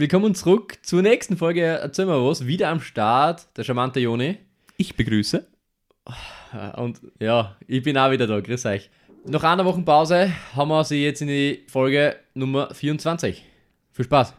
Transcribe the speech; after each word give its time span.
willkommen 0.00 0.34
zurück 0.34 0.78
zur 0.80 1.02
nächsten 1.02 1.36
Folge 1.36 1.60
Erzähl 1.60 2.06
mal 2.06 2.24
was. 2.24 2.46
Wieder 2.46 2.70
am 2.70 2.80
Start, 2.80 3.46
der 3.54 3.64
charmante 3.64 4.00
Joni. 4.00 4.38
Ich 4.78 4.96
begrüße. 4.96 5.46
Und 6.76 7.02
ja, 7.18 7.54
ich 7.66 7.82
bin 7.82 7.98
auch 7.98 8.10
wieder 8.10 8.26
da. 8.26 8.40
Grüß 8.40 8.64
euch. 8.64 8.88
Nach 9.26 9.44
einer 9.44 9.66
Woche 9.66 9.82
Pause 9.82 10.32
haben 10.56 10.68
wir 10.68 10.84
sie 10.84 11.04
jetzt 11.04 11.20
in 11.20 11.28
die 11.28 11.64
Folge 11.68 12.16
Nummer 12.32 12.72
24. 12.72 13.44
Viel 13.92 14.04
Spaß. 14.06 14.32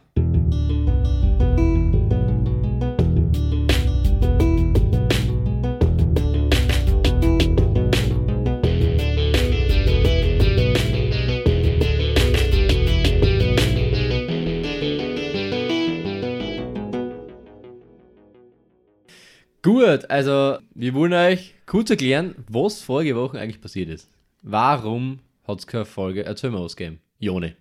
Gut, 19.92 20.10
also 20.10 20.58
wir 20.74 20.94
wollen 20.94 21.12
euch 21.12 21.54
kurz 21.66 21.90
erklären, 21.90 22.34
was 22.48 22.80
vorige 22.80 23.14
Woche 23.14 23.38
eigentlich 23.38 23.60
passiert 23.60 23.90
ist. 23.90 24.08
Warum 24.40 25.18
hat 25.46 25.58
es 25.58 25.66
keine 25.66 25.84
Folge 25.84 26.24
Erzähl 26.24 26.50
mal 26.50 26.64
was 26.64 26.76
gegeben? 26.76 26.98
Jone. 27.18 27.56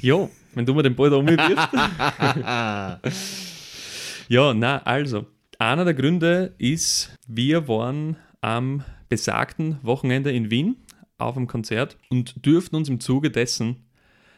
Ja, 0.00 0.28
wenn 0.54 0.64
du 0.64 0.72
mir 0.72 0.84
den 0.84 0.94
Ball 0.94 1.10
da 1.10 1.16
umwirfst. 1.16 1.48
ja, 4.28 4.54
na, 4.54 4.82
also, 4.84 5.26
einer 5.58 5.84
der 5.84 5.94
Gründe 5.94 6.54
ist, 6.58 7.18
wir 7.26 7.66
waren 7.66 8.14
am 8.40 8.84
besagten 9.08 9.78
Wochenende 9.82 10.30
in 10.30 10.48
Wien 10.48 10.76
auf 11.18 11.36
einem 11.36 11.48
Konzert 11.48 11.96
und 12.08 12.46
dürften 12.46 12.76
uns 12.76 12.88
im 12.88 13.00
Zuge 13.00 13.32
dessen 13.32 13.84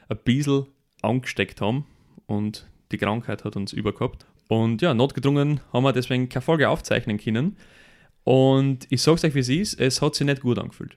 ein 0.09 0.17
bisschen 0.25 0.69
angesteckt 1.03 1.61
haben 1.61 1.85
und 2.25 2.67
die 2.93 2.97
Krankheit 2.97 3.45
hat 3.45 3.57
uns 3.57 3.75
übergehabt. 3.75 4.25
Und 4.49 4.83
ja, 4.83 4.95
notgedrungen 4.95 5.61
haben 5.73 5.85
wir 5.85 5.93
deswegen 5.93 6.29
keine 6.29 6.43
Folge 6.43 6.69
aufzeichnen 6.69 7.19
können. 7.19 7.57
Und 8.25 8.87
ich 8.91 9.03
sag's 9.03 9.25
euch, 9.25 9.35
wie 9.35 9.41
es 9.41 9.49
ist, 9.49 9.81
es 9.81 10.01
hat 10.01 10.15
sich 10.15 10.27
nicht 10.27 10.41
gut 10.43 10.59
angefühlt. 10.59 10.97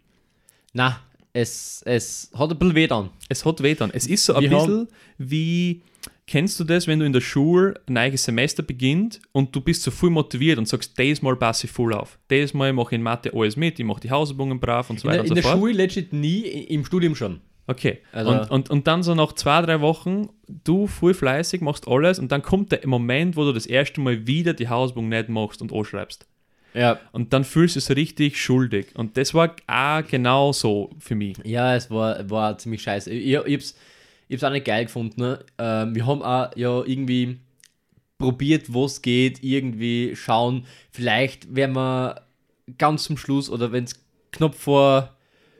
Na, 0.73 0.99
es, 1.33 1.81
es 1.85 2.31
hat 2.35 2.52
ein 2.52 2.57
bisschen 2.57 2.75
weh 2.75 2.88
dann. 2.88 3.09
Es 3.30 3.45
hat 3.45 3.61
weh 3.61 3.75
dann. 3.75 3.91
Es 3.91 4.07
ist 4.07 4.25
so 4.25 4.33
ein 4.33 4.44
Wir 4.44 4.49
bisschen 4.49 4.88
wie, 5.17 5.81
kennst 6.25 6.59
du 6.59 6.63
das, 6.63 6.88
wenn 6.88 6.99
du 6.99 7.05
in 7.05 7.13
der 7.13 7.22
Schule 7.22 7.80
ein 7.88 7.94
neues 7.94 8.23
Semester 8.23 8.63
beginnt 8.63 9.22
und 9.33 9.55
du 9.55 9.61
bist 9.61 9.83
so 9.83 9.91
voll 9.91 10.09
motiviert 10.09 10.57
und 10.57 10.67
sagst, 10.67 10.97
dieses 10.97 11.22
Mal 11.22 11.35
passe 11.35 11.67
ich 11.67 11.72
voll 11.72 11.94
auf. 11.94 12.17
Dieses 12.29 12.53
Mal 12.53 12.73
mache 12.73 12.89
ich 12.89 12.95
in 12.97 13.03
Mathe 13.03 13.31
alles 13.33 13.55
mit, 13.55 13.79
ich 13.79 13.85
mache 13.85 14.02
die 14.02 14.11
Hausübungen 14.11 14.59
brav 14.59 14.89
und 14.89 15.00
so 15.00 15.07
In 15.07 15.13
weiter 15.13 15.23
der, 15.23 15.25
in 15.25 15.31
und 15.31 15.35
der 15.35 15.44
so 15.44 15.50
fort. 15.50 15.59
Schule 15.59 15.73
legit 15.73 16.13
nie, 16.13 16.41
im 16.41 16.85
Studium 16.85 17.16
schon. 17.16 17.41
Okay. 17.67 17.99
Also- 18.13 18.31
und, 18.31 18.49
und, 18.51 18.69
und 18.69 18.87
dann 18.87 19.03
so 19.03 19.13
nach 19.13 19.33
zwei, 19.33 19.61
drei 19.61 19.81
Wochen, 19.81 20.29
du 20.47 20.87
voll 20.87 21.13
fleißig, 21.13 21.61
machst 21.61 21.87
alles 21.87 22.17
und 22.17 22.31
dann 22.31 22.41
kommt 22.41 22.71
der 22.71 22.87
Moment, 22.87 23.35
wo 23.35 23.43
du 23.43 23.51
das 23.53 23.65
erste 23.65 24.01
Mal 24.01 24.25
wieder 24.25 24.53
die 24.53 24.69
Hausübung 24.69 25.09
nicht 25.09 25.29
machst 25.29 25.61
und 25.61 25.73
anschreibst. 25.73 26.25
Ja, 26.73 26.99
Und 27.11 27.33
dann 27.33 27.43
fühlst 27.43 27.75
du 27.75 27.79
dich 27.79 27.97
richtig 27.97 28.41
schuldig. 28.41 28.88
Und 28.95 29.17
das 29.17 29.33
war 29.33 29.55
auch 29.67 30.07
genau 30.07 30.53
so 30.53 30.91
für 30.99 31.15
mich. 31.15 31.38
ja 31.43 31.75
es 31.75 31.89
war, 31.89 32.29
war 32.29 32.57
ziemlich 32.57 32.81
scheiße. 32.83 33.09
Ich, 33.11 33.33
ich, 33.33 33.35
hab's, 33.38 33.75
ich 34.27 34.35
hab's 34.35 34.43
auch 34.43 34.51
nicht 34.51 34.65
geil 34.65 34.85
gefunden. 34.85 35.19
Ne? 35.19 35.39
Ähm, 35.57 35.95
wir 35.95 36.05
haben 36.05 36.21
auch 36.21 36.55
ja 36.55 36.83
irgendwie 36.83 37.39
probiert, 38.17 38.73
was 38.73 39.01
geht, 39.01 39.43
irgendwie 39.43 40.15
schauen. 40.15 40.65
Vielleicht 40.91 41.55
werden 41.55 41.75
wir 41.75 42.21
ganz 42.77 43.05
zum 43.05 43.17
Schluss 43.17 43.49
oder 43.49 43.71
wenn 43.71 43.85
es 43.85 44.05
knapp 44.31 44.53
vor 44.55 45.16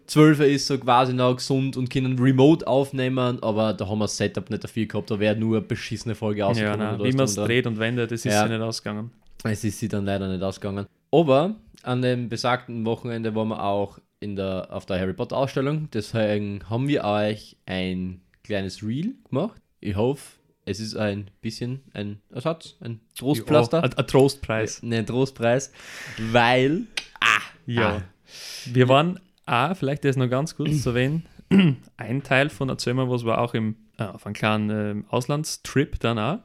12 0.08 0.40
ist, 0.42 0.68
so 0.68 0.78
quasi 0.78 1.14
noch 1.14 1.36
gesund 1.36 1.76
und 1.78 1.90
können 1.90 2.18
remote 2.18 2.66
aufnehmen, 2.66 3.42
aber 3.44 3.74
da 3.74 3.88
haben 3.88 4.00
wir 4.00 4.06
das 4.06 4.18
Setup 4.18 4.50
nicht 4.50 4.64
dafür 4.64 4.86
gehabt, 4.86 5.12
da 5.12 5.20
wäre 5.20 5.36
nur 5.36 5.58
eine 5.58 5.66
beschissene 5.66 6.16
Folge 6.16 6.40
Ja, 6.40 6.48
rausgekommen. 6.48 6.80
nein, 6.80 7.04
wie 7.04 7.12
man 7.12 7.26
es 7.26 7.36
dreht 7.36 7.68
und 7.68 7.78
wendet, 7.78 8.12
das 8.12 8.26
ist 8.26 8.34
Ja. 8.34 8.46
ja 8.46 8.48
nicht 8.58 8.62
ausgegangen. 8.62 9.12
Es 9.44 9.64
ist 9.64 9.80
sie 9.80 9.88
dann 9.88 10.06
leider 10.06 10.28
nicht 10.30 10.42
ausgegangen. 10.42 10.88
Aber 11.12 11.56
an 11.84 12.02
dem 12.02 12.30
besagten 12.30 12.86
Wochenende 12.86 13.36
waren 13.36 13.50
wir 13.50 13.64
auch 13.64 14.00
in 14.20 14.36
der, 14.36 14.68
auf 14.72 14.86
der 14.86 15.00
Harry 15.00 15.14
Potter 15.14 15.38
Ausstellung. 15.38 15.90
Deswegen 15.94 16.68
haben 16.70 16.88
wir 16.88 17.04
euch 17.04 17.56
ein 17.66 18.22
kleines 18.44 18.82
Reel 18.84 19.14
gemacht. 19.30 19.62
Ich 19.80 19.96
hoffe, 19.96 20.24
es 20.66 20.80
ist 20.80 20.96
ein 20.98 21.30
bisschen 21.42 21.82
ein 21.94 22.20
Ersatz, 22.32 22.76
ein 22.82 23.00
Trostpflaster. 23.18 23.84
Ein, 23.84 23.92
Trostpreis. 24.08 24.82
Ne, 24.84 24.98
ein 24.98 25.06
Trostpreis, 25.06 25.72
weil 26.32 26.84
Ja. 27.66 27.98
Ah. 27.98 28.02
Wir 28.66 28.90
waren 28.90 29.20
auch, 29.48 29.76
vielleicht 29.76 30.06
das 30.06 30.16
noch 30.18 30.30
ganz 30.30 30.56
kurz 30.56 30.82
zu 30.84 30.90
erwähnen, 30.90 31.26
ein 31.98 32.24
Teil 32.24 32.50
von 32.50 32.70
Erzähl 32.70 32.94
mal 32.94 33.10
was 33.10 33.26
war 33.26 33.40
auch 33.40 33.54
im, 33.54 33.76
äh, 33.98 34.04
auf 34.04 34.26
einem 34.26 34.36
kleinen 34.36 34.70
ähm, 34.70 35.06
Auslandstrip 35.10 36.00
dann 36.00 36.20
auch. 36.20 36.40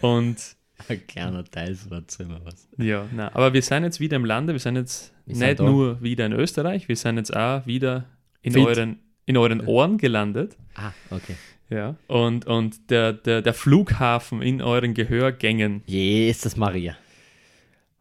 Und 0.00 0.36
ein 0.88 1.06
kleiner 1.06 1.44
Teil 1.44 1.74
so 1.74 1.90
erzähl 1.94 2.26
mal 2.26 2.40
was. 2.44 2.68
ja, 2.76 3.06
na, 3.14 3.34
aber 3.34 3.52
wir 3.54 3.62
sind 3.62 3.84
jetzt 3.84 3.98
wieder 4.00 4.16
im 4.16 4.24
Lande, 4.24 4.52
wir 4.52 4.60
sind 4.60 4.76
jetzt 4.76 5.12
Wir 5.24 5.36
sind 5.36 5.46
nicht 5.48 5.60
da. 5.60 5.64
nur 5.64 6.02
wieder 6.02 6.26
in 6.26 6.32
Österreich, 6.32 6.88
wir 6.88 6.96
sind 6.96 7.16
jetzt 7.16 7.34
auch 7.34 7.66
wieder 7.66 8.04
in 8.42 8.52
Fit. 8.52 8.66
euren, 8.66 8.98
in 9.24 9.36
euren 9.36 9.66
Ohren 9.66 9.96
gelandet. 9.96 10.56
Ah, 10.74 10.92
okay. 11.10 11.36
Ja. 11.70 11.96
Und, 12.06 12.46
und 12.46 12.90
der, 12.90 13.12
der, 13.14 13.42
der 13.42 13.54
Flughafen 13.54 14.40
in 14.42 14.62
euren 14.62 14.94
Gehörgängen 14.94 15.82
Jesus 15.86 16.56
Maria. 16.56 16.96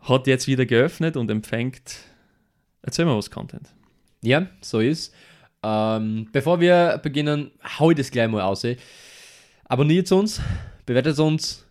hat 0.02 0.28
jetzt 0.28 0.48
wieder 0.48 0.66
geöffnet 0.68 1.18
und 1.18 1.32
empfängt 1.32 2.00
Erzähl 2.84 3.06
mal 3.06 3.18
was 3.18 3.32
Content. 3.32 3.74
Ja, 4.26 4.48
so 4.62 4.80
ist. 4.80 5.14
Ähm, 5.64 6.28
bevor 6.32 6.60
wir 6.60 7.00
beginnen, 7.02 7.52
hau 7.80 7.92
ich 7.92 7.98
das 7.98 8.12
gleich 8.12 8.28
mal 8.28 8.42
aus. 8.42 8.66
Abonniert 9.66 10.12
uns, 10.12 10.42
bewertet 10.86 11.20
uns, 11.20 11.66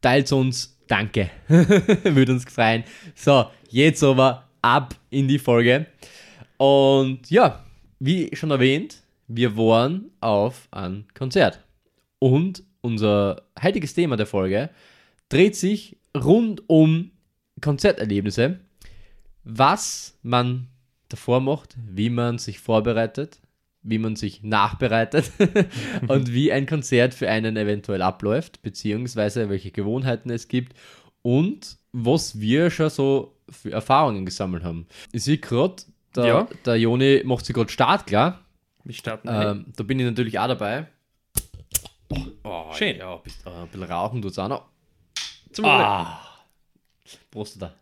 teilt 0.00 0.30
uns. 0.32 0.76
Danke. 0.88 1.30
Würde 1.48 2.32
uns 2.32 2.44
freuen. 2.44 2.82
So, 3.14 3.46
jetzt 3.68 4.02
aber 4.02 4.48
ab 4.60 4.96
in 5.10 5.28
die 5.28 5.38
Folge. 5.38 5.86
Und 6.56 7.30
ja, 7.30 7.64
wie 8.00 8.34
schon 8.34 8.50
erwähnt, 8.50 9.02
wir 9.28 9.56
waren 9.56 10.10
auf 10.20 10.66
ein 10.72 11.06
Konzert. 11.14 11.60
Und 12.18 12.64
unser 12.80 13.42
heutiges 13.62 13.94
Thema 13.94 14.16
der 14.16 14.26
Folge 14.26 14.70
dreht 15.28 15.54
sich 15.54 15.96
rund 16.16 16.68
um 16.68 17.12
Konzerterlebnisse, 17.60 18.58
was 19.44 20.18
man 20.22 20.69
davor 21.12 21.40
macht, 21.40 21.76
wie 21.86 22.10
man 22.10 22.38
sich 22.38 22.58
vorbereitet, 22.60 23.40
wie 23.82 23.98
man 23.98 24.16
sich 24.16 24.42
nachbereitet 24.42 25.30
und 26.08 26.32
wie 26.32 26.52
ein 26.52 26.66
Konzert 26.66 27.14
für 27.14 27.28
einen 27.28 27.56
eventuell 27.56 28.02
abläuft, 28.02 28.62
beziehungsweise 28.62 29.48
welche 29.48 29.70
Gewohnheiten 29.70 30.30
es 30.30 30.48
gibt 30.48 30.76
und 31.22 31.76
was 31.92 32.40
wir 32.40 32.70
schon 32.70 32.90
so 32.90 33.36
für 33.50 33.72
Erfahrungen 33.72 34.24
gesammelt 34.24 34.64
haben. 34.64 34.86
Ich 35.12 35.24
sehe 35.24 35.38
gerade, 35.38 35.82
der, 36.14 36.24
Ja. 36.26 36.48
der 36.64 36.76
Joni 36.76 37.22
macht 37.24 37.44
sich 37.46 37.54
gerade 37.54 37.70
startklar. 37.70 38.40
Wir 38.84 38.94
starten. 38.94 39.28
Ähm, 39.30 39.66
da 39.76 39.82
bin 39.84 39.98
ich 39.98 40.06
natürlich 40.06 40.38
auch 40.38 40.48
dabei. 40.48 40.86
Oh, 42.44 42.72
Schön. 42.72 42.96
Ja, 42.96 43.16
bist, 43.16 43.46
äh, 43.46 43.50
ein 43.50 43.68
bisschen 43.68 43.84
rauchen 43.84 44.22
tut 44.22 44.32
es 44.32 44.38
auch 44.38 44.48
noch. 44.48 44.64
Zum. 45.52 45.64
Ah. 45.64 46.20
Prost 47.30 47.60
da. 47.60 47.72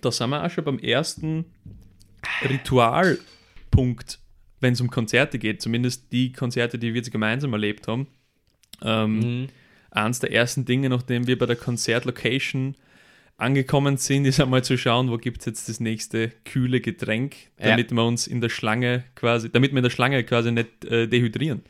Da 0.00 0.10
sind 0.10 0.30
wir 0.30 0.44
auch 0.44 0.50
schon 0.50 0.64
beim 0.64 0.78
ersten 0.78 1.44
Ritualpunkt, 2.42 4.18
wenn 4.60 4.72
es 4.72 4.80
um 4.80 4.90
Konzerte 4.90 5.38
geht, 5.38 5.60
zumindest 5.62 6.12
die 6.12 6.32
Konzerte, 6.32 6.78
die 6.78 6.88
wir 6.88 6.96
jetzt 7.00 7.10
gemeinsam 7.12 7.52
erlebt 7.52 7.88
haben. 7.88 8.06
Ähm, 8.82 9.18
Mhm. 9.18 9.46
Eins 9.90 10.20
der 10.20 10.32
ersten 10.32 10.64
Dinge, 10.64 10.88
nachdem 10.88 11.26
wir 11.26 11.36
bei 11.36 11.44
der 11.44 11.56
Konzertlocation 11.56 12.76
angekommen 13.36 13.98
sind, 13.98 14.24
ist 14.24 14.40
einmal 14.40 14.64
zu 14.64 14.78
schauen, 14.78 15.10
wo 15.10 15.18
gibt 15.18 15.40
es 15.40 15.46
jetzt 15.46 15.68
das 15.68 15.80
nächste 15.80 16.30
kühle 16.44 16.80
Getränk, 16.80 17.34
Ja. 17.58 17.70
damit 17.70 17.90
wir 17.92 18.04
uns 18.04 18.26
in 18.26 18.40
der 18.40 18.48
Schlange 18.48 19.04
quasi, 19.14 19.50
damit 19.50 19.72
wir 19.72 19.78
in 19.78 19.82
der 19.82 19.90
Schlange 19.90 20.24
quasi 20.24 20.50
nicht 20.50 20.84
äh, 20.86 21.08
dehydrieren. 21.08 21.62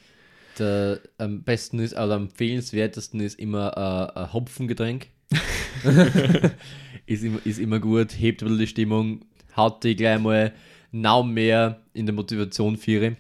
Der 0.59 1.00
am 1.19 1.43
besten 1.43 1.78
ist, 1.81 1.94
oder 1.94 2.15
am 2.15 2.25
empfehlenswertesten 2.25 3.19
ist 3.21 3.38
immer 3.41 4.12
äh, 4.14 4.19
ein 4.20 4.32
Hopfengetränk. 4.32 5.08
ist, 7.06 7.22
immer, 7.22 7.38
ist 7.44 7.58
immer 7.58 7.81
gut, 7.81 8.19
hebt 8.19 8.43
ein 8.43 8.49
bisschen 8.49 8.58
die 8.58 8.66
Stimmung, 8.66 9.25
haut 9.56 9.82
die 9.84 9.96
gleich 9.96 10.20
mal 10.20 10.52
noch 10.90 11.25
mehr 11.25 11.82
in 11.94 12.06
der 12.06 12.14
Motivation 12.14 12.76
für, 12.76 13.16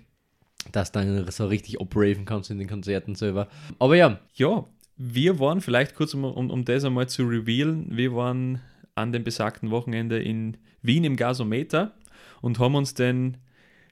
dass 0.70 0.92
du 0.92 1.00
dann 1.00 1.30
so 1.30 1.46
richtig 1.46 1.80
opraven 1.80 2.24
kannst 2.24 2.50
in 2.50 2.58
den 2.58 2.68
Konzerten 2.68 3.14
selber. 3.14 3.48
Aber 3.78 3.96
ja, 3.96 4.20
Ja, 4.34 4.66
wir 4.96 5.40
waren 5.40 5.60
vielleicht 5.60 5.94
kurz, 5.94 6.14
um, 6.14 6.24
um, 6.24 6.50
um 6.50 6.64
das 6.64 6.84
einmal 6.84 7.08
zu 7.08 7.24
revealen, 7.24 7.96
wir 7.96 8.14
waren 8.14 8.60
an 8.94 9.12
dem 9.12 9.24
besagten 9.24 9.70
Wochenende 9.70 10.22
in 10.22 10.58
Wien 10.82 11.04
im 11.04 11.16
Gasometer 11.16 11.94
und 12.40 12.58
haben 12.58 12.74
uns 12.74 12.94
den 12.94 13.38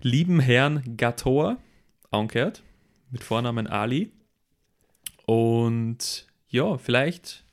lieben 0.02 0.40
Herrn 0.40 0.96
Gator 0.96 1.56
angehört, 2.10 2.62
mit 3.10 3.24
Vornamen 3.24 3.66
Ali. 3.66 4.12
Und 5.26 6.26
ja, 6.48 6.78
vielleicht, 6.78 7.44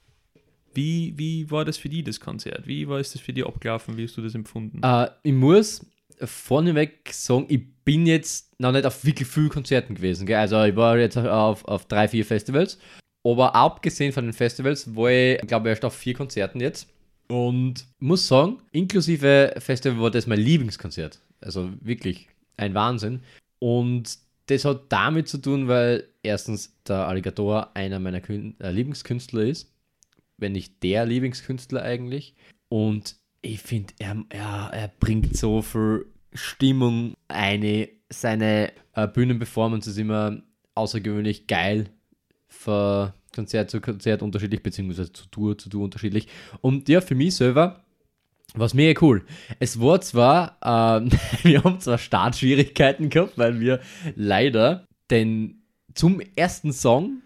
wie, 0.77 1.13
wie 1.17 1.49
war 1.49 1.65
das 1.65 1.77
für 1.77 1.89
die, 1.89 2.03
das 2.03 2.19
Konzert? 2.19 2.67
Wie 2.67 2.87
war 2.87 2.99
es 2.99 3.11
das 3.11 3.21
für 3.21 3.33
die 3.33 3.43
abgelaufen? 3.43 3.97
Wie 3.97 4.03
hast 4.03 4.15
du 4.15 4.21
das 4.21 4.35
empfunden? 4.35 4.79
Äh, 4.83 5.09
ich 5.23 5.33
muss 5.33 5.85
vorneweg 6.21 7.11
sagen, 7.11 7.47
ich 7.49 7.61
bin 7.83 8.05
jetzt 8.05 8.59
noch 8.59 8.71
nicht 8.71 8.85
auf 8.85 9.03
wirklich 9.03 9.27
vielen 9.27 9.49
Konzerten 9.49 9.95
gewesen. 9.95 10.27
Gell? 10.27 10.37
Also 10.37 10.63
ich 10.63 10.75
war 10.75 10.97
jetzt 10.97 11.17
auf, 11.17 11.65
auf 11.65 11.85
drei, 11.87 12.07
vier 12.07 12.23
Festivals. 12.23 12.77
Aber 13.23 13.55
abgesehen 13.55 14.13
von 14.13 14.25
den 14.25 14.33
Festivals 14.33 14.95
war 14.95 15.09
ich, 15.09 15.41
glaube 15.47 15.67
ich, 15.67 15.71
erst 15.71 15.85
auf 15.85 15.95
vier 15.95 16.13
Konzerten 16.13 16.61
jetzt. 16.61 16.87
Und 17.27 17.85
muss 17.99 18.27
sagen, 18.27 18.59
inklusive 18.71 19.55
Festival 19.57 19.99
war 19.99 20.11
das 20.11 20.27
mein 20.27 20.39
Lieblingskonzert. 20.39 21.19
Also 21.41 21.71
wirklich 21.81 22.29
ein 22.55 22.73
Wahnsinn. 22.73 23.21
Und 23.59 24.17
das 24.45 24.63
hat 24.63 24.83
damit 24.89 25.27
zu 25.27 25.39
tun, 25.39 25.67
weil 25.67 26.07
erstens 26.23 26.73
der 26.87 27.07
Alligator 27.07 27.71
einer 27.75 27.99
meiner 27.99 28.21
Kün 28.21 28.55
äh, 28.59 28.71
Lieblingskünstler 28.71 29.41
ist. 29.41 29.73
Wenn 30.37 30.51
nicht 30.51 30.83
der 30.83 31.05
Lieblingskünstler 31.05 31.81
eigentlich. 31.81 32.35
Und 32.69 33.15
ich 33.41 33.61
finde, 33.61 33.93
er, 33.99 34.23
er, 34.29 34.69
er 34.73 34.87
bringt 34.99 35.35
so 35.35 35.61
viel 35.61 36.05
Stimmung 36.33 37.13
eine. 37.27 37.89
Seine 38.09 38.71
äh, 38.93 39.07
Bühnenperformance 39.07 39.89
ist 39.89 39.97
immer 39.97 40.41
außergewöhnlich 40.75 41.47
geil. 41.47 41.89
Von 42.47 43.11
Konzert 43.35 43.69
zu 43.69 43.81
Konzert 43.81 44.21
unterschiedlich, 44.21 44.63
beziehungsweise 44.63 45.11
zu 45.11 45.27
Tour 45.27 45.57
zu 45.57 45.69
Tour 45.69 45.83
unterschiedlich. 45.83 46.27
Und 46.61 46.87
ja, 46.89 47.01
für 47.01 47.15
mich 47.15 47.35
selber 47.35 47.83
war 48.53 48.65
es 48.65 48.73
mega 48.73 48.99
cool. 49.01 49.23
Es 49.59 49.79
war 49.79 50.01
zwar, 50.01 50.57
ähm, 50.63 51.09
wir 51.43 51.63
haben 51.63 51.79
zwar 51.79 51.97
Startschwierigkeiten 51.97 53.09
gehabt, 53.09 53.37
weil 53.37 53.59
wir 53.59 53.81
leider 54.15 54.87
den 55.11 55.61
zum 55.93 56.21
ersten 56.35 56.73
Song 56.73 57.21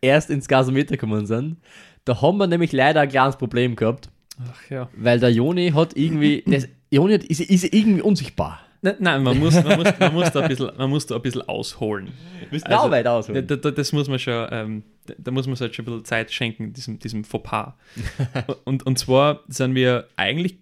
erst 0.00 0.30
ins 0.30 0.48
Gasometer 0.48 0.96
gekommen 0.96 1.26
sind. 1.26 1.56
Da 2.04 2.20
haben 2.20 2.38
wir 2.38 2.46
nämlich 2.46 2.72
leider 2.72 3.00
ein 3.02 3.08
kleines 3.08 3.36
Problem 3.36 3.76
gehabt, 3.76 4.10
Ach 4.40 4.70
ja. 4.70 4.88
weil 4.96 5.20
der 5.20 5.30
Joni 5.30 5.70
hat 5.70 5.96
irgendwie, 5.96 6.42
das, 6.46 6.68
Joni 6.90 7.14
hat, 7.14 7.24
ist, 7.24 7.40
ist 7.40 7.72
irgendwie 7.72 8.02
unsichtbar. 8.02 8.60
Nein, 8.84 8.96
nein 8.98 9.22
man, 9.22 9.38
muss, 9.38 9.54
man, 9.62 9.78
muss, 9.78 9.96
man, 10.00 10.12
muss 10.12 10.32
da 10.32 10.40
ein 10.40 10.48
bisschen, 10.48 10.70
man 10.76 10.90
muss 10.90 11.06
da 11.06 11.14
ein 11.14 11.22
bisschen 11.22 11.42
ausholen. 11.42 12.08
Müssen 12.50 12.66
Also, 12.66 12.86
auch 12.86 12.90
weit 12.90 13.06
ausholen. 13.06 13.46
Da, 13.46 13.54
da, 13.54 13.70
das 13.70 13.92
muss 13.92 14.08
man 14.08 14.18
schon, 14.18 14.48
ähm, 14.50 14.82
da- 15.06 15.30
muss 15.30 15.46
man 15.46 15.54
sich 15.54 15.60
halt 15.62 15.74
schon 15.76 15.84
ein 15.84 15.86
bisschen 15.86 16.04
Zeit 16.04 16.32
schenken, 16.32 16.72
diesem, 16.72 16.98
diesem 16.98 17.22
Fauxpas. 17.22 17.74
und, 18.64 18.84
und 18.84 18.98
zwar 18.98 19.44
sind 19.46 19.76
wir 19.76 20.08
eigentlich 20.16 20.58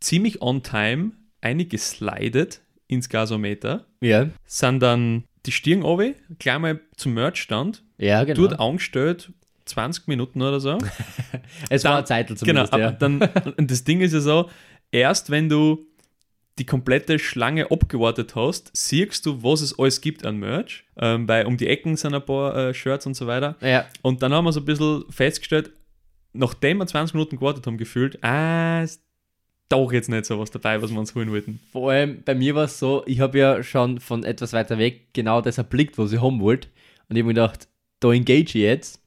ziemlich 0.00 0.42
on 0.42 0.62
time 0.62 1.12
eingeslidet 1.40 2.60
ins 2.86 3.08
Gasometer, 3.08 3.86
Ja, 4.00 4.28
sind 4.44 4.80
dann 4.80 5.24
die 5.46 5.52
Stirn 5.52 5.82
runter, 5.82 6.12
gleich 6.38 6.58
mal 6.58 6.80
zum 6.96 7.14
Merchstand, 7.14 7.82
ja 7.98 8.24
genau. 8.24 8.42
dort 8.46 8.60
angestellt, 8.60 9.32
20 9.66 10.08
Minuten 10.08 10.42
oder 10.42 10.60
so. 10.60 10.78
es 11.70 11.84
war 11.84 11.90
dann- 11.92 11.96
eine 11.98 12.04
Zeit 12.04 12.26
Genau, 12.28 12.36
zumindest, 12.38 12.72
aber 12.72 12.82
ja. 12.82 12.92
dann, 12.92 13.18
das 13.66 13.84
Ding 13.84 14.00
ist 14.00 14.12
ja 14.12 14.20
so, 14.20 14.50
erst 14.90 15.30
wenn 15.30 15.48
du 15.48 15.84
die 16.58 16.66
komplette 16.66 17.18
Schlange 17.18 17.70
abgewartet 17.72 18.36
hast, 18.36 18.70
siehst 18.76 19.26
du, 19.26 19.42
was 19.42 19.60
es 19.60 19.76
alles 19.78 20.00
gibt 20.00 20.24
an 20.24 20.36
Merch, 20.36 20.84
ähm, 20.96 21.26
weil 21.26 21.46
um 21.46 21.56
die 21.56 21.66
Ecken 21.66 21.96
sind 21.96 22.14
ein 22.14 22.24
paar 22.24 22.56
äh, 22.56 22.74
Shirts 22.74 23.06
und 23.06 23.14
so 23.14 23.26
weiter. 23.26 23.56
Ja, 23.60 23.86
Und 24.02 24.22
dann 24.22 24.32
haben 24.32 24.44
wir 24.44 24.52
so 24.52 24.60
ein 24.60 24.64
bisschen 24.64 25.04
festgestellt, 25.10 25.72
nachdem 26.32 26.78
wir 26.78 26.86
20 26.86 27.14
Minuten 27.14 27.36
gewartet 27.38 27.66
haben, 27.66 27.76
gefühlt, 27.76 28.22
ah, 28.22 28.82
ist 28.82 29.02
doch 29.68 29.90
jetzt 29.92 30.08
nicht 30.08 30.26
so 30.26 30.38
was 30.38 30.50
dabei, 30.52 30.80
was 30.80 30.92
wir 30.92 30.98
uns 31.00 31.14
holen 31.16 31.32
wollten. 31.32 31.58
Vor 31.72 31.90
allem 31.90 32.22
bei 32.22 32.34
mir 32.36 32.54
war 32.54 32.64
es 32.64 32.78
so, 32.78 33.02
ich 33.06 33.18
habe 33.18 33.36
ja 33.38 33.62
schon 33.64 33.98
von 33.98 34.22
etwas 34.22 34.52
weiter 34.52 34.78
weg 34.78 35.08
genau 35.12 35.40
das 35.40 35.58
erblickt, 35.58 35.98
was 35.98 36.12
ich 36.12 36.20
haben 36.20 36.40
wollte. 36.40 36.68
Und 37.08 37.16
ich 37.16 37.22
habe 37.22 37.28
mir 37.28 37.34
gedacht, 37.34 37.66
da 37.98 38.12
engage 38.12 38.40
ich 38.42 38.54
jetzt. 38.54 39.02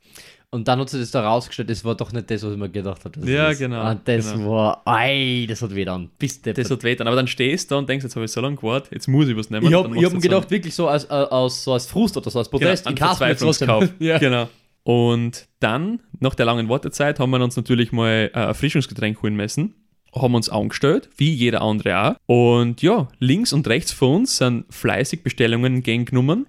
Und 0.57 0.67
dann 0.67 0.79
hat 0.79 0.89
sich 0.89 0.99
das 0.99 1.11
da 1.11 1.21
rausgestellt, 1.21 1.69
das 1.69 1.85
war 1.85 1.93
doch 1.93 2.11
nicht 2.11 2.31
das, 2.31 2.41
was 2.41 2.51
ich 2.51 2.57
mir 2.57 2.67
gedacht 2.67 3.05
habe. 3.05 3.31
Ja, 3.31 3.49
ist. 3.49 3.59
genau, 3.59 3.91
Und 3.91 4.07
das 4.07 4.33
genau. 4.33 4.49
war, 4.49 4.81
ei, 4.85 5.45
das 5.47 5.61
hat 5.61 5.75
weh 5.75 5.85
dann. 5.85 6.09
Bis 6.17 6.41
der 6.41 6.55
Das 6.55 6.71
hat 6.71 6.83
weh 6.83 6.95
dann. 6.95 7.05
Aber 7.05 7.15
dann 7.15 7.27
stehst 7.27 7.69
du 7.69 7.75
da 7.75 7.79
und 7.79 7.87
denkst, 7.87 8.03
jetzt 8.03 8.15
habe 8.15 8.25
ich 8.25 8.31
so 8.31 8.41
lange 8.41 8.55
gewartet, 8.55 8.91
jetzt 8.91 9.07
muss 9.07 9.27
ich 9.27 9.37
was 9.37 9.51
nehmen. 9.51 9.67
ich 9.67 9.73
habe 9.75 9.83
hab 9.87 9.93
du 9.93 9.99
mir 9.99 10.09
so 10.09 10.17
gedacht, 10.17 10.49
wirklich 10.49 10.73
so 10.73 10.87
als, 10.87 11.07
aus, 11.11 11.63
so 11.63 11.73
als 11.73 11.85
Frust 11.85 12.17
oder 12.17 12.31
so 12.31 12.39
als 12.39 12.49
Protest, 12.49 12.85
Genau, 12.85 12.95
ich 12.95 12.99
mir 12.99 13.07
jetzt. 13.07 13.17
Verzweiflungskauf. 13.43 13.89
ja. 13.99 14.17
Genau. 14.17 14.49
Und 14.81 15.47
dann, 15.59 15.99
nach 16.19 16.33
der 16.33 16.47
langen 16.47 16.69
Wartezeit, 16.69 17.19
haben 17.19 17.29
wir 17.29 17.39
uns 17.39 17.55
natürlich 17.55 17.91
mal 17.91 18.31
ein 18.33 18.43
Erfrischungsgetränk 18.47 19.21
holen 19.21 19.35
müssen. 19.35 19.75
Haben 20.15 20.33
uns 20.33 20.49
angestellt, 20.49 21.09
wie 21.17 21.35
jeder 21.35 21.61
andere 21.61 21.99
auch. 22.01 22.15
Und 22.25 22.81
ja, 22.81 23.09
links 23.19 23.53
und 23.53 23.67
rechts 23.67 23.91
von 23.91 24.15
uns 24.15 24.37
sind 24.37 24.65
fleißig 24.73 25.21
Bestellungen 25.21 25.75
entgegengenommen. 25.75 26.47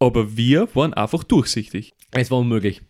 Aber 0.00 0.36
wir 0.36 0.66
waren 0.74 0.92
einfach 0.92 1.22
durchsichtig. 1.22 1.92
Es 2.10 2.32
war 2.32 2.38
unmöglich. 2.38 2.82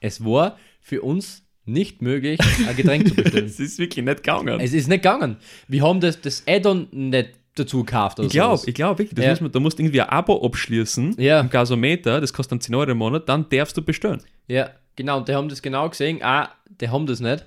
Es 0.00 0.24
war 0.24 0.56
für 0.80 1.02
uns 1.02 1.44
nicht 1.66 2.02
möglich, 2.02 2.40
ein 2.68 2.74
Getränk 2.76 3.08
zu 3.08 3.14
bestellen. 3.14 3.44
Es 3.46 3.60
ist 3.60 3.78
wirklich 3.78 4.04
nicht 4.04 4.18
gegangen. 4.24 4.58
es 4.60 4.72
ist 4.72 4.88
nicht 4.88 5.02
gegangen. 5.02 5.36
Wir 5.68 5.82
haben 5.82 6.00
das, 6.00 6.20
das 6.20 6.42
Add-on 6.46 6.88
nicht 6.90 7.30
dazu 7.54 7.84
gekauft 7.84 8.18
oder 8.18 8.26
ich 8.26 8.32
glaube, 8.32 8.62
ich 8.66 8.74
glaube 8.74 8.98
wirklich. 9.00 9.14
Das 9.16 9.24
Ja. 9.24 9.30
muss 9.32 9.40
man, 9.42 9.52
da 9.52 9.60
musst 9.60 9.78
du 9.78 9.82
irgendwie 9.82 10.00
ein 10.00 10.08
Abo 10.08 10.44
abschließen 10.44 11.16
Ja. 11.18 11.40
im 11.40 11.50
Gasometer, 11.50 12.20
das 12.20 12.32
kostet 12.32 12.52
dann 12.52 12.60
10 12.60 12.74
Euro 12.74 12.90
im 12.92 12.98
Monat, 12.98 13.28
dann 13.28 13.46
darfst 13.50 13.76
du 13.76 13.82
bestellen. 13.82 14.22
Ja, 14.48 14.70
genau. 14.96 15.18
Und 15.18 15.28
die 15.28 15.34
haben 15.34 15.48
das 15.48 15.60
genau 15.60 15.88
gesehen. 15.88 16.20
Ah, 16.22 16.48
die 16.80 16.88
haben 16.88 17.06
das 17.06 17.20
nicht. 17.20 17.44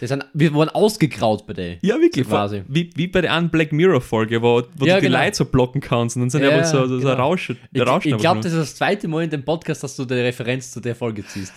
Die 0.00 0.06
sind, 0.06 0.24
wir 0.32 0.54
waren 0.54 0.68
ausgegraut 0.68 1.46
bei 1.46 1.54
denen. 1.54 1.78
Ja, 1.82 2.00
wirklich. 2.00 2.26
Quasi. 2.28 2.62
Wie, 2.68 2.90
wie 2.94 3.08
bei 3.08 3.20
der 3.20 3.32
einen 3.34 3.48
Black 3.50 3.72
Mirror-Folge, 3.72 4.40
wo, 4.42 4.62
wo 4.76 4.84
Ja, 4.86 4.94
du 4.96 5.00
die 5.00 5.06
genau. 5.08 5.18
Leute 5.22 5.36
so 5.36 5.44
blocken 5.44 5.80
kannst 5.80 6.14
und 6.16 6.22
dann 6.22 6.30
sind 6.30 6.42
Ja, 6.42 6.50
einfach 6.50 6.70
so, 6.70 6.86
so, 6.86 7.00
so 7.00 7.08
genau. 7.08 7.14
Rauschen. 7.14 7.58
Ich, 7.72 7.82
Rauschen 7.82 8.08
ich 8.08 8.14
einfach 8.14 8.22
glaube, 8.22 8.40
das 8.40 8.52
ist 8.52 8.58
das 8.60 8.74
zweite 8.76 9.08
Mal 9.08 9.24
in 9.24 9.30
dem 9.30 9.44
Podcast, 9.44 9.82
dass 9.82 9.96
du 9.96 10.04
die 10.04 10.14
Referenz 10.14 10.70
zu 10.70 10.80
der 10.80 10.94
Folge 10.94 11.26
ziehst. 11.26 11.52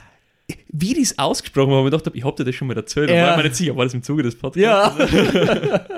Wie 0.69 0.93
die 0.93 1.01
es 1.01 1.17
ausgesprochen 1.17 1.69
haben, 1.69 1.77
habe 1.77 1.87
ich 1.87 1.91
gedacht, 1.91 2.11
ich 2.15 2.23
habe 2.25 2.35
dir 2.35 2.43
das 2.45 2.55
schon 2.55 2.67
mal 2.67 2.75
erzählt. 2.75 3.09
Ja. 3.09 3.27
War 3.27 3.37
mir 3.37 3.43
nicht 3.43 3.55
sicher, 3.55 3.75
war 3.77 3.85
das 3.85 3.93
im 3.93 4.03
Zuge 4.03 4.23
des 4.23 4.37
Podcasts? 4.37 4.57
Ja. 4.57 5.87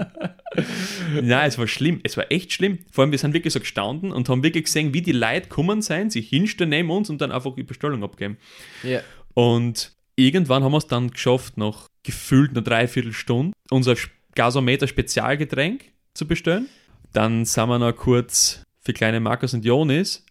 Nein, 1.22 1.48
es 1.48 1.58
war 1.58 1.68
schlimm. 1.68 2.00
Es 2.04 2.18
war 2.18 2.32
echt 2.32 2.54
schlimm. 2.54 2.80
Vor 2.92 3.04
allem, 3.04 3.12
wir 3.12 3.18
sind 3.18 3.34
wirklich 3.34 3.54
so 3.54 3.60
gestanden 3.60 4.12
und 4.12 4.30
haben 4.30 4.44
wirklich 4.44 4.66
gesehen, 4.66 4.94
wie 4.94 5.02
die 5.02 5.12
Leute 5.12 5.48
kommen 5.50 5.82
sein, 5.82 6.10
sich 6.10 6.30
hinstellen 6.30 6.70
neben 6.70 6.90
uns 6.92 7.10
und 7.10 7.22
dann 7.22 7.32
einfach 7.32 7.56
die 7.56 7.64
Bestellung 7.64 8.04
abgeben. 8.04 8.38
ja. 8.84 9.00
Und 9.36 9.94
irgendwann 10.16 10.64
haben 10.64 10.74
wir 10.74 10.78
es 10.78 10.86
dann 10.86 11.10
geschafft, 11.10 11.58
nach 11.58 11.88
gefühlt 12.04 12.52
einer 12.52 12.62
Dreiviertelstunde, 12.62 13.54
unser 13.70 13.96
Gasometer 14.36 14.88
Spezialgetränk 14.88 15.86
zu 16.14 16.28
bestellen. 16.28 16.68
Dann 17.14 17.46
sind 17.46 17.70
wir 17.70 17.80
noch 17.80 17.94
kurz 17.96 18.64
für 18.82 18.94
kleine 18.94 19.20
Markus 19.20 19.54
und 19.54 19.66
Jonis. 19.66 20.26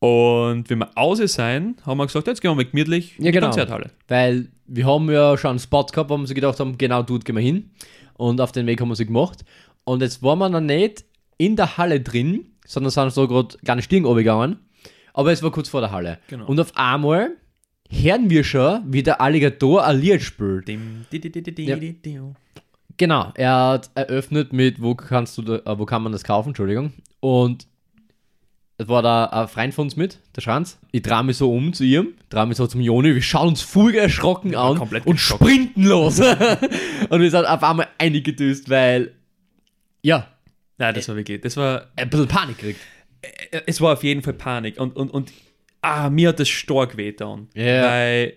Und 0.00 0.68
wenn 0.68 0.78
wir 0.78 0.90
außer 0.96 1.28
sein, 1.28 1.76
haben 1.86 1.96
wir 1.98 2.06
gesagt, 2.06 2.26
jetzt 2.26 2.42
gehen 2.42 2.50
wir 2.50 2.56
mal 2.56 2.66
gemütlich 2.66 3.18
in 3.18 3.24
Ja, 3.24 3.30
die 3.30 3.36
genau. 3.36 3.46
Konzerthalle. 3.46 3.90
Weil 4.08 4.48
wir 4.66 4.86
haben 4.86 5.10
ja 5.10 5.36
schon 5.38 5.50
einen 5.50 5.58
Spot 5.58 5.84
gehabt, 5.86 6.10
wo 6.10 6.16
wir 6.16 6.26
sich 6.26 6.34
gedacht 6.34 6.60
haben, 6.60 6.76
genau 6.76 7.02
dort 7.02 7.24
gehen 7.24 7.36
wir 7.36 7.42
hin. 7.42 7.70
Und 8.14 8.40
auf 8.40 8.52
den 8.52 8.66
Weg 8.66 8.80
haben 8.80 8.88
wir 8.88 8.96
sie 8.96 9.06
gemacht. 9.06 9.44
Und 9.84 10.02
jetzt 10.02 10.22
waren 10.22 10.38
wir 10.38 10.48
noch 10.48 10.60
nicht 10.60 11.04
in 11.38 11.56
der 11.56 11.78
Halle 11.78 12.00
drin, 12.00 12.52
sondern 12.66 12.90
sind 12.90 13.12
so 13.12 13.26
gerade 13.26 13.56
kleine 13.64 13.82
Stiegen 13.82 14.12
gegangen. 14.14 14.58
Aber 15.14 15.32
es 15.32 15.42
war 15.42 15.50
kurz 15.52 15.68
vor 15.68 15.80
der 15.80 15.92
Halle. 15.92 16.18
Genau. 16.28 16.46
Und 16.46 16.60
auf 16.60 16.72
einmal 16.76 17.36
hören 18.02 18.30
wir 18.30 18.44
schon, 18.44 18.82
wie 18.86 19.02
der 19.02 19.20
Alligator 19.20 19.84
ein 19.84 20.00
Lied 20.00 20.22
spielt. 20.22 20.68
Dim, 20.68 21.06
di, 21.12 21.20
di, 21.20 21.30
di, 21.30 21.64
Ja. 21.64 21.78
Genau, 22.96 23.32
er 23.34 23.52
hat 23.52 23.90
eröffnet 23.94 24.52
mit, 24.52 24.80
wo 24.80 24.94
kannst 24.94 25.38
du, 25.38 25.42
äh, 25.42 25.78
wo 25.78 25.84
kann 25.84 26.02
man 26.02 26.12
das 26.12 26.22
kaufen, 26.22 26.50
Entschuldigung. 26.50 26.92
Und 27.20 27.66
es 28.78 28.88
war 28.88 29.02
da 29.02 29.26
ein 29.26 29.48
Freund 29.48 29.74
von 29.74 29.86
uns 29.86 29.96
mit, 29.96 30.18
der 30.36 30.40
Schranz. 30.40 30.78
Ich 30.92 31.02
drehe 31.02 31.24
mich 31.24 31.36
so 31.36 31.52
um 31.52 31.72
zu 31.72 31.84
ihm, 31.84 32.14
drehe 32.28 32.46
mich 32.46 32.56
so 32.56 32.66
zum 32.66 32.80
Joni, 32.80 33.14
wir 33.14 33.22
schauen 33.22 33.48
uns 33.48 33.62
voll 33.62 33.94
erschrocken 33.94 34.54
an 34.54 34.76
komplett 34.76 35.06
und 35.06 35.18
sprinten 35.18 35.84
los. 35.84 36.20
und 37.08 37.20
wir 37.20 37.30
sind 37.30 37.46
auf 37.46 37.62
einmal 37.62 37.88
eingedüst, 37.98 38.68
weil, 38.70 39.12
ja, 40.02 40.28
Nein, 40.76 40.94
das 40.94 41.08
war 41.08 41.16
wirklich, 41.16 41.40
das 41.40 41.56
war, 41.56 41.86
ein 41.96 42.10
bisschen 42.10 42.28
Panik 42.28 42.58
kriegt. 42.58 42.80
äh, 43.22 43.60
es 43.66 43.80
war 43.80 43.92
auf 43.92 44.02
jeden 44.02 44.22
Fall 44.22 44.34
Panik 44.34 44.80
und, 44.80 44.96
und, 44.96 45.10
und 45.10 45.32
ah, 45.84 46.10
mir 46.10 46.30
hat 46.30 46.40
das 46.40 46.48
stark 46.48 46.96
wehgetan. 46.96 47.48
Ja. 47.54 47.82
Weil 47.84 48.34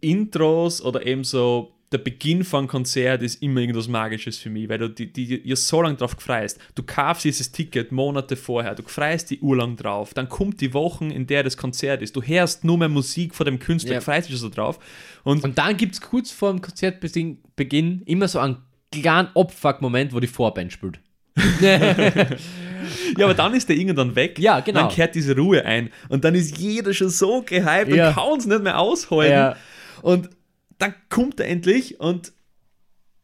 Intros 0.00 0.82
oder 0.82 1.06
eben 1.06 1.24
so 1.24 1.74
der 1.92 1.98
Beginn 1.98 2.44
von 2.44 2.68
Konzert 2.68 3.20
ist 3.20 3.42
immer 3.42 3.60
irgendwas 3.60 3.88
Magisches 3.88 4.38
für 4.38 4.48
mich, 4.48 4.68
weil 4.68 4.78
du 4.78 4.88
die, 4.88 5.12
die, 5.12 5.38
ihr 5.40 5.56
so 5.56 5.82
lange 5.82 5.96
drauf 5.96 6.14
freust. 6.18 6.60
Du 6.76 6.84
kaufst 6.84 7.24
dieses 7.24 7.50
Ticket 7.50 7.90
Monate 7.90 8.36
vorher, 8.36 8.76
du 8.76 8.84
freust 8.84 9.30
die 9.30 9.40
Uhr 9.40 9.56
lang 9.56 9.76
drauf, 9.76 10.14
dann 10.14 10.28
kommt 10.28 10.60
die 10.60 10.72
Wochen, 10.72 11.10
in 11.10 11.26
der 11.26 11.42
das 11.42 11.56
Konzert 11.56 12.00
ist. 12.00 12.14
Du 12.14 12.22
hörst 12.22 12.62
nur 12.62 12.78
mehr 12.78 12.88
Musik 12.88 13.34
von 13.34 13.44
dem 13.44 13.58
Künstler, 13.58 13.94
Ja. 13.94 14.00
freust 14.00 14.28
dich 14.28 14.38
so 14.38 14.48
drauf. 14.48 14.78
Und, 15.24 15.42
Und 15.42 15.58
dann 15.58 15.76
gibt 15.76 15.94
es 15.94 16.00
kurz 16.00 16.30
vor 16.30 16.50
dem 16.52 16.60
Konzertbeginn 16.60 17.38
Beginn 17.56 18.02
immer 18.06 18.28
so 18.28 18.38
einen 18.38 18.58
kleinen 18.92 19.28
Abfuck-Moment, 19.34 20.14
wo 20.14 20.20
die 20.20 20.28
Vorband 20.28 20.72
spielt. 20.72 21.00
ja, 21.60 23.24
aber 23.24 23.34
dann 23.34 23.54
ist 23.54 23.68
der 23.68 23.76
irgendwann 23.76 24.14
weg. 24.14 24.38
Ja, 24.38 24.60
genau. 24.60 24.80
Dann 24.80 24.88
kehrt 24.90 25.14
diese 25.14 25.36
Ruhe 25.36 25.64
ein. 25.64 25.90
Und 26.08 26.24
dann 26.24 26.34
ist 26.34 26.58
jeder 26.58 26.92
schon 26.94 27.10
so 27.10 27.42
gehypt 27.42 27.88
Ja. 27.94 28.08
und 28.08 28.14
kann 28.14 28.38
es 28.38 28.46
nicht 28.46 28.62
mehr 28.62 28.78
aushalten. 28.78 29.32
Ja. 29.32 29.56
Und 30.02 30.30
dann 30.78 30.94
kommt 31.08 31.40
er 31.40 31.46
endlich 31.48 32.00
und 32.00 32.32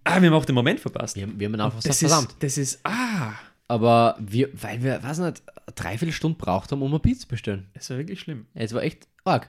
ah, 0.04 0.20
wir 0.20 0.28
haben 0.28 0.34
auch 0.36 0.44
den 0.44 0.54
Moment 0.54 0.80
verpasst. 0.80 1.16
Wir, 1.16 1.22
haben- 1.24 1.38
wir 1.40 1.46
haben 1.48 1.60
einfach 1.60 1.82
das, 1.82 1.98
so 1.98 2.06
verdammt. 2.08 2.32
ist, 2.32 2.42
das 2.42 2.58
ist, 2.58 2.80
ah, 2.84 3.32
Aber 3.68 4.16
wir, 4.20 4.48
weil 4.52 4.82
wir, 4.82 5.02
weiß 5.02 5.18
nicht, 5.18 5.42
eine 5.46 5.74
Dreiviertelstunde 5.74 6.38
braucht 6.38 6.70
haben, 6.72 6.82
um 6.82 6.94
ein 6.94 7.00
Pizza 7.00 7.22
zu 7.22 7.28
bestellen. 7.28 7.68
es 7.74 7.88
war 7.90 7.98
wirklich 7.98 8.20
schlimm. 8.20 8.46
Es 8.54 8.72
war 8.74 8.82
echt 8.82 9.08
arg. 9.24 9.48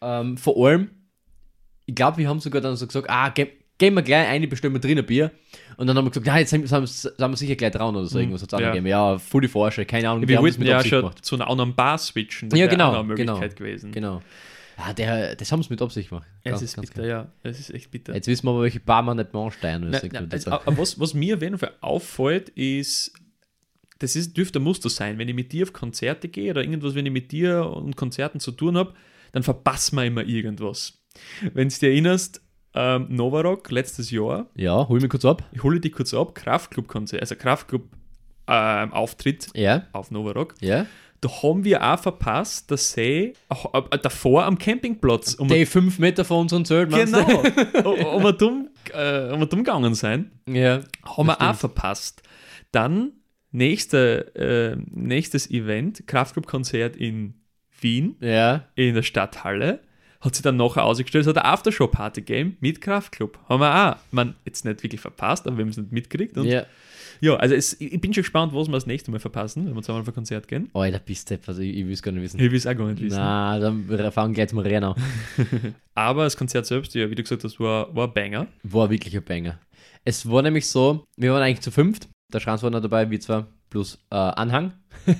Ähm, 0.00 0.36
vor 0.38 0.56
allem, 0.66 0.90
ich 1.86 1.94
glaube, 1.94 2.16
wir 2.18 2.28
haben 2.28 2.40
sogar 2.40 2.62
dann 2.62 2.76
so 2.76 2.86
gesagt, 2.86 3.10
ah, 3.10 3.28
geh, 3.30 3.48
gehen 3.78 3.94
wir 3.94 4.02
gleich 4.02 4.28
eine, 4.28 4.46
bestellen 4.46 4.74
wir 4.74 4.80
drin 4.80 4.98
ein 4.98 5.06
Bier. 5.06 5.30
Und 5.76 5.86
dann 5.86 5.96
haben 5.96 6.04
wir 6.06 6.10
gesagt, 6.10 6.26
ja, 6.26 6.38
jetzt 6.38 6.50
sind, 6.50 6.66
sind, 6.68 6.86
sind 6.88 7.18
wir 7.18 7.36
sicher 7.36 7.56
gleich 7.56 7.72
dran 7.72 7.96
oder 7.96 8.06
so, 8.06 8.18
irgendwas 8.18 8.42
hat 8.42 8.52
es 8.52 8.60
ja. 8.60 8.66
angegeben. 8.66 8.86
Ja, 8.86 9.18
voll 9.18 9.40
die 9.40 9.48
Forscher, 9.48 9.84
keine 9.84 10.08
Ahnung. 10.08 10.26
Wir 10.28 10.38
wollten 10.40 10.60
mit 10.60 10.68
ja 10.68 10.82
schon 10.84 11.00
gemacht. 11.00 11.24
zu 11.24 11.34
einer 11.34 11.48
anderen 11.48 11.74
Bar 11.74 11.98
switchen. 11.98 12.48
Das 12.48 12.58
Ja, 12.58 12.64
wäre 12.64 12.72
genau, 12.76 13.00
eine 13.00 13.14
genau. 13.14 13.32
Möglichkeit 13.34 13.56
gewesen. 13.56 13.92
Genau. 13.92 14.22
Ja, 14.78 14.92
der, 14.92 15.36
das 15.36 15.52
haben 15.52 15.62
sie 15.62 15.70
mit 15.70 15.82
Absicht 15.82 16.08
gemacht. 16.08 16.26
Es 16.44 16.50
Ganz- 16.50 16.62
ist 16.62 16.76
ganz 16.76 16.90
bitter, 16.90 17.06
ja. 17.06 17.28
Es 17.42 17.60
ist 17.60 17.70
echt 17.74 17.90
bitter. 17.90 18.04
klar. 18.06 18.16
Jetzt 18.16 18.26
wissen 18.26 18.46
wir 18.46 18.50
aber, 18.52 18.62
welche 18.62 18.80
Bar 18.80 19.02
man 19.02 19.16
nicht 19.16 19.32
mehr 19.32 19.42
ansteuern 19.42 19.88
müssen. 19.88 20.16
also, 20.30 20.50
aber 20.50 20.78
was, 20.78 20.98
was 20.98 21.14
mir 21.14 21.36
auf 21.36 21.42
jeden 21.42 21.58
Fall 21.58 21.72
auffällt, 21.80 22.48
ist, 22.50 23.12
das 23.98 24.16
ist, 24.16 24.36
dürfte 24.36 24.58
ein 24.58 24.62
Muster 24.62 24.88
sein. 24.88 25.18
Wenn 25.18 25.28
ich 25.28 25.34
mit 25.34 25.52
dir 25.52 25.64
auf 25.64 25.72
Konzerte 25.72 26.28
gehe 26.28 26.50
oder 26.50 26.62
irgendwas, 26.62 26.94
wenn 26.94 27.06
ich 27.06 27.12
mit 27.12 27.30
dir 27.32 27.66
und 27.66 27.96
Konzerten 27.96 28.40
zu 28.40 28.50
tun 28.52 28.76
habe, 28.76 28.94
dann 29.32 29.42
verpassen 29.42 29.96
wir 29.96 30.04
immer 30.04 30.24
irgendwas. 30.24 30.98
Wenn 31.52 31.68
du 31.68 31.74
dich 31.74 31.82
erinnerst, 31.82 32.41
ähm, 32.74 33.06
Novarock 33.10 33.70
letztes 33.70 34.10
Jahr, 34.10 34.46
ja, 34.54 34.88
hol 34.88 35.00
mich 35.00 35.10
kurz 35.10 35.24
ab. 35.24 35.42
ich 35.52 35.62
hole 35.62 35.78
dich 35.80 35.92
kurz 35.92 36.14
ab, 36.14 36.34
Kraftclub-Konzert, 36.34 37.20
also 37.20 37.34
Kraftclub-Auftritt 38.46 39.48
Ja, 39.54 39.84
auf 39.92 40.10
Novarock. 40.10 40.54
ja. 40.60 40.86
Da 41.20 41.28
haben 41.44 41.62
wir 41.62 41.80
auch 41.88 42.00
verpasst, 42.00 42.68
dass 42.72 42.94
sie 42.94 43.34
auch, 43.48 43.72
äh, 43.92 43.98
davor 44.02 44.44
am 44.44 44.58
Campingplatz 44.58 45.34
um 45.34 45.46
Die 45.46 45.66
fünf 45.66 46.00
Meter 46.00 46.24
von 46.24 46.38
unseren 46.40 46.64
Zelt? 46.64 46.90
Genau. 46.90 47.18
um 48.16 48.24
wir 48.24 48.32
dumm, 48.32 48.70
äh, 48.92 49.30
um 49.32 49.38
wir 49.38 49.46
dumm 49.46 49.60
gegangen 49.62 49.94
sein, 49.94 50.32
Ja. 50.48 50.80
haben 51.04 51.26
wir 51.28 51.40
auch 51.40 51.54
verpasst. 51.54 52.22
Dann 52.72 53.12
nächste, 53.52 54.34
äh, 54.34 54.76
nächstes 54.90 55.48
Event, 55.48 56.08
Kraftclub-Konzert 56.08 56.96
in 56.96 57.34
Wien, 57.80 58.16
Ja. 58.18 58.64
in 58.74 58.96
der 58.96 59.02
Stadthalle. 59.02 59.78
Hat 60.22 60.36
sich 60.36 60.42
dann 60.42 60.56
nachher 60.56 60.84
ausgestellt, 60.84 61.22
es 61.22 61.28
hat 61.28 61.36
eine 61.36 61.46
Aftershow-Party 61.46 62.20
gegeben 62.20 62.56
mit 62.60 62.80
Kraftclub. 62.80 63.38
Haben 63.48 63.60
wir 63.60 63.74
auch, 63.74 63.96
man, 64.12 64.36
jetzt 64.44 64.64
nicht 64.64 64.82
wirklich 64.82 65.00
verpasst, 65.00 65.46
aber 65.46 65.58
wir 65.58 65.64
haben 65.64 65.70
es 65.70 65.76
nicht 65.76 65.90
mitgekriegt. 65.90 66.38
Und 66.38 66.46
ja. 66.46 66.64
Ja. 67.20 67.36
also 67.36 67.54
es, 67.54 67.80
ich 67.80 68.00
bin 68.00 68.14
schon 68.14 68.22
gespannt, 68.22 68.52
was 68.54 68.68
wir 68.68 68.72
das 68.72 68.86
nächste 68.86 69.10
Mal 69.10 69.18
verpassen, 69.20 69.66
wenn 69.66 69.74
wir 69.74 69.82
zusammen 69.82 70.00
auf 70.02 70.08
ein 70.08 70.14
Konzert 70.14 70.46
gehen. 70.46 70.70
Alter, 70.74 71.00
bist 71.00 71.30
du 71.30 71.38
also 71.46 71.60
ich, 71.60 71.76
ich 71.76 71.84
will 71.84 71.92
es 71.92 72.02
gar 72.02 72.12
nicht 72.12 72.22
wissen. 72.22 72.40
Ich 72.40 72.50
will 72.50 72.58
es 72.58 72.66
auch 72.66 72.76
gar 72.76 72.88
nicht 72.88 73.02
wissen. 73.02 73.16
Na, 73.16 73.58
dann 73.58 73.88
wir 73.88 74.12
fangen 74.12 74.32
gleich 74.34 74.48
zum 74.48 74.60
Rennen 74.60 74.84
an. 74.84 74.94
Aber 75.94 76.24
das 76.24 76.36
Konzert 76.36 76.66
selbst, 76.66 76.94
ja, 76.94 77.10
wie 77.10 77.14
du 77.14 77.22
gesagt 77.22 77.42
hast, 77.42 77.58
war, 77.58 77.94
war 77.94 78.08
ein 78.08 78.14
Banger. 78.14 78.46
War 78.62 78.90
wirklich 78.90 79.16
ein 79.16 79.24
Banger. 79.24 79.58
Es 80.04 80.28
war 80.28 80.42
nämlich 80.42 80.68
so, 80.68 81.04
wir 81.16 81.32
waren 81.32 81.42
eigentlich 81.42 81.60
zu 81.60 81.70
fünft. 81.70 82.08
Der 82.32 82.40
Schranz 82.40 82.62
war 82.62 82.70
noch 82.70 82.80
dabei, 82.80 83.10
wir 83.10 83.20
zwar 83.20 83.46
plus 83.70 83.98
äh, 84.10 84.16
Anhang. 84.16 84.72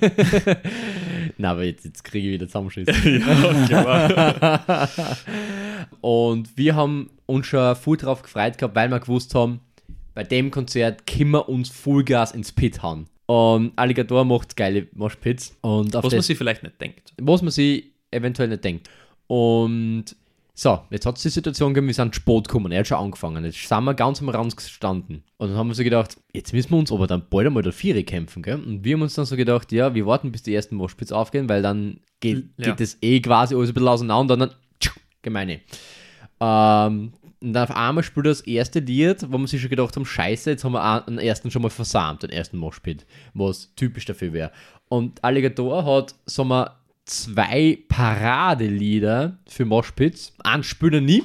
Na, 1.37 1.51
aber 1.51 1.63
jetzt, 1.63 1.85
jetzt 1.85 2.03
kriege 2.03 2.27
ich 2.27 2.33
wieder 2.33 2.47
Zusammenschiss. 2.47 2.87
ja. 3.69 4.89
Und 6.01 6.57
wir 6.57 6.75
haben 6.75 7.09
uns 7.25 7.47
schon 7.47 7.75
voll 7.75 7.97
drauf 7.97 8.21
gefreut 8.21 8.57
gehabt, 8.57 8.75
weil 8.75 8.89
wir 8.89 8.99
gewusst 8.99 9.33
haben, 9.35 9.59
bei 10.13 10.23
dem 10.23 10.51
Konzert 10.51 11.07
können 11.07 11.31
wir 11.31 11.49
uns 11.49 11.69
Vollgas 11.69 12.31
ins 12.31 12.51
Pit 12.51 12.83
hauen. 12.83 13.07
Und 13.25 13.71
Alligator 13.75 14.25
macht 14.25 14.55
geile 14.55 14.87
Moshpits. 14.93 15.57
Und 15.61 15.93
Was 15.93 16.11
man 16.11 16.21
sich 16.21 16.37
vielleicht 16.37 16.63
nicht 16.63 16.79
denkt. 16.79 17.13
was 17.21 17.41
man 17.41 17.51
sich 17.51 17.91
eventuell 18.11 18.49
nicht 18.49 18.63
denkt. 18.63 18.89
Und 19.27 20.15
so, 20.55 20.81
jetzt 20.91 21.05
hat 21.07 21.17
es 21.17 21.23
die 21.23 21.29
Situation 21.29 21.73
gegeben, 21.73 21.87
wir 21.87 21.93
sind 21.95 22.15
spät 22.15 22.47
gekommen, 22.47 22.71
er 22.71 22.79
hat 22.81 22.87
schon 22.87 22.99
angefangen. 22.99 23.43
Jetzt 23.43 23.67
sind 23.67 23.83
wir 23.83 23.93
ganz 23.95 24.21
am 24.21 24.29
Rand 24.29 24.55
gestanden. 24.55 25.23
Und 25.37 25.49
dann 25.49 25.57
haben 25.57 25.67
wir 25.67 25.73
so 25.73 25.83
gedacht, 25.83 26.17
jetzt 26.31 26.53
müssen 26.53 26.69
wir 26.71 26.77
uns 26.77 26.91
aber 26.91 27.07
dann 27.07 27.25
bald 27.29 27.47
einmal 27.47 27.63
der 27.63 27.73
Viere 27.73 28.03
kämpfen, 28.03 28.43
gell? 28.43 28.61
Und 28.63 28.83
wir 28.83 28.93
haben 28.93 29.01
uns 29.01 29.15
dann 29.15 29.25
so 29.25 29.35
gedacht, 29.35 29.71
ja, 29.71 29.95
wir 29.95 30.05
warten, 30.05 30.31
bis 30.31 30.43
die 30.43 30.53
ersten 30.53 30.75
Moshpits 30.75 31.11
aufgehen, 31.11 31.49
weil 31.49 31.63
dann 31.63 32.01
geht, 32.19 32.45
Ja. 32.57 32.65
geht 32.69 32.79
das 32.79 32.97
eh 33.01 33.19
quasi 33.19 33.55
alles 33.55 33.69
ein 33.69 33.73
bisschen 33.73 33.87
auseinander 33.87 34.35
und 34.35 34.39
dann 34.41 34.51
tschuh, 34.79 34.93
gemeine. 35.23 35.61
Ähm, 36.39 37.13
und 37.41 37.53
dann 37.53 37.63
auf 37.63 37.75
einmal 37.75 38.03
spielt 38.03 38.27
das 38.27 38.41
erste 38.41 38.79
Lied, 38.79 39.25
wo 39.31 39.37
wir 39.37 39.47
sich 39.47 39.59
schon 39.59 39.69
gedacht 39.69 39.95
haben, 39.95 40.05
scheiße, 40.05 40.51
jetzt 40.51 40.63
haben 40.63 40.73
wir 40.73 41.07
einen 41.07 41.17
ersten 41.17 41.51
schon 41.51 41.61
mal 41.63 41.69
versammelt, 41.69 42.23
den 42.23 42.29
ersten 42.29 42.57
Moshpit, 42.57 43.05
was 43.33 43.73
typisch 43.75 44.05
dafür 44.05 44.31
wäre. 44.33 44.51
Und 44.87 45.21
Alligator 45.23 45.83
hat, 45.83 46.15
sagen 46.25 46.49
wir, 46.49 46.75
zwei 47.05 47.79
Paradelieder 47.87 49.37
für 49.47 49.65
Moshpits. 49.65 50.33
Einen 50.43 50.63
spielt 50.63 50.93
er 50.93 51.01
nie, 51.01 51.23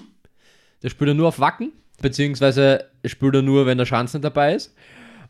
der 0.83 0.91
spielt 0.91 1.09
er 1.09 1.15
nur 1.15 1.29
auf 1.29 1.41
Wacken, 1.41 1.73
beziehungsweise 2.01 2.85
spielt 3.05 3.35
er 3.35 3.43
nur, 3.43 3.67
wenn 3.67 3.79
der 3.79 3.87
Schwanz 3.87 4.15
nicht 4.15 4.25
dabei 4.25 4.55
ist. 4.55 4.75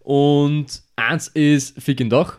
Und 0.01 0.83
eins 0.97 1.29
ist 1.29 1.81
Fick 1.81 2.01
in 2.01 2.11
Dach. 2.11 2.39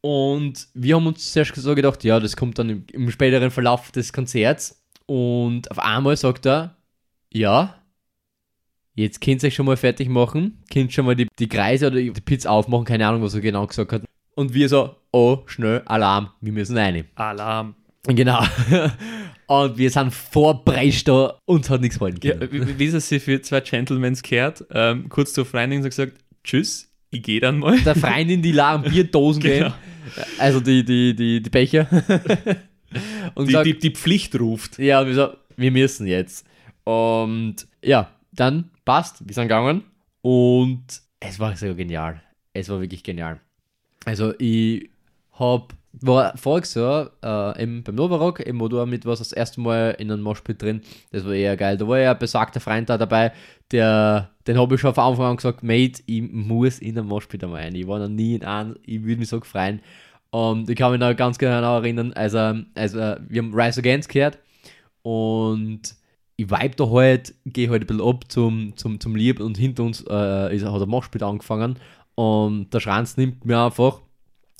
Und 0.00 0.68
wir 0.74 0.96
haben 0.96 1.06
uns 1.06 1.32
zuerst 1.32 1.54
so 1.54 1.74
gedacht, 1.74 2.04
ja, 2.04 2.20
das 2.20 2.36
kommt 2.36 2.58
dann 2.58 2.68
im, 2.68 2.84
im 2.92 3.10
späteren 3.10 3.50
Verlauf 3.50 3.90
des 3.90 4.12
Konzerts. 4.12 4.82
Und 5.06 5.70
auf 5.70 5.78
einmal 5.78 6.16
sagt 6.16 6.46
er, 6.46 6.76
ja, 7.32 7.74
jetzt 8.94 9.20
könnt 9.20 9.42
ihr 9.42 9.46
euch 9.48 9.54
schon 9.54 9.66
mal 9.66 9.76
fertig 9.76 10.08
machen, 10.08 10.62
könnt 10.72 10.92
schon 10.92 11.06
mal 11.06 11.16
die, 11.16 11.28
die 11.38 11.48
Kreise 11.48 11.86
oder 11.86 11.96
die 11.96 12.10
Pits 12.10 12.46
aufmachen, 12.46 12.84
keine 12.84 13.06
Ahnung, 13.06 13.22
was 13.22 13.34
er 13.34 13.40
genau 13.40 13.66
gesagt 13.66 13.92
hat. 13.92 14.02
Und 14.34 14.54
wir 14.54 14.68
so, 14.68 14.96
oh, 15.14 15.42
schnell, 15.46 15.82
Alarm, 15.86 16.30
wir 16.40 16.52
müssen 16.52 16.76
rein. 16.76 17.04
Alarm. 17.14 17.74
Genau. 18.06 18.42
Und 19.46 19.76
wir 19.78 19.90
sind 19.90 20.12
vorprescht 20.12 21.06
da 21.08 21.38
und 21.44 21.68
hat 21.68 21.80
nichts 21.82 21.98
Ja, 22.00 22.34
können. 22.34 22.48
wie, 22.50 22.78
wie 22.78 22.84
ist 22.86 22.94
es 22.94 23.08
sich 23.10 23.22
für 23.22 23.40
zwei 23.42 23.60
Gentlemans 23.60 24.22
gehört? 24.22 24.64
Ähm, 24.70 25.08
kurz 25.10 25.34
zur 25.34 25.44
Freundin 25.44 25.82
gesagt, 25.82 26.14
tschüss, 26.42 26.90
ich 27.10 27.22
gehe 27.22 27.40
dann 27.40 27.58
mal. 27.58 27.78
Der 27.80 27.94
Freundin, 27.94 28.40
die 28.40 28.52
la 28.52 28.76
Bierdosen 28.78 29.42
Genau. 29.42 29.66
gehen, 29.68 29.72
also 30.38 30.60
die, 30.60 30.82
die, 30.84 31.14
die, 31.14 31.42
die 31.42 31.50
Becher. 31.50 31.86
und 33.34 33.48
Die, 33.48 33.52
sagt, 33.52 33.66
die, 33.66 33.78
die 33.78 33.90
Pflicht 33.90 34.38
ruft. 34.40 34.78
ja, 34.78 35.00
und 35.02 35.08
wir 35.08 35.14
so, 35.14 35.28
wir 35.56 35.70
müssen 35.70 36.06
jetzt. 36.06 36.46
Und 36.84 37.56
ja, 37.82 38.10
dann 38.32 38.70
passt, 38.86 39.26
wir 39.26 39.34
sind 39.34 39.44
gegangen 39.44 39.84
und 40.22 40.84
es 41.20 41.38
war 41.38 41.54
so 41.56 41.74
genial. 41.74 42.22
Es 42.54 42.68
war 42.70 42.80
wirklich 42.80 43.02
genial. 43.02 43.40
Also 44.06 44.32
ich 44.38 44.88
hab, 45.38 45.74
war 45.92 46.36
voriges 46.36 46.74
Jahr 46.74 47.10
äh, 47.22 47.62
eben 47.62 47.82
beim 47.82 47.94
Novarock, 47.94 48.42
wo 48.54 48.68
du 48.68 48.84
mit 48.86 49.06
was 49.06 49.20
das 49.20 49.32
erste 49.32 49.60
Mal 49.60 49.96
in 49.98 50.10
einem 50.10 50.22
Moshpit 50.22 50.60
drin, 50.60 50.82
das 51.12 51.24
war 51.24 51.32
eher 51.32 51.56
geil. 51.56 51.76
Da 51.76 51.86
war 51.86 51.98
ja 51.98 52.12
ein 52.12 52.18
besagter 52.18 52.60
Freund 52.60 52.88
da 52.88 52.98
dabei, 52.98 53.32
der, 53.70 54.30
den 54.46 54.58
habe 54.58 54.74
ich 54.74 54.80
schon 54.80 54.94
von 54.94 55.04
Anfang 55.04 55.26
an 55.26 55.36
gesagt, 55.36 55.62
Mate, 55.62 56.02
ich 56.06 56.22
muss 56.22 56.78
in 56.78 56.98
einem 56.98 57.08
Moshpit 57.08 57.44
einmal 57.44 57.62
rein. 57.62 57.74
Ich 57.74 57.86
war 57.86 57.98
noch 57.98 58.08
nie 58.08 58.34
in 58.34 58.44
einem, 58.44 58.76
ich 58.84 59.02
würde 59.02 59.20
mich 59.20 59.28
so 59.28 59.40
freuen. 59.40 59.80
Und 60.30 60.68
ich 60.68 60.76
kann 60.76 60.90
mich 60.90 61.00
noch 61.00 61.14
ganz 61.14 61.38
genau 61.38 61.76
erinnern, 61.76 62.12
also, 62.14 62.54
also 62.74 62.98
wir 62.98 63.42
haben 63.42 63.54
Rise 63.54 63.78
Against 63.80 64.08
gehört 64.08 64.38
und 65.02 65.94
ich 66.36 66.50
vibe 66.50 66.74
da 66.74 66.90
halt, 66.90 67.34
gehe 67.46 67.70
halt 67.70 67.82
ein 67.82 67.86
bisschen 67.86 68.04
ab 68.04 68.24
zum, 68.28 68.76
zum, 68.76 68.98
zum 68.98 69.14
Lieb 69.14 69.38
und 69.38 69.56
hinter 69.56 69.84
uns 69.84 70.04
äh, 70.10 70.56
ist, 70.56 70.64
hat 70.64 70.82
ein 70.82 70.88
Moshpit 70.88 71.22
angefangen 71.22 71.76
und 72.16 72.74
der 72.74 72.80
Schranz 72.80 73.16
nimmt 73.16 73.44
mir 73.44 73.60
einfach 73.60 74.00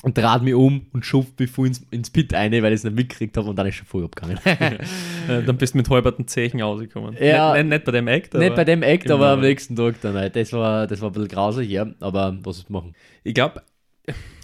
und 0.04 0.16
dreht 0.18 0.42
mich 0.42 0.54
um 0.54 0.86
und 0.92 1.04
schuft 1.04 1.40
mich 1.40 1.50
voll 1.50 1.66
ins, 1.68 1.80
ins 1.90 2.10
Pit 2.10 2.32
rein, 2.34 2.52
weil 2.52 2.66
ich 2.72 2.74
es 2.80 2.84
nicht 2.84 2.94
mitgekriegt 2.94 3.36
habe 3.36 3.48
und 3.48 3.56
dann 3.56 3.66
ist 3.66 3.76
schon 3.76 3.86
voll 3.86 4.04
abgegangen. 4.04 4.38
Dann 5.26 5.56
bist 5.56 5.72
du 5.74 5.78
mit 5.78 5.88
halberten 5.88 6.28
Zechen 6.28 6.60
rausgekommen. 6.60 7.16
Ja. 7.20 7.54
Nicht, 7.54 7.66
nicht, 7.68 7.84
bei 7.84 7.92
dem 7.92 8.06
Act, 8.08 8.34
aber 8.34 8.44
nicht 8.44 8.54
bei 8.54 8.64
dem 8.64 8.82
Act, 8.82 9.04
Genau. 9.04 9.16
aber 9.16 9.28
am 9.30 9.40
nächsten 9.40 9.74
Tag 9.74 10.00
dann 10.02 10.14
halt. 10.14 10.36
Das 10.36 10.52
war, 10.52 10.86
das 10.86 11.00
war 11.00 11.08
ein 11.10 11.12
bisschen 11.14 11.28
grausig, 11.28 11.70
ja, 11.70 11.86
aber 12.00 12.36
was 12.42 12.58
ist 12.58 12.70
machen? 12.70 12.94
Ich 13.22 13.32
glaube, 13.34 13.62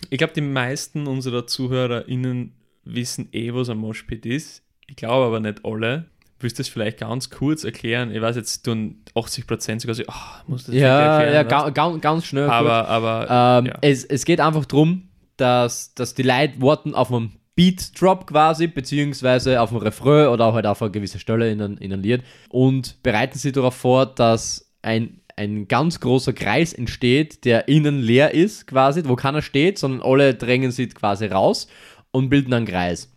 ich 0.08 0.16
glaub, 0.18 0.32
die 0.34 0.40
meisten 0.40 1.06
unserer 1.06 1.46
ZuhörerInnen 1.46 2.52
wissen 2.84 3.28
eh, 3.32 3.52
was 3.52 3.68
ein 3.68 3.76
Moshpit 3.78 4.24
ist. 4.26 4.62
Ich 4.86 4.96
glaube 4.96 5.26
aber 5.26 5.40
nicht 5.40 5.64
alle. 5.64 6.06
Willst 6.42 6.58
du 6.58 6.62
das 6.62 6.68
vielleicht 6.70 6.98
ganz 7.00 7.28
kurz 7.28 7.64
erklären? 7.64 8.10
Ich 8.14 8.22
weiß 8.22 8.34
jetzt, 8.36 8.62
tun 8.62 9.02
80% 9.14 9.80
sogar 9.80 9.94
so, 9.94 10.02
ah, 10.08 10.42
muss 10.46 10.64
das 10.64 10.74
Ja, 10.74 10.80
wirklich 11.18 11.34
ja, 11.34 11.40
erklären? 11.40 11.74
ga, 11.74 11.90
ga, 11.90 11.96
ganz 11.98 12.24
schnell. 12.24 12.44
kurz. 12.46 12.54
aber, 12.54 12.88
aber 12.88 13.58
Ähm, 13.58 13.66
ja. 13.66 13.74
es, 13.82 14.04
es 14.06 14.24
geht 14.24 14.40
einfach 14.40 14.64
darum, 14.64 15.09
dass, 15.40 15.94
dass 15.94 16.14
die 16.14 16.22
Leute 16.22 16.60
warten 16.60 16.94
auf 16.94 17.12
einen 17.12 17.40
Beat-Drop 17.56 18.26
quasi, 18.26 18.68
beziehungsweise 18.68 19.60
auf 19.60 19.70
einen 19.70 19.82
Refrain 19.82 20.28
oder 20.28 20.46
auch 20.46 20.54
halt 20.54 20.66
auf 20.66 20.80
eine 20.82 20.90
gewisse 20.90 21.18
Stelle 21.18 21.50
in 21.50 21.60
einem, 21.60 21.78
in 21.78 21.92
einem 21.92 22.02
Lied 22.02 22.22
und 22.48 23.02
bereiten 23.02 23.38
sich 23.38 23.52
darauf 23.52 23.74
vor, 23.74 24.06
dass 24.06 24.72
ein, 24.82 25.20
ein 25.36 25.68
ganz 25.68 26.00
großer 26.00 26.32
Kreis 26.32 26.72
entsteht, 26.72 27.44
der 27.44 27.68
innen 27.68 28.00
leer 28.00 28.32
ist 28.32 28.66
quasi, 28.66 29.02
wo 29.04 29.16
keiner 29.16 29.42
steht, 29.42 29.78
sondern 29.78 30.02
alle 30.02 30.34
drängen 30.34 30.70
sich 30.70 30.94
quasi 30.94 31.26
raus 31.26 31.68
und 32.12 32.30
bilden 32.30 32.54
einen 32.54 32.66
Kreis. 32.66 33.12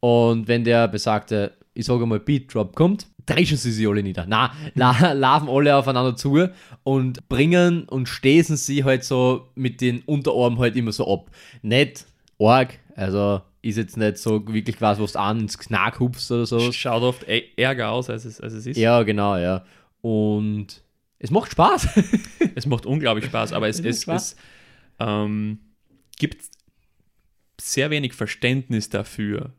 Und 0.00 0.48
wenn 0.48 0.64
der 0.64 0.88
besagte, 0.88 1.52
ich 1.74 1.86
sage 1.86 2.06
mal, 2.06 2.20
Beat-Drop 2.20 2.76
kommt, 2.76 3.06
dreschen 3.26 3.56
sie 3.56 3.72
sich 3.72 3.86
alle 3.88 4.02
nieder. 4.02 4.26
Na, 4.28 4.52
la, 4.74 5.12
laufen 5.12 5.48
alle 5.48 5.76
aufeinander 5.76 6.16
zu 6.16 6.48
und 6.82 7.28
bringen 7.28 7.84
und 7.88 8.08
stesen 8.08 8.56
sie 8.56 8.84
halt 8.84 9.04
so 9.04 9.48
mit 9.54 9.80
den 9.80 10.00
Unterarmen 10.02 10.58
halt 10.58 10.76
immer 10.76 10.92
so 10.92 11.12
ab. 11.12 11.30
Nicht 11.62 12.06
arg, 12.38 12.78
also 12.96 13.42
ist 13.62 13.76
jetzt 13.76 13.96
nicht 13.96 14.18
so 14.18 14.44
wirklich 14.52 14.80
was, 14.80 14.98
was 14.98 15.12
du 15.12 15.20
an 15.20 15.40
ins 15.40 15.56
Knack 15.58 16.00
hupst 16.00 16.30
oder 16.32 16.46
so. 16.46 16.72
schaut 16.72 17.02
oft 17.02 17.28
e- 17.28 17.44
ärger 17.56 17.90
aus, 17.92 18.10
als 18.10 18.24
es, 18.24 18.40
als 18.40 18.52
es 18.54 18.66
ist. 18.66 18.76
Ja, 18.76 19.02
genau, 19.04 19.36
ja. 19.36 19.64
Und 20.00 20.82
es 21.20 21.30
macht 21.30 21.52
Spaß. 21.52 21.88
Es 22.56 22.66
macht 22.66 22.84
unglaublich 22.84 23.24
Spaß, 23.26 23.52
aber 23.52 23.68
es, 23.68 23.78
Es 23.78 23.86
es, 23.98 24.02
Spaß. 24.02 24.32
es 24.32 24.36
ähm, 24.98 25.58
gibt 26.18 26.44
sehr 27.60 27.90
wenig 27.90 28.12
Verständnis 28.14 28.88
dafür, 28.90 29.52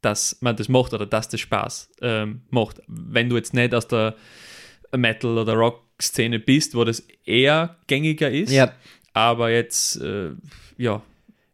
dass 0.00 0.38
man 0.40 0.56
das 0.56 0.68
macht 0.68 0.94
oder 0.94 1.06
dass 1.06 1.28
das 1.28 1.40
Spaß 1.40 1.90
ähm, 2.02 2.42
macht. 2.50 2.80
Wenn 2.86 3.28
du 3.28 3.36
jetzt 3.36 3.54
nicht 3.54 3.74
aus 3.74 3.88
der 3.88 4.14
Metal- 4.96 5.38
oder 5.38 5.54
Rock-Szene 5.54 6.38
bist, 6.38 6.74
wo 6.74 6.84
das 6.84 7.00
eher 7.24 7.76
gängiger 7.86 8.30
ist. 8.30 8.52
Ja. 8.52 8.72
Aber 9.12 9.50
jetzt, 9.50 10.00
äh, 10.00 10.30
ja, 10.76 11.02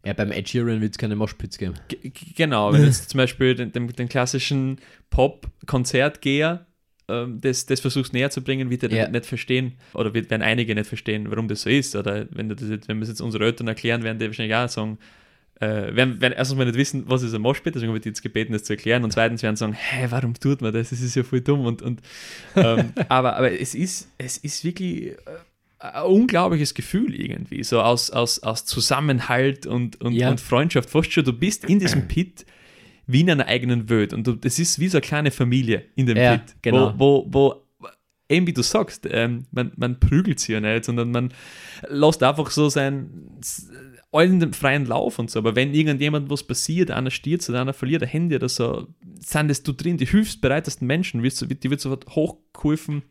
Ja, 0.04 0.12
beim 0.12 0.30
Ed 0.32 0.48
Sheeran 0.50 0.80
wird 0.82 0.92
es 0.92 0.98
keine 0.98 1.16
Moshpits 1.16 1.56
geben. 1.56 1.74
G 1.88 2.12
genau, 2.36 2.72
wenn 2.72 2.82
du 2.82 2.86
jetzt 2.86 3.08
zum 3.08 3.18
Beispiel 3.18 3.54
den, 3.54 3.72
den, 3.72 3.88
den 3.88 4.08
klassischen 4.08 4.78
Pop-Konzertgeher 5.10 6.66
ähm, 7.08 7.40
das, 7.40 7.66
das 7.66 7.80
versuchst 7.80 8.12
näher 8.12 8.30
zu 8.30 8.42
bringen, 8.42 8.70
wird 8.70 8.82
er 8.82 8.90
Ja. 8.92 9.08
nicht 9.08 9.26
verstehen 9.26 9.74
oder 9.92 10.14
wird, 10.14 10.30
werden 10.30 10.42
einige 10.42 10.74
nicht 10.74 10.86
verstehen, 10.86 11.30
warum 11.30 11.48
das 11.48 11.62
so 11.62 11.70
ist. 11.70 11.96
Oder 11.96 12.26
wenn, 12.30 12.48
du 12.48 12.56
das 12.56 12.68
jetzt, 12.68 12.88
wenn 12.88 12.98
wir 12.98 13.02
es 13.02 13.08
jetzt 13.10 13.20
unsere 13.20 13.44
Eltern 13.44 13.68
erklären, 13.68 14.02
werden 14.02 14.18
die 14.18 14.26
wahrscheinlich 14.26 14.54
auch 14.54 14.68
sagen, 14.68 14.98
äh, 15.64 15.96
werden, 15.96 16.20
werden 16.20 16.34
erstens 16.36 16.58
mal 16.58 16.64
nicht 16.64 16.76
wissen, 16.76 17.04
was 17.06 17.22
ist 17.22 17.34
ein 17.34 17.42
Moshpit, 17.42 17.74
deswegen 17.74 17.88
habe 17.90 17.98
ich 17.98 18.02
die 18.02 18.08
jetzt 18.10 18.22
gebeten, 18.22 18.52
das 18.52 18.64
zu 18.64 18.72
erklären. 18.72 19.04
Und 19.04 19.12
zweitens 19.12 19.42
werden 19.42 19.56
sagen, 19.56 19.72
hä, 19.72 20.06
warum 20.10 20.34
tut 20.34 20.60
man 20.62 20.72
das? 20.72 20.90
Das 20.90 21.00
ist 21.00 21.14
ja 21.14 21.22
voll 21.22 21.40
dumm. 21.40 21.64
Und, 21.66 21.82
und, 21.82 22.00
ähm, 22.56 22.92
aber, 23.08 23.36
aber 23.36 23.58
es 23.60 23.74
ist, 23.74 24.08
es 24.18 24.36
ist 24.38 24.64
wirklich 24.64 25.06
äh, 25.08 25.16
ein 25.78 26.04
unglaubliches 26.04 26.74
Gefühl 26.74 27.14
irgendwie, 27.14 27.62
so 27.64 27.80
aus, 27.80 28.10
aus, 28.10 28.42
aus 28.42 28.64
Zusammenhalt 28.64 29.66
und, 29.66 30.00
und, 30.00 30.12
Ja. 30.14 30.30
und 30.30 30.40
Freundschaft. 30.40 30.90
Fast 30.90 31.12
schon, 31.12 31.24
du 31.24 31.32
bist 31.32 31.64
in 31.64 31.78
diesem 31.78 32.08
Pit 32.08 32.46
wie 33.06 33.20
in 33.20 33.30
einer 33.30 33.46
eigenen 33.46 33.88
Welt 33.90 34.14
und 34.14 34.26
du, 34.26 34.32
das 34.32 34.58
ist 34.58 34.78
wie 34.78 34.88
so 34.88 34.96
eine 34.96 35.02
kleine 35.02 35.30
Familie 35.30 35.84
in 35.94 36.06
dem 36.06 36.16
Ja, 36.16 36.38
Pit, 36.38 36.56
genau. 36.62 36.94
wo, 36.96 37.26
wo, 37.28 37.32
wo 37.32 37.64
eben 38.30 38.46
wie 38.46 38.54
du 38.54 38.62
sagst, 38.62 39.06
ähm, 39.10 39.44
man, 39.50 39.72
man 39.76 40.00
prügelt 40.00 40.40
sie 40.40 40.54
ja 40.54 40.60
nicht, 40.60 40.86
sondern 40.86 41.10
man 41.10 41.32
lässt 41.88 42.22
einfach 42.22 42.50
so 42.50 42.70
sein 42.70 43.10
allen 44.14 44.40
den 44.40 44.52
freien 44.52 44.86
Lauf 44.86 45.18
und 45.18 45.30
so. 45.30 45.40
Aber 45.40 45.56
wenn 45.56 45.74
irgendjemand 45.74 46.30
was 46.30 46.42
passiert, 46.42 46.90
einer 46.90 47.10
stirbt 47.10 47.48
oder 47.48 47.60
einer 47.60 47.72
verliert 47.72 48.02
ein 48.02 48.08
Handy 48.08 48.36
oder 48.36 48.48
so, 48.48 48.86
sind 49.18 49.48
das 49.48 49.62
du 49.62 49.72
drin, 49.72 49.96
die 49.96 50.06
hilfsbereitesten 50.06 50.86
Menschen, 50.86 51.22
die 51.22 51.70
wird 51.70 51.80
sofort 51.80 52.06
hochgeholfen. 52.14 53.02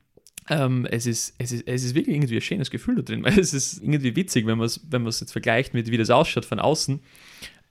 Ähm, 0.49 0.85
es, 0.89 1.05
ist, 1.05 1.35
es, 1.37 1.51
ist, 1.51 1.67
es 1.67 1.83
ist 1.83 1.95
wirklich 1.95 2.15
irgendwie 2.15 2.35
ein 2.35 2.41
schönes 2.41 2.69
Gefühl 2.69 2.95
da 2.95 3.01
drin, 3.01 3.23
weil 3.23 3.39
es 3.39 3.53
ist 3.53 3.81
irgendwie 3.81 4.15
witzig, 4.15 4.45
wenn 4.45 4.57
man 4.57 4.65
es 4.65 4.81
wenn 4.89 5.05
jetzt 5.05 5.31
vergleicht 5.31 5.73
mit 5.73 5.89
wie 5.91 5.97
das 5.97 6.09
ausschaut 6.09 6.45
von 6.45 6.59
außen. 6.59 7.01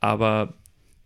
Aber 0.00 0.54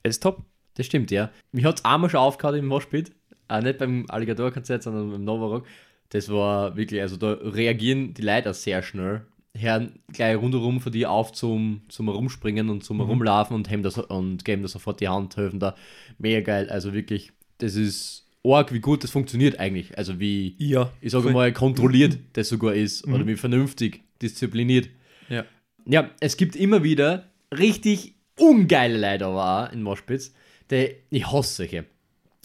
es 0.03 0.17
ist 0.17 0.23
top. 0.23 0.45
Das 0.75 0.87
stimmt, 0.87 1.11
ja. 1.11 1.31
Mich 1.53 1.65
hat 1.65 1.79
es 1.79 1.85
einmal 1.85 2.11
schon 2.11 2.21
aufgehört 2.21 2.57
im 2.57 2.67
Moshpit. 2.67 3.13
Auch 3.49 3.63
nicht 3.63 3.79
beim 3.79 4.05
Alligator-Konzert, 4.09 4.83
sondern 4.83 5.11
beim 5.11 5.25
Novarock. 5.25 5.67
Das 6.11 6.29
war 6.29 6.77
wirklich, 6.77 7.01
also 7.01 7.17
da 7.17 7.33
reagieren 7.33 8.15
die 8.15 8.23
Leute 8.23 8.53
sehr 8.55 8.83
schnell. 8.83 9.27
Hören 9.59 9.99
gleich 10.13 10.37
rundherum 10.37 10.81
von 10.81 10.93
dir 10.93 11.11
auf 11.11 11.33
zum, 11.33 11.83
zum 11.89 12.07
Herumspringen 12.07 12.69
und 12.71 12.85
zum 12.85 12.99
Herumlaufen 12.99 13.55
und, 13.55 13.71
haben 13.71 13.83
das, 13.83 13.99
und 13.99 14.45
geben 14.45 14.63
da 14.63 14.69
sofort 14.69 15.01
die 15.01 15.09
Hand, 15.09 15.37
helfen 15.37 15.61
da. 15.61 15.75
Mega 16.19 16.41
geil. 16.41 16.69
Also 16.71 16.93
wirklich, 16.93 17.33
das 17.59 17.75
ist 17.75 18.27
arg, 18.45 18.73
wie 18.73 18.81
gut 18.81 19.03
das 19.03 19.11
funktioniert 19.11 19.59
eigentlich. 19.59 19.97
Also 19.99 20.21
wie, 20.21 20.55
Ja. 20.59 20.93
ich 21.01 21.13
sage 21.13 21.31
mal, 21.31 21.53
kontrolliert 21.53 22.19
das 22.35 22.49
sogar 22.49 22.75
ist. 22.75 23.07
Oder 23.07 23.27
wie 23.27 23.37
vernünftig, 23.37 24.03
diszipliniert. 24.23 24.89
Ja. 25.29 25.45
Ja, 25.87 26.11
es 26.21 26.37
gibt 26.37 26.57
immer 26.57 26.83
wieder 26.83 27.31
richtig 27.57 28.15
ungeile 28.39 28.99
Leute 28.99 29.27
aber 29.27 29.69
auch 29.69 29.73
in 29.73 29.83
Moshpits, 29.83 30.35
die 30.71 30.95
ich 31.11 31.31
hasse 31.31 31.55
solche. 31.55 31.85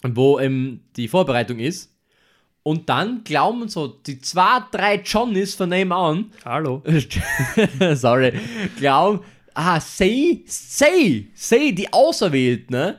Wo 0.04 0.40
ähm, 0.40 0.82
die 0.96 1.08
Vorbereitung 1.08 1.60
ist 1.60 1.96
und 2.64 2.90
dann 2.90 3.24
glauben 3.24 3.68
so 3.70 3.88
die 3.88 4.20
zwei, 4.20 4.60
drei 4.72 4.96
Johnnies 5.02 5.56
von 5.56 5.70
nebenan, 5.70 6.32
Hallo. 6.46 6.84
sorry, 7.96 8.34
glauben, 8.78 9.22
ah, 9.54 9.80
sei, 9.80 10.42
sei, 10.46 11.26
sei 11.36 11.72
die 11.72 11.92
Auserwählten, 11.92 12.76
ne? 12.76 12.98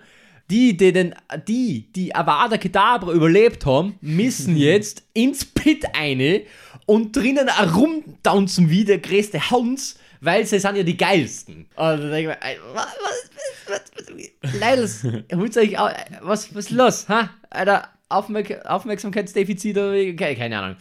Die, 0.51 0.77
die, 0.77 0.93
den, 0.93 1.15
die, 1.49 1.91
die 1.93 2.15
Avada 2.15 2.59
Kedavra 2.59 3.13
überlebt 3.13 3.65
haben, 3.65 3.95
müssen 4.03 4.57
jetzt 4.71 5.03
ins 5.15 5.45
Pit 5.45 5.85
eine 5.95 6.43
und 6.85 7.17
drinnen 7.17 7.49
herumtanzen 7.49 8.69
wie 8.69 8.85
der 8.85 8.99
größte 8.99 9.51
Hans, 9.51 9.99
weil 10.21 10.45
sie 10.45 10.59
sind 10.59 10.77
ja 10.77 10.83
die 10.83 10.97
geilsten. 10.97 11.67
Und 11.75 11.77
dann 11.77 12.11
denke 12.11 12.21
ich 12.21 12.27
mir, 12.27 12.43
ey, 12.43 12.59
was, 12.75 12.87
was, 12.87 13.81
was, 13.97 14.13
was, 14.43 14.61
Leidels, 14.61 15.05
holt 15.35 15.57
euch 15.57 15.79
au- 15.79 15.91
was, 16.21 16.55
was 16.55 16.65
ist 16.67 16.71
los, 16.71 17.09
ha? 17.09 17.31
Alter, 17.49 17.89
Aufmerk 18.13 18.65
Aufmerksamkeitsdefizit 18.67 19.77
oder 19.77 19.93
keine, 20.15 20.37
keine 20.37 20.59
Ahnung. 20.59 20.77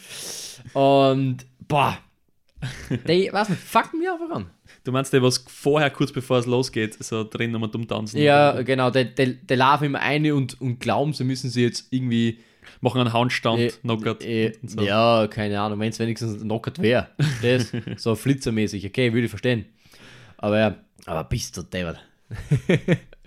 Und, 0.74 1.46
boah, 1.68 1.98
die, 3.08 3.29
was 3.34 3.50
fucken 3.50 4.00
mich 4.00 4.10
einfach 4.10 4.36
an. 4.36 4.50
Du 4.84 4.92
meinst 4.92 5.14
der, 5.14 5.22
was 5.22 5.44
vorher, 5.48 5.90
kurz 5.92 6.12
bevor 6.12 6.40
es 6.40 6.46
losgeht, 6.46 7.03
so 7.03 7.24
drin 7.24 7.55
und 7.55 7.74
dumm 7.74 7.88
tanzen? 7.88 8.20
Ja, 8.20 8.62
genau, 8.64 8.90
der, 8.90 9.05
der, 9.05 9.27
der 9.27 9.58
laufen 9.58 9.86
immer 9.86 10.00
eine 10.00 10.34
und, 10.34 10.60
und 10.60 10.79
glauben, 10.79 11.14
sie 11.14 11.24
müssen 11.24 11.50
sie 11.50 11.64
jetzt 11.64 11.88
irgendwie. 11.92 12.40
Machen 12.79 13.01
einen 13.01 13.14
Handstand, 13.14 13.60
Äh, 13.60 13.70
knockert. 13.82 14.24
äh, 14.24 14.53
so. 14.66 14.82
Ja, 14.82 15.27
keine 15.27 15.60
Ahnung, 15.60 15.79
wenn 15.79 15.90
es 15.90 16.00
wenigstens 16.00 16.42
knockert 16.42 16.82
wäre. 16.82 17.10
Das, 17.42 17.72
so 17.98 18.16
flitzermäßig, 18.16 18.86
okay, 18.86 19.14
würde 19.14 19.25
ich 19.25 19.29
verstehen. 19.29 19.66
Aber 20.38 20.58
ja, 20.60 20.75
aber 21.05 21.24
bist 21.25 21.58
du 21.58 21.64
deppert. 21.64 22.00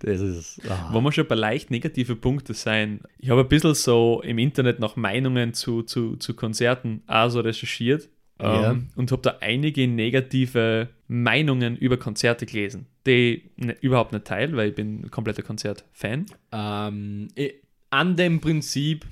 das 0.00 0.20
ist. 0.20 0.60
Ah. 0.68 0.92
Wollen 0.92 1.04
wir 1.04 1.12
schon 1.12 1.26
bei 1.26 1.34
leicht 1.34 1.70
negative 1.70 2.16
Punkte 2.16 2.54
sein? 2.54 3.00
Ich 3.18 3.30
habe 3.30 3.40
ein 3.42 3.48
bisschen 3.48 3.74
so 3.74 4.22
im 4.24 4.38
Internet 4.38 4.78
nach 4.80 4.96
Meinungen 4.96 5.54
zu, 5.54 5.82
zu, 5.82 6.16
zu 6.16 6.34
Konzerten 6.34 7.02
auch 7.06 7.28
so 7.30 7.40
recherchiert 7.40 8.08
Ja. 8.40 8.70
ähm, 8.70 8.88
und 8.96 9.10
habe 9.12 9.22
da 9.22 9.36
einige 9.40 9.86
negative 9.88 10.88
Meinungen 11.08 11.76
über 11.76 11.96
Konzerte 11.96 12.46
gelesen, 12.46 12.86
die 13.06 13.50
ne, 13.56 13.76
überhaupt 13.80 14.12
nicht 14.12 14.24
teile, 14.24 14.56
weil 14.56 14.70
ich 14.70 14.74
bin 14.74 15.04
ein 15.04 15.10
kompletter 15.10 15.42
Konzertfan. 15.42 16.26
Ähm, 16.52 17.28
eh, 17.36 17.54
an 17.90 18.16
dem 18.16 18.40
Prinzip 18.40 19.04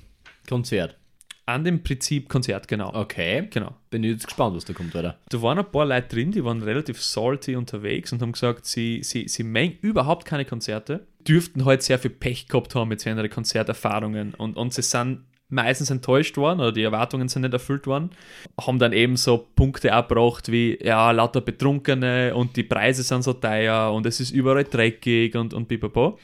Konzert. 0.47 0.97
An 1.45 1.65
dem 1.65 1.83
Prinzip 1.83 2.29
Konzert, 2.29 2.67
genau. 2.67 2.93
Okay. 2.93 3.47
Genau. 3.51 3.75
Bin 3.89 4.03
ich 4.03 4.11
jetzt 4.11 4.27
gespannt, 4.27 4.55
was 4.55 4.63
da 4.63 4.73
kommt, 4.73 4.95
oder? 4.95 5.17
Da 5.29 5.41
waren 5.41 5.59
ein 5.59 5.69
paar 5.69 5.85
Leute 5.85 6.07
drin, 6.07 6.31
die 6.31 6.43
waren 6.43 6.63
relativ 6.63 7.01
salty 7.01 7.55
unterwegs 7.55 8.13
und 8.13 8.21
haben 8.21 8.31
gesagt, 8.31 8.65
sie, 8.65 9.03
sie, 9.03 9.27
sie 9.27 9.43
mengen 9.43 9.77
überhaupt 9.81 10.25
keine 10.25 10.45
Konzerte, 10.45 11.05
dürften 11.27 11.65
halt 11.65 11.83
sehr 11.83 11.99
viel 11.99 12.11
Pech 12.11 12.47
gehabt 12.47 12.75
haben 12.75 12.87
mit 12.87 13.05
einer 13.05 13.27
Konzerterfahrungen 13.27 14.33
und, 14.35 14.55
und 14.55 14.73
sie 14.73 14.81
sind 14.81 15.25
meistens 15.49 15.89
enttäuscht 15.89 16.37
worden 16.37 16.59
oder 16.59 16.71
die 16.71 16.83
Erwartungen 16.83 17.27
sind 17.29 17.43
nicht 17.43 17.53
erfüllt 17.53 17.87
worden, 17.87 18.11
haben 18.59 18.79
dann 18.79 18.93
eben 18.93 19.15
so 19.17 19.47
Punkte 19.55 19.93
abgebracht 19.93 20.51
wie, 20.51 20.77
ja, 20.81 21.11
lauter 21.11 21.41
Betrunkene 21.41 22.33
und 22.35 22.55
die 22.55 22.63
Preise 22.63 23.03
sind 23.03 23.23
so 23.23 23.33
teuer 23.33 23.93
und 23.93 24.05
es 24.05 24.19
ist 24.19 24.31
überall 24.31 24.63
dreckig 24.63 25.35
und, 25.35 25.53
und 25.53 25.67
pipapo. 25.67 26.19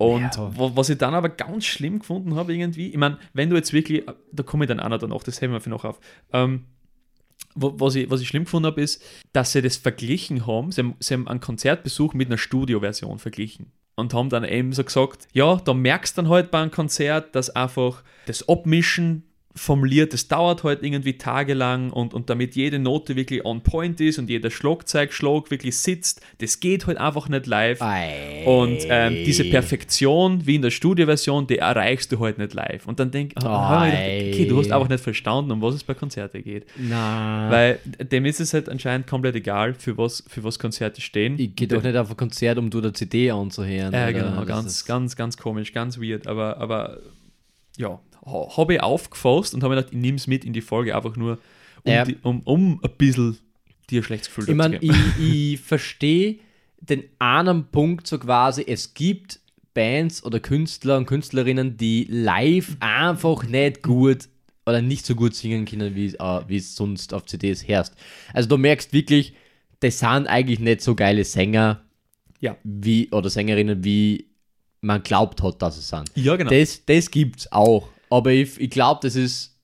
Und 0.00 0.34
Ja. 0.34 0.56
wa- 0.56 0.72
was 0.74 0.88
ich 0.88 0.96
dann 0.96 1.12
aber 1.14 1.28
ganz 1.28 1.66
schlimm 1.66 1.98
gefunden 1.98 2.34
habe 2.34 2.54
irgendwie, 2.56 2.88
ich 2.88 2.96
meine, 2.96 3.18
wenn 3.34 3.50
du 3.50 3.56
jetzt 3.56 3.74
wirklich, 3.74 4.04
da 4.32 4.42
komme 4.42 4.64
ich 4.64 4.68
dann 4.68 4.80
auch 4.80 4.88
noch 4.88 4.98
danach, 4.98 5.22
das 5.22 5.42
heben 5.42 5.52
wir 5.52 5.60
für 5.60 5.68
noch 5.68 5.84
auf, 5.84 6.00
ähm, 6.32 6.64
was 7.54 7.94
ich, 7.96 8.08
was 8.10 8.22
ich 8.22 8.28
schlimm 8.28 8.44
gefunden 8.44 8.66
habe, 8.66 8.80
ist, 8.80 9.02
dass 9.34 9.52
sie 9.52 9.60
das 9.60 9.76
verglichen 9.76 10.46
haben. 10.46 10.72
Sie 10.72 10.80
haben, 10.80 10.94
sie 11.00 11.12
haben 11.14 11.28
einen 11.28 11.40
Konzertbesuch 11.40 12.14
mit 12.14 12.28
einer 12.28 12.38
Studioversion 12.38 13.18
verglichen. 13.18 13.72
Und 13.96 14.14
haben 14.14 14.30
dann 14.30 14.44
eben 14.44 14.72
so 14.72 14.84
gesagt, 14.84 15.28
ja, 15.34 15.56
da 15.56 15.74
merkst 15.74 16.16
du 16.16 16.22
dann 16.22 16.30
halt 16.30 16.50
bei 16.50 16.62
einem 16.62 16.70
Konzert, 16.70 17.34
dass 17.34 17.50
einfach 17.50 18.02
das 18.24 18.48
Abmischen 18.48 19.24
vom 19.60 19.84
Lied, 19.84 20.14
das 20.14 20.26
dauert 20.26 20.64
halt 20.64 20.82
irgendwie 20.82 21.18
tagelang 21.18 21.90
und, 21.90 22.14
und 22.14 22.30
damit 22.30 22.56
jede 22.56 22.78
Note 22.78 23.14
wirklich 23.14 23.44
on 23.44 23.60
point 23.60 24.00
ist 24.00 24.18
und 24.18 24.30
jeder 24.30 24.50
Schlagzeugschlag 24.50 25.50
wirklich 25.50 25.76
sitzt, 25.76 26.22
das 26.38 26.60
geht 26.60 26.86
halt 26.86 26.96
einfach 26.96 27.28
nicht 27.28 27.46
live. 27.46 27.82
Ei. 27.82 28.42
Und 28.46 28.78
ähm, 28.88 29.12
diese 29.26 29.44
Perfektion, 29.44 30.46
wie 30.46 30.54
in 30.54 30.62
der 30.62 30.70
Studioversion, 30.70 31.46
die 31.46 31.58
erreichst 31.58 32.10
du 32.10 32.20
halt 32.20 32.38
nicht 32.38 32.54
live. 32.54 32.86
Und 32.86 33.00
dann 33.00 33.10
denk, 33.10 33.34
gedacht, 33.34 33.92
okay, 33.92 34.46
du 34.48 34.58
hast 34.58 34.72
einfach 34.72 34.88
nicht 34.88 35.04
verstanden, 35.04 35.50
um 35.50 35.60
was 35.60 35.74
es 35.74 35.84
bei 35.84 35.92
Konzerten 35.92 36.42
geht. 36.42 36.64
Na. 36.78 37.50
Weil 37.50 37.80
dem 38.10 38.24
ist 38.24 38.40
es 38.40 38.54
halt 38.54 38.70
anscheinend 38.70 39.06
komplett 39.06 39.36
egal, 39.36 39.74
für 39.74 39.98
was, 39.98 40.24
für 40.26 40.42
was 40.42 40.58
Konzerte 40.58 41.02
stehen. 41.02 41.38
ich 41.38 41.54
gehe 41.54 41.68
doch 41.68 41.82
nicht 41.82 41.96
auf 41.96 42.08
ein 42.08 42.16
Konzert, 42.16 42.56
um 42.56 42.70
du 42.70 42.80
der 42.80 42.94
CD 42.94 43.30
anzuhören. 43.30 43.92
Ja, 43.92 44.04
oder? 44.04 44.12
genau, 44.14 44.44
ganz, 44.46 44.86
ganz, 44.86 45.16
ganz 45.16 45.36
komisch, 45.36 45.74
ganz 45.74 46.00
weird. 46.00 46.26
Aber, 46.26 46.56
aber 46.56 47.00
ja, 47.76 48.00
habe 48.32 48.74
ich 48.74 48.82
aufgefasst 48.82 49.54
und 49.54 49.62
habe 49.62 49.74
mir 49.74 49.80
gedacht, 49.80 49.92
ich 49.94 50.00
nehme 50.00 50.16
es 50.16 50.26
mit 50.26 50.44
in 50.44 50.52
die 50.52 50.60
Folge 50.60 50.96
einfach 50.96 51.16
nur, 51.16 51.38
um, 51.84 51.92
Ja. 51.92 52.04
die, 52.04 52.16
um, 52.22 52.40
um 52.40 52.80
ein 52.82 52.90
bisschen 52.98 53.38
dir 53.90 54.00
ein 54.00 54.04
schlechtes 54.04 54.28
Gefühl 54.28 54.48
Ich 54.50 54.56
dazu 54.56 54.72
zu 54.72 54.78
geben. 54.78 55.12
ich, 55.18 55.52
ich 55.54 55.60
verstehe 55.66 56.38
den 56.80 57.04
einen 57.18 57.64
Punkt 57.66 58.06
so 58.06 58.18
quasi, 58.18 58.64
es 58.66 58.94
gibt 58.94 59.40
Bands 59.74 60.24
oder 60.24 60.40
Künstler 60.40 60.96
und 60.96 61.06
Künstlerinnen, 61.06 61.76
die 61.76 62.04
live 62.10 62.76
einfach 62.80 63.44
nicht 63.44 63.82
gut 63.82 64.28
oder 64.66 64.82
nicht 64.82 65.06
so 65.06 65.14
gut 65.14 65.34
singen 65.34 65.64
können, 65.64 65.94
wie, 65.94 66.12
wie 66.12 66.56
es 66.56 66.74
sonst 66.74 67.14
auf 67.14 67.24
CDs 67.26 67.66
herrscht. 67.66 67.92
Also 68.32 68.48
du 68.48 68.56
merkst 68.58 68.92
wirklich, 68.92 69.34
das 69.80 69.98
sind 70.00 70.26
eigentlich 70.26 70.58
nicht 70.58 70.80
so 70.82 70.94
geile 70.94 71.24
Sänger 71.24 71.82
Ja. 72.40 72.56
wie, 72.64 73.10
oder 73.10 73.30
Sängerinnen, 73.30 73.84
wie 73.84 74.26
man 74.80 75.02
glaubt 75.02 75.42
hat, 75.42 75.60
dass 75.62 75.76
es 75.76 75.88
sind. 75.88 76.10
Ja, 76.14 76.36
genau. 76.36 76.50
Das, 76.50 76.84
das 76.86 77.10
gibt's 77.10 77.50
auch. 77.52 77.88
Aber 78.10 78.30
ich, 78.32 78.60
ich 78.60 78.70
glaube, 78.70 79.00
das 79.02 79.16
ist 79.16 79.56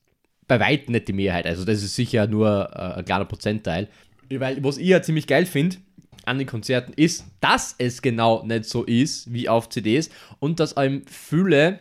bei 0.47 0.59
weitem 0.59 0.93
nicht 0.93 1.07
die 1.09 1.13
Mehrheit. 1.13 1.45
Also 1.45 1.65
das 1.65 1.83
ist 1.83 1.95
sicher 1.95 2.25
nur 2.27 2.69
äh, 2.73 2.99
ein 2.99 3.05
kleiner 3.05 3.25
Prozentteil. 3.25 3.87
Weil 4.29 4.63
was 4.63 4.77
ich 4.77 4.87
ja 4.87 5.01
ziemlich 5.01 5.27
geil 5.27 5.45
finde 5.45 5.77
an 6.25 6.37
den 6.39 6.47
Konzerten 6.47 6.93
ist, 6.93 7.25
dass 7.39 7.75
es 7.77 8.01
genau 8.01 8.43
nicht 8.45 8.65
so 8.65 8.83
ist 8.83 9.31
wie 9.31 9.47
auf 9.47 9.69
CDs 9.69 10.09
und 10.39 10.59
dass 10.59 10.75
einem 10.75 11.03
viele 11.07 11.79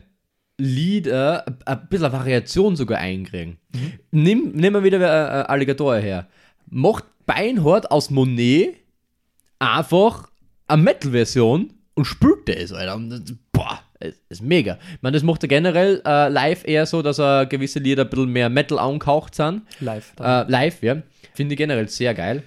Lieder 0.59 1.44
ein- 1.64 1.88
bisschen 1.88 2.12
Variation 2.12 2.76
sogar 2.76 2.98
einkriegen. 2.98 3.59
Nimm, 4.11 4.52
nimm 4.55 4.72
mal 4.72 4.85
wieder 4.85 4.98
äh, 5.00 5.40
äh, 5.40 5.44
Alligator 5.46 5.96
her. 5.96 6.29
Macht 6.70 7.05
Beinhard 7.26 7.90
aus 7.90 8.11
Monet 8.11 8.76
einfach 9.59 10.31
eine 10.68 10.83
Metal-Version 10.83 11.72
und 11.94 12.05
spielt 12.05 12.48
das, 12.48 12.72
Alter. 12.72 12.96
Und 12.96 13.38
es 14.00 14.14
ist 14.28 14.42
mega. 14.42 14.78
Ich 14.94 15.02
meine, 15.02 15.14
das 15.16 15.22
macht 15.22 15.42
er 15.44 15.48
generell 15.48 16.02
äh, 16.04 16.28
live 16.28 16.66
eher 16.66 16.87
so, 16.87 17.02
dass 17.02 17.18
er 17.18 17.46
gewisse 17.46 17.78
Lieder 17.78 18.04
ein 18.04 18.11
bisschen 18.11 18.30
mehr 18.30 18.48
Metal 18.48 18.78
angehaucht 18.78 19.35
sind. 19.35 19.62
Live. 19.80 20.12
Äh, 20.20 20.50
live, 20.50 20.82
ja. 20.82 21.02
Finde 21.35 21.54
ich 21.54 21.59
generell 21.59 21.88
sehr 21.88 22.14
geil, 22.14 22.42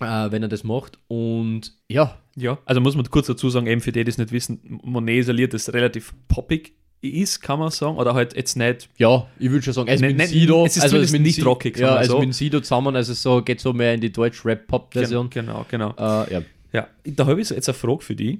äh, 0.00 0.04
wenn 0.30 0.42
er 0.42 0.48
das 0.48 0.64
macht. 0.64 0.98
Und 1.08 1.72
ja, 1.88 2.16
Ja, 2.36 2.58
also 2.64 2.80
muss 2.80 2.94
man 2.96 3.04
kurz 3.10 3.26
dazu 3.26 3.50
sagen, 3.50 3.66
eben 3.66 3.80
für 3.80 3.92
die, 3.92 4.04
die 4.04 4.10
es 4.10 4.18
nicht 4.18 4.32
wissen, 4.32 4.80
Monet 4.84 5.20
ist 5.20 5.28
ein 5.30 5.36
Lied, 5.36 5.52
das 5.54 5.72
relativ 5.72 6.12
poppig 6.28 6.72
ist, 7.02 7.40
kann 7.40 7.58
man 7.58 7.70
sagen, 7.70 7.96
oder 7.96 8.12
halt 8.14 8.36
jetzt 8.36 8.56
nicht. 8.56 8.88
ja, 8.98 9.26
ich 9.38 9.50
würde 9.50 9.64
schon 9.64 9.72
sagen, 9.72 9.88
es 9.88 10.00
Ne- 10.02 10.08
mit 10.08 10.18
ne- 10.18 10.26
Sido, 10.26 10.66
es 10.66 10.76
ist 10.76 10.86
zumindest 10.86 11.12
mit 11.14 11.22
nicht 11.22 11.44
rockig, 11.46 11.78
Ja, 11.78 11.86
wir 11.94 11.96
also 11.98 12.12
so. 12.12 12.20
mit 12.20 12.34
Sido 12.34 12.60
zusammen, 12.60 12.94
also 12.94 13.14
so 13.14 13.42
geht 13.42 13.58
so 13.60 13.72
mehr 13.72 13.94
in 13.94 14.00
die 14.02 14.12
Deutsch-Rap-Pop-Version. 14.12 15.30
Genau, 15.30 15.64
genau. 15.68 15.94
Äh, 15.98 16.32
ja. 16.34 16.42
Ja, 16.72 16.88
da 17.04 17.26
habe 17.26 17.40
ich 17.40 17.48
jetzt 17.50 17.68
eine 17.68 17.74
Frage 17.74 18.02
für 18.02 18.14
dich, 18.14 18.38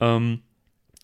ähm, 0.00 0.40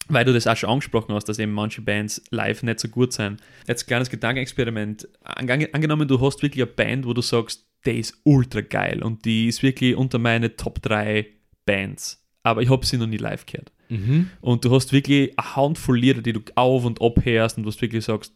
weil 0.09 0.25
du 0.25 0.33
das 0.33 0.47
auch 0.47 0.57
schon 0.57 0.71
angesprochen 0.71 1.15
hast, 1.15 1.29
dass 1.29 1.39
eben 1.39 1.53
manche 1.53 1.83
Bands 1.83 2.23
live 2.31 2.63
nicht 2.63 2.81
so 2.81 2.89
gut 2.89 3.13
sind. 3.13 3.41
Jetzt 3.67 3.85
ein 3.85 3.87
kleines 3.87 4.11
Gedankenexperiment. 4.11 5.09
Ange 5.23 5.69
angenommen, 5.73 6.09
du 6.09 6.21
hast 6.21 6.43
wirklich 6.43 6.63
eine 6.63 6.73
Band, 6.73 7.07
wo 7.07 7.13
du 7.13 7.23
sagst, 7.23 7.67
die 7.85 7.99
ist 7.99 8.19
ultra 8.25 8.61
geil 8.61 9.03
und 9.03 9.25
die 9.25 9.49
ist 9.49 9.63
wirklich 9.63 9.97
unter 9.97 10.19
meine 10.19 10.57
Top 10.57 10.83
3 10.83 11.27
Bands, 11.65 12.25
aber 12.43 12.63
ich 12.63 12.71
habe 12.71 12.85
sie 12.87 12.97
noch 12.97 13.07
nie 13.07 13.17
live 13.17 13.47
gehört. 13.47 13.73
Mhm. 13.89 14.31
Und 14.41 14.65
du 14.65 14.73
hast 14.73 14.93
wirklich 14.93 15.39
eine 15.39 15.57
Handvoll 15.57 15.99
Lieder, 15.99 16.23
die 16.23 16.33
du 16.33 16.41
auf 16.55 16.85
und 16.85 17.01
ab 17.01 17.25
hörst 17.25 17.57
und 17.59 17.65
du 17.65 17.81
wirklich 17.81 18.05
sagst, 18.05 18.33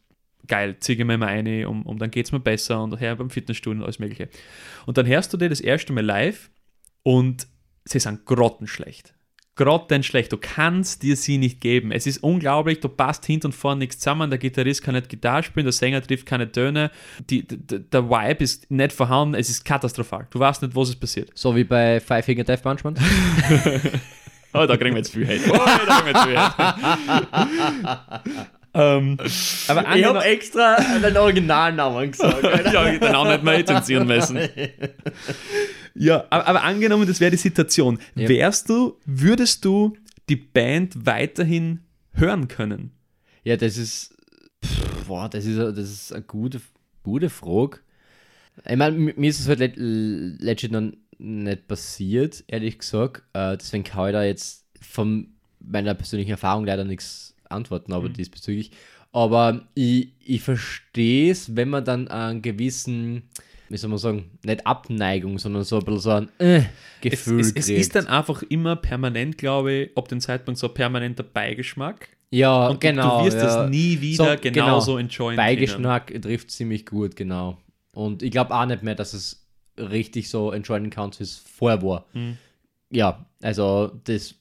geil, 0.47 0.77
zieh 0.81 1.03
mir 1.05 1.19
mal 1.19 1.29
eine, 1.29 1.69
um, 1.69 1.85
um 1.87 1.99
dann 1.99 2.11
geht 2.11 2.27
es 2.27 2.33
mir 2.33 2.41
besser 2.41 2.83
und 2.83 2.99
her 3.01 3.17
beim 3.17 3.31
Fitnessstudio 3.31 3.79
und 3.79 3.85
alles 3.85 3.99
mögliche. 3.99 4.29
Und 4.87 4.99
dann 4.99 5.07
hörst 5.07 5.33
du 5.33 5.37
dir 5.37 5.49
das 5.49 5.61
erste 5.61 5.93
Mal 5.93 6.05
live 6.05 6.51
und 7.03 7.47
sie 7.85 8.01
sind 8.01 8.25
grottenschlecht. 8.27 9.15
Grottenschlecht. 9.61 10.33
Du 10.33 10.39
kannst 10.39 11.03
dir 11.03 11.17
sie 11.17 11.37
nicht 11.37 11.61
geben. 11.61 11.93
Es 11.93 12.07
ist 12.07 12.23
unglaublich, 12.23 12.81
du 12.81 12.89
passt 12.89 13.27
hinten 13.27 13.49
und 13.49 13.53
vorne 13.53 13.81
nichts 13.81 13.99
zusammen, 13.99 14.31
der 14.31 14.39
Gitarrist 14.39 14.83
kann 14.83 14.95
nicht 14.95 15.11
Gitarre 15.11 15.43
spielen, 15.43 15.67
der 15.67 15.73
Sänger 15.73 16.01
trifft 16.01 16.25
keine 16.25 16.51
Töne, 16.51 16.91
die, 17.29 17.47
der 17.47 18.09
Vibe 18.09 18.43
ist 18.43 18.71
nicht 18.71 18.93
vorhanden, 18.93 19.35
es 19.35 19.51
ist 19.51 19.65
katastrophal. 19.65 20.27
Du 20.31 20.39
weißt 20.39 20.63
nicht, 20.63 20.75
was 20.75 20.89
ist 20.89 20.97
passiert. 21.01 21.31
So 21.35 21.55
wie 21.55 21.65
bei 21.65 22.01
Five 22.01 22.25
Finger 22.25 22.45
Death 22.45 22.63
Punch 22.63 22.85
Man. 22.85 22.95
Oh, 24.53 24.67
da 24.67 24.77
kriegen 24.77 24.97
wir 24.97 24.99
jetzt 24.99 25.13
viel 25.13 25.29
Hate. 25.29 25.49
Oh, 25.49 25.57
da 25.87 26.01
kriegen 26.01 26.07
wir 26.07 26.13
jetzt 26.13 26.25
viel 26.25 26.37
Hate. 26.37 28.23
ähm, 28.75 29.17
aber 29.69 29.97
Ich 29.97 30.05
habe 30.05 30.25
extra 30.25 30.77
den 30.99 31.17
Originalnamen 31.17 32.11
gesagt. 32.11 32.43
Ja, 32.43 32.91
den 32.91 33.15
auch 33.15 33.29
nicht 33.29 33.45
mehr 33.45 33.65
zensieren 33.65 34.09
müssen. 34.09 34.41
Ja, 35.95 36.25
aber, 36.31 36.47
aber 36.47 36.63
angenommen, 36.63 37.07
das 37.07 37.21
wäre 37.21 37.31
die 37.31 37.37
Situation. 37.37 37.99
Ja. 38.15 38.29
Wärst 38.29 38.69
du, 38.69 38.97
würdest 39.05 39.65
du 39.65 39.97
die 40.29 40.37
Band 40.37 41.07
weiterhin 41.07 41.81
hören 42.13 42.49
können? 42.49 42.93
Ja, 43.45 43.57
das 43.57 43.77
ist. 43.77 44.15
Pff, 44.65 45.07
boah, 45.07 45.29
das 45.29 45.45
ist, 45.47 45.59
das 45.59 45.79
ist 45.79 46.13
eine 46.13 46.23
gute, 46.23 46.61
gute 47.03 47.31
Frage. 47.31 47.79
Ich 48.69 48.77
meine, 48.77 48.97
mi- 48.97 49.15
mir 49.17 49.31
ist 49.31 49.41
es 49.41 49.49
halt 49.49 49.75
legit 49.77 50.71
noch 50.73 50.93
nicht 51.19 51.67
passiert, 51.69 52.45
ehrlich 52.47 52.79
gesagt. 52.79 53.23
Äh, 53.33 53.57
deswegen 53.57 53.85
kann 53.85 54.09
ich 54.09 54.13
da 54.13 54.23
jetzt 54.25 54.65
von 54.81 55.29
meiner 55.61 55.95
persönlichen 55.95 56.31
Erfahrung 56.33 56.65
leider 56.67 56.85
nichts 56.85 57.35
antworten, 57.49 57.93
aber 57.93 58.09
diesbezüglich. 58.09 58.71
Aber 59.13 59.67
ich, 59.75 60.13
ich 60.21 60.43
verstehe 60.43 61.33
es, 61.33 61.57
wenn 61.57 61.69
man 61.69 61.85
dann 61.85 62.09
einen 62.09 62.43
gewissen, 62.43 63.23
wie 63.71 63.77
soll 63.77 63.89
man 63.89 63.99
sagen, 63.99 64.39
nicht 64.45 64.67
Abneigung, 64.67 65.39
sondern 65.39 65.65
so 65.65 65.79
ein 65.79 65.85
bisschen 65.85 66.01
so 66.01 66.11
ein 66.11 66.29
äh, 66.39 66.59
Es, 66.59 66.65
Gefühl 67.01 67.41
es, 67.41 67.53
es 67.53 67.67
kriegt. 67.67 67.81
ist 67.81 67.95
dann 67.95 68.07
einfach 68.09 68.43
immer 68.43 68.77
permanent, 68.77 69.39
glaube 69.39 69.73
ich, 69.73 69.97
ab 69.97 70.09
dem 70.09 70.21
Zeitpunkt 70.21 70.59
so 70.59 70.69
permanenter 70.69 71.23
Beigeschmack. 71.23 72.09
ja, 72.31 72.69
Und 72.69 72.81
genau. 72.81 73.21
du, 73.21 73.27
wirst 73.27 73.39
ja. 73.39 73.45
das 73.45 73.71
nie 73.71 74.01
wieder 74.01 74.37
So, 74.37 74.41
genauso 74.43 74.93
genau. 74.97 75.01
enjoyen 75.07 75.37
können. 75.37 75.47
Beigeschmack 75.49 76.23
trifft 76.23 76.51
ziemlich 76.51 76.85
gut, 76.85 77.17
genau. 77.17 77.57
Und 77.95 78.23
ich 78.23 78.31
glaube 78.31 78.55
auch 78.55 78.67
nicht 78.67 78.83
mehr, 78.83 78.95
dass 78.95 79.15
es 79.15 79.47
richtig 79.79 80.29
so 80.29 80.53
enjoyen 80.53 80.91
kannst, 80.91 81.21
wie 81.21 81.25
es 81.25 81.37
vorher 81.39 81.81
war. 81.83 82.07
Mhm. 82.13 82.37
Ja, 82.91 83.25
also 83.43 83.93
das 84.05 84.35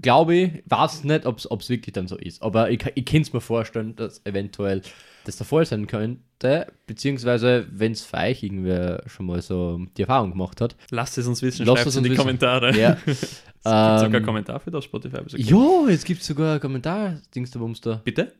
glaube 0.00 0.34
ich, 0.34 0.62
weiß 0.66 1.04
nicht, 1.04 1.26
ob 1.26 1.38
es 1.38 1.68
wirklich 1.68 1.92
dann 1.92 2.08
so 2.08 2.16
ist. 2.16 2.42
Aber 2.42 2.70
ich, 2.70 2.84
ich 2.94 3.04
kann 3.04 3.20
es 3.20 3.32
mir 3.32 3.40
vorstellen, 3.40 3.94
dass 3.96 4.24
eventuell 4.24 4.82
das 5.24 5.36
der 5.36 5.46
Fall 5.46 5.64
sein 5.66 5.86
könnte, 5.86 6.66
beziehungsweise 6.86 7.66
wenn 7.70 7.92
es 7.92 8.02
für 8.04 8.16
euch 8.18 8.42
irgendwer 8.42 9.02
schon 9.06 9.26
mal 9.26 9.40
so 9.42 9.80
die 9.96 10.02
Erfahrung 10.02 10.30
gemacht 10.32 10.60
hat. 10.60 10.76
Lasst 10.90 11.18
es 11.18 11.26
uns 11.26 11.42
wissen, 11.42 11.64
schreibt 11.66 11.80
es 11.80 11.86
es 11.86 11.96
in 11.96 12.04
die 12.04 12.10
wissen. 12.10 12.18
Kommentare. 12.20 12.76
Ja. 12.78 12.96
es 13.06 13.20
gibt 13.20 13.28
sogar 13.64 14.04
Ähm, 14.06 14.14
einen 14.16 14.24
Kommentar 14.24 14.60
für 14.60 14.70
das 14.70 14.84
Spotify. 14.84 15.18
Ja, 15.36 15.88
jetzt 15.88 16.04
gibt 16.04 16.20
es 16.22 16.26
sogar 16.26 16.58
Kommentar-Dings 16.58 17.50
da, 17.50 17.60
wo 17.60 17.72
da. 17.80 18.00
Bitte? 18.04 18.32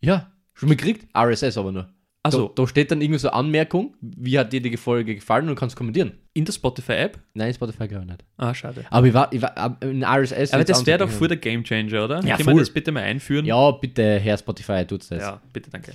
Ja, 0.00 0.30
schon 0.54 0.68
mal 0.68 0.76
gekriegt? 0.76 1.06
RSS 1.16 1.58
aber 1.58 1.72
nur. 1.72 1.88
Also 2.22 2.48
Da, 2.48 2.62
da 2.62 2.68
steht 2.68 2.90
dann 2.90 3.00
irgendwie 3.00 3.18
so 3.20 3.30
Anmerkung, 3.30 3.94
wie 4.00 4.38
hat 4.38 4.52
dir 4.52 4.60
die 4.60 4.76
Folge 4.76 5.14
gefallen 5.14 5.44
und 5.44 5.50
du 5.50 5.54
kannst 5.54 5.76
kommentieren. 5.76 6.12
in 6.34 6.44
der 6.44 6.52
Spotify-App? 6.52 7.18
Nein, 7.34 7.54
Spotify 7.54 7.86
gar 7.88 8.04
nicht. 8.04 8.24
Ah, 8.36 8.52
schade. 8.54 8.84
Aber 8.90 9.06
ich 9.06 9.14
war, 9.14 9.32
ich 9.32 9.40
war 9.40 9.76
in 9.80 10.04
RSS. 10.04 10.52
Aber 10.52 10.64
das 10.64 10.84
wäre 10.84 10.98
doch 10.98 11.08
voll 11.10 11.28
der 11.28 11.36
Gamechanger, 11.36 12.04
oder? 12.04 12.22
Ja, 12.24 12.36
Können 12.36 12.48
wir 12.56 12.58
das 12.60 12.70
bitte 12.70 12.92
mal 12.92 13.04
einführen? 13.04 13.46
Ja, 13.46 13.70
bitte, 13.70 14.18
Herr 14.18 14.36
Spotify, 14.36 14.84
tut's 14.84 15.08
das. 15.08 15.20
Ja, 15.22 15.40
bitte, 15.52 15.70
danke. 15.70 15.92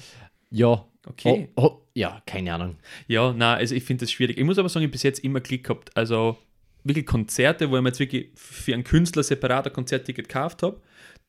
Ja. 0.54 0.86
Okay. 1.06 1.50
Oh, 1.56 1.64
oh, 1.64 1.82
ja, 1.94 2.22
keine 2.26 2.54
Ahnung. 2.54 2.78
Ja, 3.08 3.34
na, 3.36 3.56
also 3.56 3.76
ich 3.76 3.84
finde 3.84 4.06
das 4.06 4.12
schwierig. 4.12 4.38
Ich 4.38 4.44
muss 4.46 4.58
aber 4.58 4.70
sagen, 4.70 4.84
ich 4.84 4.88
hab 4.88 4.94
bis 4.94 5.04
jetzt 5.04 5.20
immer 5.20 5.42
Klick 5.42 5.66
gehabt. 5.66 5.96
Also 5.98 6.38
wirklich 6.84 7.06
Konzerte, 7.06 7.70
wo 7.70 7.76
ich 7.76 7.82
mir 7.82 7.90
jetzt 7.90 8.00
wirklich 8.00 8.30
für 8.36 8.74
einen 8.74 8.84
Künstler 8.84 9.24
separat 9.24 9.68
ein 9.68 9.74
Konzertticket 9.74 10.30
gekauft 10.30 10.64
habe, 10.64 10.80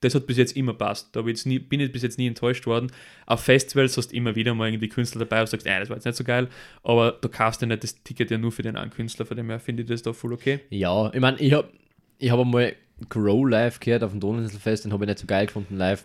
das 0.00 0.14
hat 0.14 0.26
bis 0.26 0.36
jetzt 0.36 0.56
immer 0.56 0.74
passt. 0.74 1.16
Da 1.16 1.20
hab 1.20 1.26
ich 1.26 1.44
nie, 1.46 1.58
bin 1.58 1.80
ich 1.80 1.90
bis 1.90 2.02
jetzt 2.02 2.18
nie 2.18 2.26
enttäuscht 2.26 2.66
worden. 2.66 2.92
Auf 3.26 3.40
Festivals 3.40 3.96
hast 3.96 4.12
du 4.12 4.16
immer 4.16 4.36
wieder 4.36 4.54
mal 4.54 4.68
irgendwie 4.68 4.88
Künstler 4.88 5.20
dabei 5.20 5.40
und 5.40 5.48
sagst, 5.48 5.66
äh, 5.66 5.80
das 5.80 5.88
war 5.88 5.96
jetzt 5.96 6.04
nicht 6.04 6.16
so 6.16 6.24
geil, 6.24 6.48
aber 6.82 7.12
du 7.12 7.28
kaufst 7.28 7.62
ja 7.62 7.66
nicht 7.66 7.82
das 7.82 8.02
Ticket 8.04 8.30
ja 8.30 8.38
nur 8.38 8.52
für 8.52 8.62
den 8.62 8.76
einen 8.76 8.90
Künstler, 8.90 9.26
von 9.26 9.36
dem 9.36 9.48
her 9.48 9.58
finde 9.58 9.82
ich 9.82 9.88
das 9.88 10.02
da 10.02 10.12
voll 10.12 10.34
okay. 10.34 10.60
Ja, 10.70 11.12
ich 11.12 11.20
meine, 11.20 11.38
ich 11.38 11.52
habe 11.52 11.68
ich 12.18 12.30
hab 12.30 12.38
einmal 12.38 12.74
Crow 13.08 13.48
live 13.48 13.80
gehört 13.80 14.04
auf 14.04 14.10
dem 14.10 14.20
Donauinselfest, 14.20 14.84
den 14.84 14.92
habe 14.92 15.04
ich 15.04 15.08
nicht 15.08 15.18
so 15.20 15.26
geil 15.26 15.46
gefunden 15.46 15.76
live. 15.76 16.04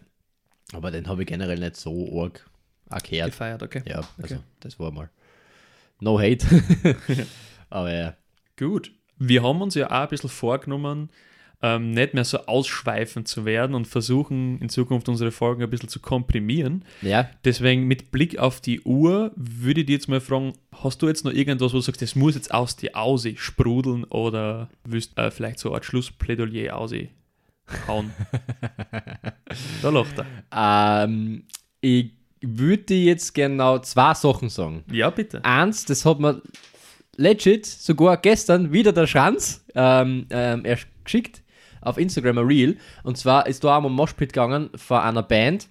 Aber 0.71 0.91
den 0.91 1.07
habe 1.07 1.23
ich 1.23 1.27
generell 1.27 1.59
nicht 1.59 1.75
so 1.75 2.21
arg 2.21 2.45
auch 2.89 3.01
gehört. 3.01 3.31
Gefeiert, 3.31 3.63
okay. 3.63 3.81
Ja, 3.85 3.97
also 3.97 4.35
Okay. 4.35 4.37
das 4.61 4.79
war 4.79 4.91
mal. 4.91 5.09
No 5.99 6.19
hate. 6.19 6.45
Aber 7.69 7.93
ja. 7.93 8.15
Gut. 8.57 8.91
Wir 9.17 9.43
haben 9.43 9.61
uns 9.61 9.75
ja 9.75 9.87
auch 9.87 10.03
ein 10.03 10.07
bisschen 10.07 10.29
vorgenommen, 10.29 11.09
ähm, 11.61 11.91
nicht 11.91 12.13
mehr 12.13 12.23
so 12.23 12.45
ausschweifend 12.45 13.27
zu 13.27 13.43
werden 13.43 13.75
und 13.75 13.85
versuchen 13.85 14.59
in 14.61 14.69
Zukunft 14.69 15.09
unsere 15.09 15.31
Folgen 15.31 15.61
ein 15.61 15.69
bisschen 15.69 15.89
zu 15.89 15.99
komprimieren. 15.99 16.85
Ja, 17.01 17.29
Deswegen 17.43 17.85
mit 17.85 18.11
Blick 18.11 18.39
auf 18.39 18.61
die 18.61 18.79
Uhr 18.81 19.33
würde 19.35 19.81
ich 19.81 19.87
dir 19.87 19.93
jetzt 19.93 20.07
mal 20.07 20.21
fragen, 20.21 20.53
hast 20.71 21.01
du 21.01 21.07
jetzt 21.07 21.25
noch 21.25 21.33
irgendwas, 21.33 21.73
wo 21.73 21.77
du 21.77 21.81
sagst, 21.81 22.01
das 22.01 22.15
muss 22.15 22.35
jetzt 22.35 22.53
aus 22.53 22.77
dir 22.77 22.95
aus 22.95 23.27
sprudeln 23.35 24.05
oder 24.05 24.69
willst 24.85 25.17
äh, 25.17 25.31
vielleicht 25.31 25.59
so 25.59 25.67
eine 25.69 25.75
Art 25.75 25.85
Schlussplädoyer 25.85 26.77
aushauen? 26.77 27.09
da 29.81 29.89
lacht 29.89 30.15
er. 30.17 31.03
ähm, 31.03 31.43
ich 31.81 32.13
würde 32.41 32.93
jetzt 32.93 33.33
genau 33.33 33.79
zwei 33.79 34.13
Sachen 34.13 34.49
sagen. 34.49 34.83
Ja, 34.91 35.09
bitte. 35.09 35.43
Eins, 35.43 35.85
das 35.85 36.05
hat 36.05 36.19
mir 36.19 36.41
legit 37.17 37.65
sogar 37.65 38.17
gestern 38.17 38.71
wieder 38.71 38.93
der 38.93 39.07
Schranz 39.07 39.65
ähm, 39.75 40.27
ähm, 40.29 40.65
erst 40.65 40.87
geschickt 41.03 41.43
auf 41.81 41.97
Instagram 41.97 42.37
ein 42.39 42.47
Reel. 42.47 42.77
Und 43.03 43.17
zwar 43.17 43.47
ist 43.47 43.63
da 43.63 43.77
einmal 43.77 43.91
ein 43.91 43.95
Moshpit 43.95 44.33
gegangen 44.33 44.69
von 44.75 44.99
einer 44.99 45.23
Band. 45.23 45.67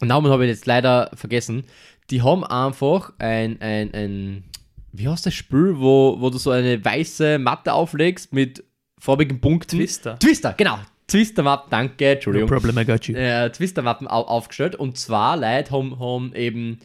Den 0.00 0.08
Namen 0.08 0.30
habe 0.30 0.44
ich 0.44 0.50
jetzt 0.50 0.66
leider 0.66 1.10
vergessen. 1.14 1.64
Die 2.10 2.22
haben 2.22 2.44
einfach 2.44 3.12
ein, 3.18 3.60
ein, 3.60 3.92
ein 3.94 4.44
wie 4.92 5.08
heißt 5.08 5.26
das 5.26 5.34
Spiel, 5.34 5.74
wo, 5.78 6.20
wo 6.20 6.30
du 6.30 6.38
so 6.38 6.50
eine 6.50 6.84
weiße 6.84 7.38
Matte 7.38 7.72
auflegst 7.72 8.32
mit 8.32 8.64
farbigen 8.98 9.40
Punkten. 9.40 9.78
Twister. 9.78 10.18
Twister, 10.18 10.54
genau. 10.56 10.78
Twister-Mappen, 11.08 11.70
danke, 11.70 12.06
Entschuldigung 12.12 12.48
problem, 12.48 12.76
I 12.78 12.84
got 12.84 13.06
you. 13.06 13.14
äh, 13.14 13.50
Twister-Mappen 13.50 14.08
au 14.08 14.22
aufgestellt 14.22 14.74
und 14.76 14.98
zwei 14.98 15.36
Leute 15.36 15.70
haben, 15.70 15.98
haben 16.00 16.34
eben 16.34 16.80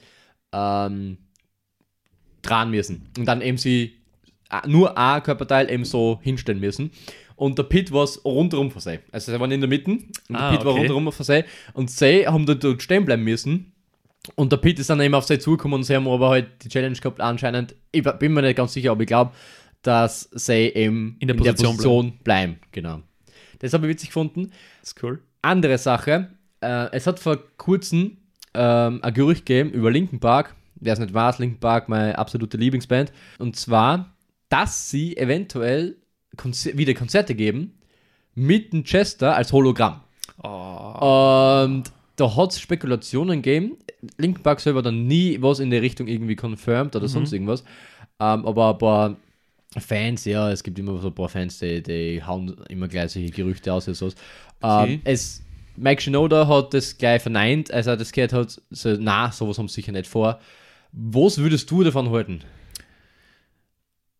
ähm, 0.54 1.18
dran 2.42 2.70
müssen 2.72 3.10
und 3.18 3.26
dann 3.26 3.42
eben 3.42 3.58
sie 3.58 3.98
äh, 4.52 4.68
nur 4.68 4.98
ein 4.98 5.24
Körperteil 5.24 5.72
eben 5.72 5.86
so 5.86 6.20
hinstellen 6.22 6.60
müssen. 6.60 6.92
Und 7.36 7.58
der 7.58 7.64
Pit 7.64 7.92
war 7.92 8.08
rundherum 8.24 8.70
versehen. 8.70 9.02
Also 9.12 9.32
sie 9.32 9.40
waren 9.40 9.50
in 9.52 9.62
der 9.62 9.68
Mitte 9.70 9.90
und 9.90 10.12
der 10.30 10.40
Ah, 10.40 10.52
Pit 10.52 10.64
war 10.64 10.74
okay. 10.74 10.80
rundherum 10.82 11.12
versehen 11.12 11.46
und 11.74 11.90
sie 11.90 12.28
haben 12.28 12.46
dort, 12.46 12.64
dort 12.64 12.84
stehen 12.84 13.06
bleiben 13.06 13.24
müssen. 13.24 13.74
Und 14.36 14.52
der 14.52 14.58
Pit 14.58 14.78
ist 14.78 14.92
dann 14.92 15.00
eben 15.02 15.16
auf 15.16 15.26
sie 15.26 15.40
zugekommen 15.40 15.78
und 15.80 15.84
sie 15.84 15.96
haben 15.96 16.08
aber 16.08 16.30
halt 16.30 16.64
die 16.64 16.70
Challenge 16.70 16.96
gehabt 16.96 17.20
anscheinend. 17.20 17.74
Ich 17.92 18.04
bin 18.04 18.34
mir 18.34 18.44
nicht 18.44 18.58
ganz 18.58 18.74
sicher, 18.74 18.92
aber 18.92 19.02
ich 19.02 19.08
glaube, 19.08 19.32
dass 19.82 20.30
sie 20.34 20.68
eben 20.76 21.16
In 21.20 21.28
der 21.28 21.34
Position 21.34 22.20
bleiben. 22.24 22.60
Genau. 22.72 23.02
Das 23.62 23.74
habe 23.74 23.86
ich 23.86 23.94
witzig 23.94 24.10
gefunden. 24.10 24.52
Das 24.82 24.90
ist 24.90 25.04
cool. 25.04 25.22
Andere 25.42 25.78
Sache, 25.78 26.30
äh, 26.62 26.88
es 26.92 27.08
hat 27.08 27.20
vor 27.20 27.38
kurzem 27.58 28.18
ähm, 28.54 29.00
ein 29.02 29.14
Gerücht 29.14 29.46
gegeben 29.46 29.72
über 29.72 29.92
Linkin 29.92 30.20
Park. 30.20 30.56
Wer 30.76 30.94
es 30.94 31.00
nicht 31.00 31.14
weiß, 31.14 31.40
Linkin 31.40 31.60
Park, 31.60 31.90
meine 31.90 32.18
absolute 32.18 32.58
Lieblingsband. 32.58 33.12
Und 33.38 33.56
zwar, 33.56 34.14
dass 34.50 34.90
sie 34.90 35.16
eventuell 35.16 35.96
Konzer 36.38 36.76
wieder 36.78 36.94
Konzerte 36.94 37.36
geben 37.36 37.78
mit 38.34 38.74
dem 38.74 38.84
Chester 38.84 39.36
als 39.36 39.54
Hologramm. 39.54 40.02
Oh. 40.42 41.64
Und 41.64 41.84
da 42.16 42.36
hat 42.36 42.52
es 42.52 42.60
Spekulationen 42.60 43.42
gegeben. 43.42 43.78
Linkin 44.18 44.42
Park 44.42 44.60
selber 44.60 44.82
dann 44.82 45.06
nie 45.06 45.40
was 45.42 45.60
in 45.60 45.70
der 45.70 45.84
Richtung 45.84 46.08
irgendwie 46.08 46.36
confirmed 46.36 46.96
oder 46.96 47.08
sonst 47.08 47.32
irgendwas. 47.34 47.64
Ähm, 48.20 48.46
aber 48.46 48.72
ein 48.72 48.78
paar 48.80 49.18
Fans, 49.78 50.26
ja, 50.26 50.52
es 50.52 50.64
gibt 50.64 50.78
immer 50.80 51.00
so 51.00 51.08
ein 51.08 51.16
paar 51.16 51.30
Fans, 51.30 51.60
die, 51.60 51.82
die 51.82 52.22
hauen 52.24 52.56
immer 52.68 52.88
gleich 52.88 53.12
solche 53.12 53.32
Gerüchte 53.32 53.72
aus 53.72 53.88
und 53.88 53.94
so. 53.94 54.08
Okay. 54.60 54.94
Ähm, 54.94 55.02
es, 55.06 55.44
Mike 55.78 56.02
Shinoda 56.02 56.48
hat 56.48 56.74
das 56.74 56.98
gleich 56.98 57.22
verneint, 57.22 57.72
als 57.72 57.88
er 57.88 57.96
das 57.96 58.12
gehört 58.12 58.34
hat, 58.34 58.62
so, 58.70 58.96
na, 59.00 59.32
sowas 59.32 59.58
haben 59.58 59.70
sie 59.70 59.76
sicher 59.76 59.94
nicht 59.94 60.08
vor. 60.08 60.40
Was 60.92 61.38
würdest 61.38 61.72
du 61.72 61.84
davon 61.84 62.10
halten? 62.12 62.42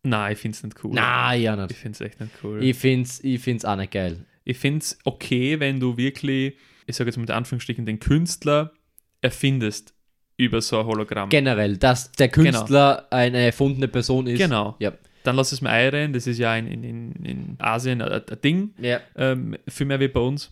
Nein, 0.04 0.32
ich 0.32 0.38
finde 0.38 0.56
es 0.56 0.62
nicht 0.64 0.82
cool. 0.82 0.90
Na, 0.94 1.34
ja, 1.34 1.54
Ich 1.54 1.68
nicht. 1.68 1.78
finde 1.78 1.96
es 1.96 2.00
echt 2.00 2.20
nicht 2.20 2.32
cool. 2.42 2.62
Ich 2.64 2.76
find's, 2.76 3.20
ich 3.22 3.40
find's 3.40 3.64
auch 3.64 3.76
nicht 3.76 3.92
geil. 3.92 4.24
Ich 4.44 4.58
finde 4.58 4.78
es 4.80 4.98
okay, 5.04 5.60
wenn 5.60 5.78
du 5.78 5.96
wirklich, 5.96 6.54
ich 6.86 6.96
sage 6.96 7.08
jetzt 7.10 7.18
mit 7.18 7.30
Anführungsstrichen, 7.30 7.86
den 7.86 8.00
Künstler 8.00 8.72
erfindest 9.20 9.94
über 10.36 10.60
so 10.60 10.80
ein 10.80 10.86
Hologramm. 10.86 11.28
Generell, 11.28 11.76
dass 11.76 12.10
der 12.12 12.28
Künstler 12.30 13.06
eine 13.10 13.38
erfundene 13.38 13.86
Person 13.86 14.26
ist. 14.26 14.38
Genau. 14.38 14.74
Ja. 14.80 14.92
Dann 15.24 15.36
lass 15.36 15.52
es 15.52 15.60
mir 15.60 15.70
einreden, 15.70 16.12
das 16.12 16.26
ist 16.26 16.38
ja 16.38 16.56
in, 16.56 16.66
in, 16.66 17.12
in, 17.24 17.56
Asien 17.58 18.02
ein, 18.02 18.10
ein 18.28 18.40
Ding, 18.42 18.74
Ja. 18.78 19.00
ähm, 19.16 19.56
viel 19.68 19.86
mehr 19.86 20.00
wie 20.00 20.08
bei 20.08 20.20
uns. 20.20 20.50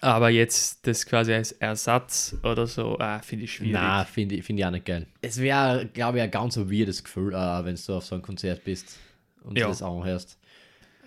Aber 0.00 0.30
jetzt 0.30 0.84
das 0.86 1.06
quasi 1.06 1.32
als 1.32 1.52
Ersatz 1.52 2.34
oder 2.42 2.66
so, 2.66 2.98
ah, 2.98 3.20
finde 3.20 3.44
ich 3.44 3.52
schwierig. 3.54 3.74
Na, 3.74 4.04
finde 4.04 4.34
ich, 4.34 4.44
find 4.44 4.58
ich 4.58 4.66
auch 4.66 4.70
nicht 4.72 4.84
geil. 4.84 5.06
Es 5.20 5.38
wäre, 5.40 5.86
glaube 5.92 6.18
ich, 6.18 6.24
ein 6.24 6.30
ganz 6.30 6.54
so 6.54 6.70
weirdes 6.70 7.04
Gefühl, 7.04 7.32
äh, 7.34 7.64
wenn 7.64 7.76
du 7.86 7.94
auf 7.94 8.04
so 8.04 8.16
einem 8.16 8.22
Konzert 8.22 8.64
bist 8.64 8.98
und 9.44 9.56
Ja. 9.56 9.68
das 9.68 9.80
anhörst. 9.82 10.38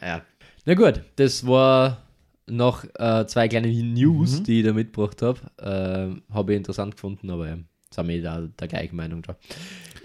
Ja. 0.01 0.21
Na 0.65 0.73
gut, 0.75 1.01
das 1.17 1.45
war 1.45 2.03
noch 2.47 2.85
äh, 2.97 3.25
zwei 3.27 3.47
kleine 3.49 3.67
News, 3.67 4.39
Mhm. 4.39 4.43
die 4.45 4.59
ich 4.59 4.65
da 4.65 4.71
mitgebracht 4.71 5.21
habe. 5.21 5.39
Ähm, 5.59 6.21
habe 6.33 6.53
ich 6.53 6.57
interessant 6.57 6.95
gefunden, 6.95 7.29
aber 7.31 7.49
ja, 7.49 7.57
sind 7.91 8.07
wir 8.07 8.21
da 8.21 8.41
der 8.59 8.67
gleichen 8.69 8.95
Meinung 8.95 9.23
da. 9.23 9.35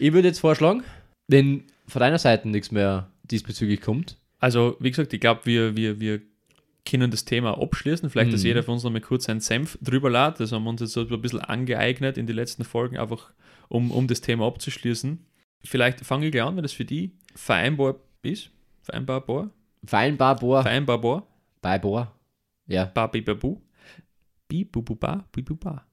Ich 0.01 0.13
würde 0.13 0.29
jetzt 0.29 0.41
vorschlagen, 0.41 0.83
wenn 1.31 1.65
von 1.87 2.01
deiner 2.01 2.19
Seite 2.19 2.49
nichts 2.49 2.71
mehr 2.71 3.09
diesbezüglich 3.25 3.81
kommt, 3.81 4.17
Also, 4.43 4.77
wie 4.81 4.91
gesagt, 4.91 5.13
ich 5.13 5.21
glaube, 5.21 5.43
wir, 5.45 5.77
wir, 5.77 6.01
wir 6.01 6.23
können 6.87 7.11
das 7.11 7.25
Thema 7.27 7.61
abschließen. 7.61 8.09
Vielleicht, 8.09 8.33
dass 8.33 8.41
Mhm. 8.41 8.47
jeder 8.47 8.63
von 8.63 8.75
uns 8.75 8.85
noch 8.85 8.91
mal 8.91 9.01
kurz 9.03 9.25
seinen 9.25 9.41
Senf 9.41 9.79
drüber 9.83 10.09
lädt. 10.11 10.41
Das 10.41 10.51
haben 10.53 10.65
wir 10.65 10.71
uns 10.71 10.81
jetzt 10.81 10.93
so 10.95 11.07
ein 11.07 11.21
bisschen 11.21 11.41
angeeignet 11.41 12.17
in 12.17 12.27
den 12.27 12.35
letzten 12.37 12.65
Folgen, 12.65 12.97
einfach 12.97 13.33
um, 13.69 13.91
um 13.91 14.07
das 14.07 14.23
Thema 14.23 14.47
abzuschließen. 14.47 15.19
Vielleicht 15.63 16.01
fange 16.07 16.27
ich 16.27 16.33
gleich 16.33 16.43
an, 16.45 16.57
wenn 16.57 16.63
das 16.63 16.73
für 16.73 16.87
die 16.87 17.13
vereinbar 17.35 17.97
ist. 18.23 18.51
Vereinbarbar? 18.83 19.51
vereinbar, 19.85 20.37
boah, 20.37 20.63
Vereinbarbar? 20.63 21.27
bei 21.61 21.79
boah, 21.79 22.15
ja, 22.67 22.87
Babibabu? 22.87 23.61
Bibububa? 24.49 25.27
Bibuba? 25.33 25.87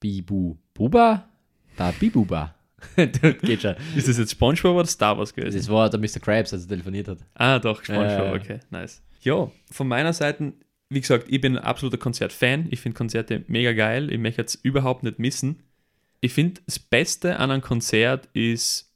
bibu, 0.00 0.56
buba, 0.74 1.28
ba, 1.76 1.92
bibuba. 1.92 2.42
das 2.46 2.55
geht 2.96 3.62
schon. 3.62 3.74
Ist 3.96 4.08
das 4.08 4.18
jetzt 4.18 4.32
Spongebob 4.32 4.76
oder 4.76 4.86
Star 4.86 5.16
Wars 5.18 5.32
gewesen? 5.34 5.56
Das 5.56 5.68
war 5.68 5.88
der 5.90 5.98
Mr. 6.00 6.20
Krabs, 6.20 6.52
als 6.52 6.62
er 6.64 6.68
telefoniert 6.68 7.08
hat. 7.08 7.18
Ah, 7.34 7.58
doch, 7.58 7.82
Spongebob, 7.82 8.34
Äh. 8.34 8.36
okay, 8.38 8.60
nice. 8.70 9.02
Ja, 9.22 9.50
von 9.70 9.88
meiner 9.88 10.12
Seite, 10.12 10.52
wie 10.88 11.00
gesagt, 11.00 11.26
ich 11.28 11.40
bin 11.40 11.56
ein 11.56 11.64
absoluter 11.64 11.98
Konzertfan. 11.98 12.66
Ich 12.70 12.80
finde 12.80 12.96
Konzerte 12.96 13.44
mega 13.48 13.72
geil. 13.72 14.12
Ich 14.12 14.18
möchte 14.18 14.42
es 14.42 14.54
überhaupt 14.56 15.02
nicht 15.02 15.18
missen. 15.18 15.62
Ich 16.20 16.32
finde, 16.32 16.60
das 16.66 16.78
Beste 16.78 17.38
an 17.38 17.50
einem 17.50 17.62
Konzert 17.62 18.28
ist 18.34 18.92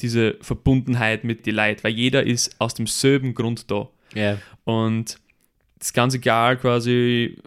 diese 0.00 0.36
Verbundenheit 0.42 1.24
mit 1.24 1.46
den 1.46 1.54
Leuten, 1.56 1.82
weil 1.84 1.92
jeder 1.94 2.22
ist 2.24 2.60
aus 2.60 2.74
demselben 2.74 3.34
Grund 3.34 3.70
da. 3.70 3.88
Ja. 4.14 4.38
Und 4.64 5.18
das 5.78 5.88
ist 5.88 5.94
ganz 5.94 6.14
egal, 6.14 6.58
quasi 6.58 7.38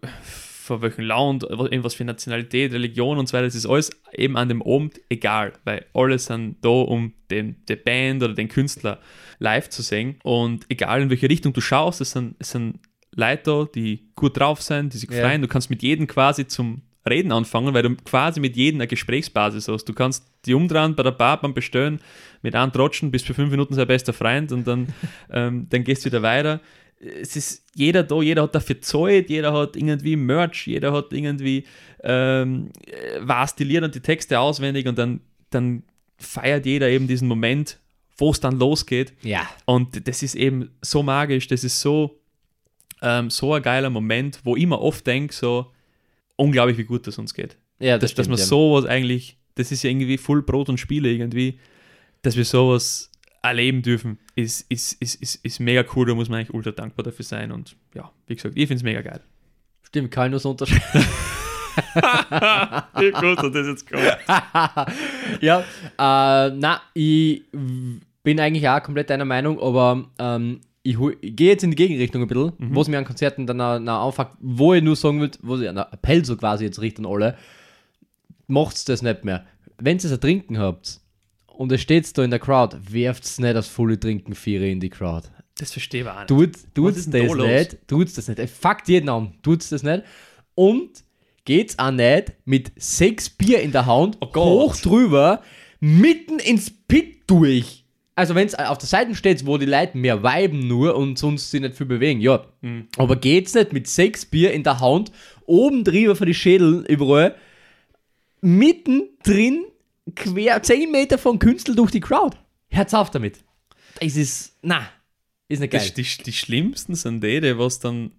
von 0.70 0.82
welchem 0.82 1.04
Land, 1.06 1.44
irgendwas 1.44 1.94
für 1.96 2.06
Nationalität, 2.06 2.72
Religion 2.72 3.18
und 3.18 3.28
so 3.28 3.34
weiter, 3.34 3.46
das 3.46 3.56
ist 3.56 3.66
alles 3.66 3.90
eben 4.14 4.38
an 4.38 4.48
dem 4.50 4.62
Abend 4.62 5.02
egal, 5.10 5.54
weil 5.66 5.86
alle 5.94 6.18
sind 6.18 6.58
da, 6.62 6.70
um 6.70 7.14
den, 7.30 7.58
die 7.68 7.76
Band 7.76 8.24
oder 8.24 8.34
den 8.34 8.48
Künstler 8.48 9.00
live 9.40 9.70
zu 9.70 9.82
sehen. 9.82 10.16
Und 10.24 10.66
egal 10.70 11.02
in 11.02 11.10
welche 11.10 11.30
Richtung 11.30 11.52
du 11.54 11.62
schaust, 11.62 12.00
es 12.02 12.12
sind, 12.12 12.36
es 12.40 12.52
sind 12.52 12.80
Leute 13.16 13.42
da, 13.44 13.66
die 13.76 14.10
gut 14.16 14.40
drauf 14.40 14.62
sind, 14.62 14.94
die 14.94 14.98
sich 14.98 15.12
Ja. 15.12 15.22
freuen. 15.28 15.42
Du 15.42 15.48
kannst 15.48 15.70
mit 15.70 15.82
jedem 15.84 16.08
quasi 16.08 16.48
zum 16.48 16.82
Reden 17.10 17.32
anfangen, 17.32 17.74
weil 17.74 17.84
du 17.84 17.96
quasi 17.96 18.40
mit 18.40 18.56
jedem 18.56 18.80
eine 18.80 18.88
Gesprächsbasis 18.88 19.68
hast. 19.68 19.86
Du 19.86 19.94
kannst 19.94 20.26
die 20.46 20.54
umdrehen 20.54 20.96
bei 20.96 21.04
der 21.04 21.12
Bar 21.12 21.42
beim 21.42 21.54
Bestellen, 21.54 22.00
mit 22.42 22.56
einem 22.56 22.72
trotschen, 22.72 23.12
bist 23.12 23.26
für 23.26 23.34
fünf 23.34 23.50
Minuten 23.52 23.74
sein 23.74 23.88
bester 23.88 24.14
Freund 24.14 24.52
und 24.52 24.68
dann, 24.68 24.88
ähm, 25.34 25.68
dann 25.70 25.84
gehst 25.84 26.04
du 26.06 26.10
wieder 26.10 26.22
weiter. 26.22 26.62
Es 27.00 27.36
ist 27.36 27.64
jeder 27.76 28.04
da, 28.04 28.22
jeder 28.22 28.44
hat 28.44 28.56
dafür 28.56 28.82
Zeit, 28.82 29.30
jeder 29.30 29.54
hat 29.54 29.76
irgendwie 29.76 30.16
Merch, 30.16 30.68
jeder 30.68 30.92
hat 30.92 31.14
irgendwie 31.14 31.66
ähm, 32.04 32.72
äh, 32.86 33.46
die 33.58 33.64
Lieder 33.64 33.86
und 33.86 33.96
die 33.96 34.02
Texte 34.02 34.40
auswendig 34.40 34.88
und 34.88 34.98
dann, 34.98 35.22
dann 35.50 35.84
feiert 36.18 36.66
jeder 36.66 36.90
eben 36.90 37.08
diesen 37.08 37.28
Moment, 37.28 37.80
wo 38.18 38.32
es 38.32 38.40
dann 38.40 38.60
losgeht. 38.60 39.14
Ja. 39.22 39.50
Und 39.66 40.08
das 40.08 40.24
ist 40.24 40.36
eben 40.36 40.72
so 40.82 41.02
magisch, 41.02 41.48
das 41.48 41.64
ist 41.64 41.80
so, 41.80 42.20
ähm, 43.02 43.30
so 43.30 43.54
ein 43.54 43.62
geiler 43.62 43.90
Moment, 43.90 44.40
wo 44.44 44.56
ich 44.56 44.68
mir 44.68 44.80
oft 44.80 45.08
denke, 45.08 45.34
so 45.34 45.72
unglaublich, 46.36 46.78
wie 46.78 46.84
gut 46.84 47.08
das 47.08 47.18
uns 47.18 47.34
geht. 47.34 47.58
Ja, 47.80 47.98
dass, 47.98 48.14
dass 48.14 48.26
stimmt, 48.26 48.30
man 48.30 48.40
ja. 48.40 48.46
sowas 48.46 48.86
eigentlich, 48.86 49.38
das 49.56 49.72
ist 49.72 49.84
ja 49.84 49.90
irgendwie 49.90 50.18
voll 50.18 50.42
Brot 50.42 50.70
und 50.70 50.80
Spiele 50.80 51.10
irgendwie, 51.10 51.60
dass 52.22 52.36
wir 52.36 52.46
sowas 52.46 53.09
erleben 53.42 53.82
dürfen, 53.82 54.20
ist, 54.36 54.66
ist, 54.70 54.94
ist, 55.02 55.16
ist, 55.22 55.36
ist 55.46 55.60
mega 55.60 55.84
cool, 55.96 56.08
da 56.08 56.16
muss 56.16 56.30
man 56.30 56.40
eigentlich 56.40 56.54
ultra 56.54 56.72
dankbar 56.72 57.04
dafür 57.04 57.26
sein 57.26 57.52
und 57.52 57.76
ja, 57.94 58.12
wie 58.28 58.36
gesagt, 58.36 58.56
ich 58.58 58.68
finde 58.68 58.76
es 58.80 58.84
mega 58.84 59.02
geil. 59.02 59.22
Stimmt, 59.84 60.12
kann 60.12 60.28
ich 60.28 60.32
nur 60.32 60.40
so 60.40 60.52
unterschreiben. 60.52 61.06
Dass 61.94 63.52
das 63.52 63.68
jetzt 63.68 63.90
kommt. 63.90 64.04
ja, 65.42 65.60
äh, 65.60 65.64
na, 65.98 66.82
ich 66.94 67.44
bin 68.24 68.40
eigentlich 68.40 68.68
auch 68.68 68.84
komplett 68.84 69.10
deiner 69.10 69.26
Meinung, 69.26 69.60
aber 69.62 70.10
ähm, 70.20 70.60
ich, 70.84 70.98
ich 71.22 71.36
gehe 71.36 71.52
jetzt 71.52 71.64
in 71.64 71.72
die 71.72 71.76
Gegenrichtung 71.78 72.22
ein 72.22 72.28
bisschen, 72.28 72.54
Mhm. 72.58 72.76
wo 72.76 72.82
es 72.82 72.88
mir 72.88 72.98
an 72.98 73.06
Konzerten 73.06 73.48
dann 73.48 73.62
auch, 73.62 74.08
anfängt, 74.08 74.32
wo 74.40 74.74
ich 74.74 74.84
nur 74.84 74.96
sagen 74.96 75.22
will, 75.22 75.32
wo 75.42 75.58
ich 75.58 75.68
einen 75.70 75.78
Appell 75.78 76.26
so 76.26 76.36
quasi 76.36 76.66
jetzt 76.66 76.82
richten 76.82 77.06
alle, 77.06 77.38
macht's 78.48 78.86
das 78.86 79.02
nicht 79.02 79.24
mehr. 79.24 79.46
Wenn 79.78 79.98
ihr 79.98 80.06
es 80.06 80.12
ein 80.12 80.20
Trinken 80.20 80.58
habt 80.58 81.00
und 81.60 81.74
es 81.74 81.82
steht 81.82 82.18
da 82.18 82.24
in 82.24 82.30
der 82.30 82.40
Crowd, 82.40 82.78
werft's 82.90 83.38
nicht 83.38 83.54
das 83.54 83.68
volle 83.68 84.00
Trinken 84.00 84.34
Viere 84.34 84.70
in 84.70 84.80
die 84.80 84.90
Crowd. 84.90 85.28
Das 85.58 85.74
verstehe 85.74 86.04
ich 86.04 86.08
auch 86.08 86.20
nicht. 86.20 86.28
Tut, 86.30 86.52
tut's 86.74 87.00
ist 87.00 87.14
das 87.14 87.28
da 87.28 87.36
nicht, 87.36 87.78
tut's 87.86 88.14
das 88.14 88.30
nicht. 88.30 88.50
Fuckt 88.50 88.88
jeden 88.88 89.10
an, 89.10 89.34
tut's 89.44 89.68
das 89.68 89.84
nicht. 89.84 90.04
Und 90.56 91.04
geht's 91.44 91.78
auch 91.78 91.92
nicht 91.92 92.32
mit 92.46 92.72
sechs 92.78 93.30
Bier 93.30 93.60
in 93.60 93.74
der 93.74 93.86
Hand, 93.86 94.18
Oh 94.22 94.34
hoch 94.34 94.78
drüber, 94.78 95.42
mitten 95.82 96.40
ins 96.40 96.72
Pit 96.72 97.24
durch. 97.28 97.84
Also 98.16 98.36
wenn 98.36 98.48
es 98.48 98.56
auf 98.56 98.78
der 98.78 98.88
Seite 98.88 99.14
steht, 99.14 99.46
wo 99.46 99.58
die 99.58 99.66
Leute 99.66 99.98
mehr 99.98 100.24
weiben 100.24 100.66
nur 100.66 100.96
und 100.96 101.20
sonst 101.20 101.52
sich 101.52 101.60
nicht 101.60 101.76
viel 101.76 101.88
bewegen, 101.88 102.22
ja. 102.22 102.46
Mhm. 102.62 102.88
Aber 102.96 103.18
geht's 103.18 103.54
nicht 103.54 103.74
mit 103.74 103.88
sechs 103.88 104.26
Bier 104.26 104.54
in 104.54 104.64
der 104.64 104.80
Hand, 104.80 105.12
oben 105.46 105.84
drüber 105.84 106.16
für 106.16 106.26
die 106.26 106.34
Schädel 106.34 106.86
überall, 106.88 107.36
mitten 108.40 109.10
drin, 109.24 109.66
quer 110.16 110.62
10 110.62 110.92
Meter 110.92 111.18
vom 111.18 111.40
Künstler 111.40 111.76
durch 111.76 111.92
die 111.92 112.00
Crowd. 112.00 112.38
Hört's 112.70 112.94
auf 112.94 113.10
damit. 113.12 113.40
Das 114.02 114.16
ist, 114.16 114.58
na, 114.62 114.88
ist 115.48 115.60
nicht 115.60 115.72
geil. 115.72 115.92
Die, 115.96 116.04
die, 116.04 116.24
die 116.24 116.34
schlimmsten 116.34 116.96
sind 116.96 117.24
die, 117.24 117.42
die 117.42 117.58
was 117.58 117.80
dann 117.80 118.12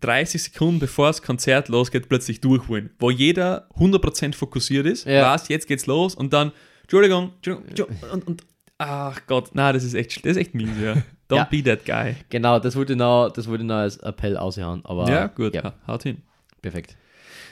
30 0.00 0.42
Sekunden 0.44 0.78
bevor 0.78 1.08
das 1.08 1.22
Konzert 1.22 1.68
losgeht, 1.68 2.08
plötzlich 2.08 2.40
durchholen. 2.40 2.90
Wo 2.98 3.10
jeder 3.10 3.68
100% 3.76 4.34
fokussiert 4.34 4.86
ist, 4.86 5.06
Ja. 5.06 5.32
weiß, 5.32 5.48
jetzt 5.48 5.66
geht's 5.66 5.86
los 5.86 6.14
und 6.14 6.32
dann, 6.32 6.52
Entschuldigung, 6.82 7.32
Entschuldigung, 7.36 7.68
Entschuldigung 7.68 8.10
und, 8.10 8.26
und 8.26 8.46
ach 8.78 9.20
Gott, 9.26 9.50
na, 9.54 9.72
das 9.72 9.84
ist 9.84 9.94
echt, 9.94 10.24
das 10.24 10.32
ist 10.32 10.36
echt 10.36 10.54
mies, 10.54 10.68
ja. 10.80 10.94
Don't 11.28 11.36
Ja. 11.38 11.44
be 11.44 11.62
that 11.64 11.84
guy. 11.84 12.14
Genau, 12.28 12.60
das 12.60 12.76
wollte 12.76 12.92
ich 12.92 12.98
noch, 12.98 13.30
das 13.30 13.48
wollte 13.48 13.64
ich 13.64 13.66
noch 13.68 13.74
als 13.76 13.96
Appell 13.96 14.36
aushauen. 14.36 14.84
Aber 14.84 15.08
ja, 15.10 15.26
gut, 15.26 15.54
Ja, 15.54 15.64
ha- 15.64 15.74
haut 15.88 16.04
hin. 16.04 16.18
perfekt. 16.62 16.96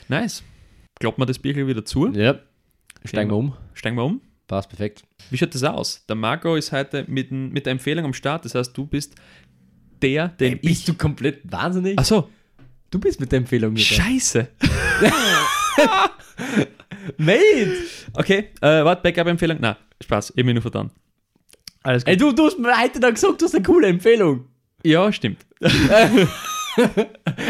Nice. 0.09 0.45
Klappt 1.01 1.19
man 1.19 1.27
das 1.27 1.39
Bierchen 1.41 1.67
wieder 1.67 1.85
zu, 1.85 2.07
Ja. 2.13 2.39
Steigen 3.05 3.31
wir 3.31 3.37
um. 3.37 3.55
steigen 3.75 3.97
wir 3.97 4.05
um. 4.05 4.21
Passt 4.47 4.69
perfekt. 4.69 5.03
Wie 5.31 5.39
schaut 5.39 5.55
das 5.55 5.63
aus? 5.65 6.05
Der 6.07 6.17
Marco 6.17 6.57
ist 6.57 6.73
heute 6.73 7.05
mit, 7.09 7.31
mit 7.31 7.67
der 7.67 7.73
Empfehlung 7.73 8.05
am 8.05 8.13
Start, 8.15 8.45
das 8.45 8.55
heißt, 8.55 8.77
du 8.77 8.87
bist 8.87 9.15
der, 10.03 10.29
den 10.29 10.59
Bist 10.61 10.81
ich... 10.81 10.85
du 10.85 10.95
komplett 10.95 11.41
wahnsinnig? 11.51 11.99
Achso, 11.99 12.29
du 12.91 12.99
bist 12.99 13.21
mit 13.21 13.33
der 13.33 13.39
Empfehlung 13.39 13.73
mit. 13.73 13.83
scheiße. 13.83 14.49
Mate! 17.19 17.77
Okay, 18.15 18.51
äh, 18.61 18.85
warte, 18.85 19.03
Backup-Empfehlung? 19.03 19.59
Nein, 19.61 19.77
Spaß, 20.03 20.33
ich 20.37 20.45
bin 20.45 20.55
nur 20.55 20.63
verdammt. 20.63 20.93
Alles 21.83 22.05
gut. 22.05 22.11
Ey, 22.11 22.17
du, 22.17 22.33
du 22.33 22.47
hast 22.47 22.59
mir 22.59 22.77
heute 22.79 23.01
dann 23.01 23.15
gesagt, 23.15 23.41
du 23.41 23.45
hast 23.47 23.55
eine 23.55 23.63
coole 23.63 23.89
Empfehlung. 23.89 24.47
Ja, 24.83 25.11
stimmt. 25.13 25.45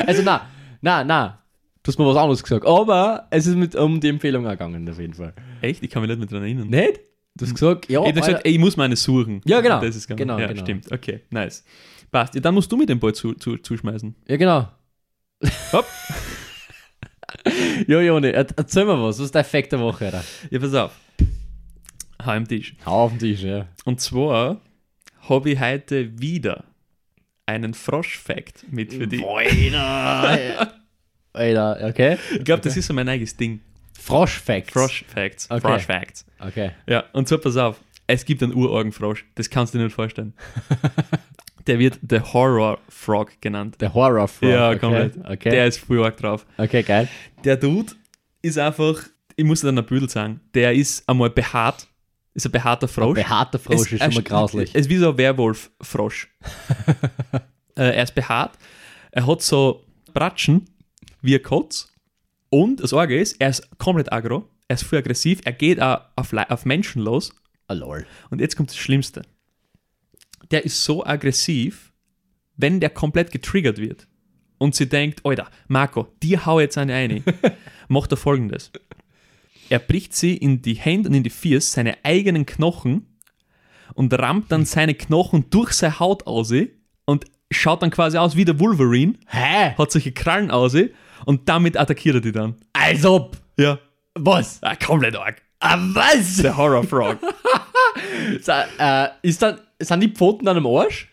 Also, 0.06 0.22
na, 0.22 0.50
na, 0.82 1.02
na. 1.02 1.43
Du 1.84 1.88
hast 1.88 1.98
mir 1.98 2.06
was 2.06 2.16
anderes 2.16 2.42
gesagt. 2.42 2.66
Aber 2.66 3.26
es 3.30 3.46
ist 3.46 3.56
mit 3.56 3.76
um 3.76 4.00
die 4.00 4.08
Empfehlung 4.08 4.44
gegangen, 4.44 4.88
auf 4.88 4.98
jeden 4.98 5.14
Fall. 5.14 5.34
Echt? 5.60 5.82
Ich 5.82 5.90
kann 5.90 6.00
mich 6.02 6.08
nicht 6.08 6.18
mehr 6.18 6.26
dran 6.26 6.42
erinnern. 6.42 6.68
Nicht? 6.68 6.98
Du 7.36 7.44
hast 7.44 7.52
gesagt, 7.54 7.88
ja, 7.90 8.00
ich 8.00 8.06
Alter, 8.06 8.20
gesagt, 8.20 8.46
ey, 8.46 8.52
ich 8.52 8.58
muss 8.58 8.76
meine 8.76 8.96
suchen. 8.96 9.40
Ja, 9.44 9.60
genau. 9.60 9.80
Das 9.80 9.94
ist 9.94 10.06
ganz, 10.08 10.18
Genau, 10.18 10.38
ja, 10.38 10.46
genau. 10.46 10.62
stimmt. 10.62 10.90
Okay, 10.90 11.20
nice. 11.30 11.62
Passt. 12.10 12.34
Ja, 12.34 12.40
dann 12.40 12.54
musst 12.54 12.70
du 12.72 12.76
mir 12.76 12.86
den 12.86 12.98
Ball 12.98 13.12
zu, 13.14 13.34
zu, 13.34 13.56
zuschmeißen. 13.58 14.14
ja 14.28 14.36
genau. 14.36 14.68
Hopp. 15.72 15.84
ja, 17.86 18.00
Joni, 18.00 18.28
er- 18.28 18.46
erzähl 18.56 18.84
mir 18.86 18.92
was. 19.02 19.18
Was 19.18 19.26
ist 19.26 19.34
der 19.34 19.40
Effekt 19.42 19.72
der 19.72 19.80
Woche, 19.80 20.06
Alter? 20.06 20.24
Ja, 20.50 20.58
pass 20.60 20.74
auf. 20.74 20.92
Hau 22.24 22.30
am 22.30 22.48
Tisch. 22.48 22.76
Hau 22.86 23.04
auf 23.04 23.10
den 23.12 23.18
Tisch, 23.18 23.42
ja. 23.42 23.66
Und 23.84 24.00
zwar 24.00 24.60
habe 25.28 25.50
ich 25.50 25.60
heute 25.60 26.18
wieder 26.18 26.64
einen 27.46 27.74
Frosch-Fact 27.74 28.72
mit 28.72 28.94
für 28.94 29.06
dich. 29.06 29.22
Alter. 29.22 30.72
Alter, 31.34 31.86
okay. 31.88 32.16
Ich 32.38 32.44
glaube, 32.44 32.62
das 32.62 32.76
ist 32.76 32.86
so 32.86 32.94
mein 32.94 33.08
eigenes 33.08 33.36
Ding. 33.36 33.60
Frosch-Facts. 34.00 34.72
Frosch-Facts. 34.72 35.50
Okay. 35.50 35.60
Frosch-Facts. 35.60 36.26
Okay. 36.38 36.70
Ja, 36.86 37.04
und 37.12 37.28
so 37.28 37.38
pass 37.38 37.56
auf. 37.56 37.80
Es 38.06 38.24
gibt 38.24 38.42
einen 38.42 38.54
Urorgenfrosch. 38.54 39.24
Das 39.34 39.48
kannst 39.50 39.72
du 39.74 39.78
dir 39.78 39.84
nicht 39.84 39.94
vorstellen. 39.94 40.34
Der 41.66 41.78
wird 41.78 41.98
The 42.08 42.20
Horror 42.20 42.78
Frog 42.90 43.40
genannt. 43.40 43.76
Der 43.80 43.94
Horror 43.94 44.28
Frog. 44.28 44.50
Ja, 44.50 44.68
okay. 44.70 44.78
komplett. 44.78 45.16
Okay. 45.24 45.50
Der 45.50 45.66
ist 45.66 45.78
voll 45.78 46.04
arg 46.04 46.16
drauf. 46.18 46.44
okay, 46.58 46.82
geil. 46.82 47.08
Der 47.42 47.56
Dude 47.56 47.92
ist 48.42 48.58
einfach, 48.58 49.02
ich 49.34 49.44
muss 49.44 49.62
dir 49.62 49.68
dann 49.68 49.78
ein 49.78 49.86
Büdel 49.86 50.08
sagen, 50.10 50.40
der 50.52 50.74
ist 50.74 51.08
einmal 51.08 51.30
behaart, 51.30 51.86
ist 52.34 52.44
ein 52.44 52.52
behaarter 52.52 52.86
Frosch. 52.88 53.14
Behaarter 53.14 53.58
Frosch 53.58 53.86
Es- 53.86 53.92
ist 53.92 54.02
schon 54.04 54.12
mal 54.14 54.20
er- 54.20 54.22
grauslich. 54.22 54.70
Es 54.74 54.82
ist 54.82 54.88
wie 54.90 54.98
so 54.98 55.08
ein 55.10 55.16
Werwolf-Frosch. 55.16 56.28
äh, 57.76 57.96
er 57.96 58.02
ist 58.02 58.14
behaart, 58.14 58.58
er 59.12 59.26
hat 59.26 59.40
so 59.40 59.82
Bratschen 60.12 60.66
wie 61.24 61.34
ein 61.37 61.42
Kotz 61.42 61.92
und 62.50 62.80
das 62.80 62.92
Orge 62.92 63.18
ist, 63.18 63.40
er 63.40 63.48
ist 63.50 63.78
komplett 63.78 64.12
aggro, 64.12 64.48
er 64.68 64.74
ist 64.74 64.84
voll 64.84 64.98
aggressiv, 64.98 65.40
er 65.44 65.52
geht 65.52 65.80
auch 65.80 66.00
auf, 66.16 66.32
auf 66.32 66.64
Menschen 66.64 67.02
los 67.02 67.32
Ah, 67.66 67.72
lol. 67.72 68.06
und 68.30 68.40
jetzt 68.40 68.56
kommt 68.56 68.68
das 68.70 68.76
Schlimmste. 68.76 69.22
Der 70.50 70.64
ist 70.64 70.84
so 70.84 71.04
aggressiv, 71.04 71.92
wenn 72.56 72.78
der 72.78 72.90
komplett 72.90 73.30
getriggert 73.30 73.78
wird 73.78 74.06
und 74.58 74.74
sie 74.74 74.87
denkt, 74.88 75.24
Alter, 75.24 75.50
Marco, 75.68 76.08
dir 76.22 76.44
hau 76.44 76.60
jetzt 76.60 76.76
eine 76.76 76.94
eine, 76.94 77.22
macht 77.88 78.12
er 78.12 78.18
folgendes. 78.18 78.70
Er 79.70 79.78
bricht 79.78 80.14
sie 80.14 80.37
in 80.37 80.60
die 80.60 80.74
Hände 80.74 81.08
und 81.08 81.14
in 81.14 81.22
die 81.22 81.30
Füße, 81.30 81.70
seine 81.72 81.96
eigenen 82.04 82.44
Knochen 82.44 83.06
und 83.94 84.12
rammt 84.12 84.52
dann 84.52 84.66
seine 84.66 84.94
Knochen 84.94 85.48
durch 85.48 85.72
seine 85.72 85.98
Haut 85.98 86.26
aus 86.26 86.52
und 87.06 87.24
schaut 87.50 87.82
dann 87.82 87.90
quasi 87.90 88.18
aus 88.18 88.37
wie 88.37 88.44
der 88.44 88.60
Wolverine, 88.60 89.14
Hä? 89.26 89.74
hat 89.76 89.90
solche 89.90 90.12
Krallen 90.12 90.50
aus 90.50 90.76
und 91.24 91.48
damit 91.48 91.76
attackiert 91.78 92.16
er 92.16 92.20
die 92.20 92.32
dann. 92.32 92.54
Also, 92.72 93.30
Ja. 93.58 93.78
was? 94.14 94.58
Ah, 94.62 94.74
komplett 94.76 95.16
arg. 95.16 95.40
Ah, 95.60 95.78
was? 95.94 96.37
Der 96.38 96.56
Horror 96.56 96.84
Frog. 96.84 97.18
Sa- 98.40 98.66
äh, 98.78 99.08
ist 99.22 99.40
dann, 99.42 99.58
sind 99.78 100.00
die 100.00 100.08
Pfoten 100.08 100.44
dann 100.46 100.56
am 100.56 100.66
Arsch? 100.66 101.08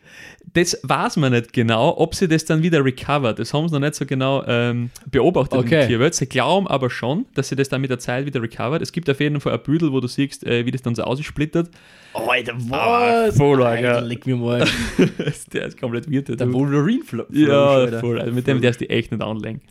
Das 0.53 0.77
weiß 0.83 1.15
man 1.15 1.31
nicht 1.31 1.53
genau, 1.53 1.97
ob 1.97 2.13
sie 2.13 2.27
das 2.27 2.43
dann 2.43 2.61
wieder 2.61 2.83
recovert. 2.83 3.39
Das 3.39 3.53
haben 3.53 3.69
sie 3.69 3.73
noch 3.75 3.79
nicht 3.79 3.95
so 3.95 4.05
genau 4.05 4.43
ähm, 4.45 4.89
beobachtet 5.09 5.57
Okay. 5.59 5.83
in 5.83 5.87
Tierwelt. 5.87 6.13
Sie 6.13 6.25
glauben 6.25 6.67
aber 6.67 6.89
schon, 6.89 7.25
dass 7.35 7.47
sie 7.47 7.55
das 7.55 7.69
dann 7.69 7.79
mit 7.79 7.89
der 7.89 7.99
Zeit 7.99 8.25
wieder 8.25 8.41
recovert. 8.41 8.81
Es 8.81 8.91
gibt 8.91 9.09
auf 9.09 9.21
jeden 9.21 9.39
Fall 9.39 9.53
ein 9.53 9.63
Büdel, 9.63 9.93
wo 9.93 10.01
du 10.01 10.07
siehst, 10.09 10.45
äh, 10.45 10.65
wie 10.65 10.71
das 10.71 10.81
dann 10.81 10.93
so 10.95 11.03
aussplittert. 11.03 11.69
Alter, 12.13 12.53
was? 12.57 13.37
voll 13.37 13.63
arg, 13.63 13.77
Alter, 13.77 14.01
leck 14.01 14.25
mir 14.27 14.35
mal. 14.35 14.67
der 15.53 15.67
ist 15.67 15.79
komplett 15.79 16.11
weird. 16.11 16.27
Der 16.27 16.35
Der 16.35 16.47
Dude. 16.47 16.57
Wolverine 16.59 17.03
Flo 17.05 17.23
ja, 17.31 17.99
voll. 18.01 18.19
Also 18.19 18.33
mit 18.33 18.45
dem 18.45 18.59
darfst 18.61 18.81
du 18.81 18.85
dich 18.85 18.93
echt 18.93 19.11
nicht 19.13 19.21
anlegen. 19.23 19.61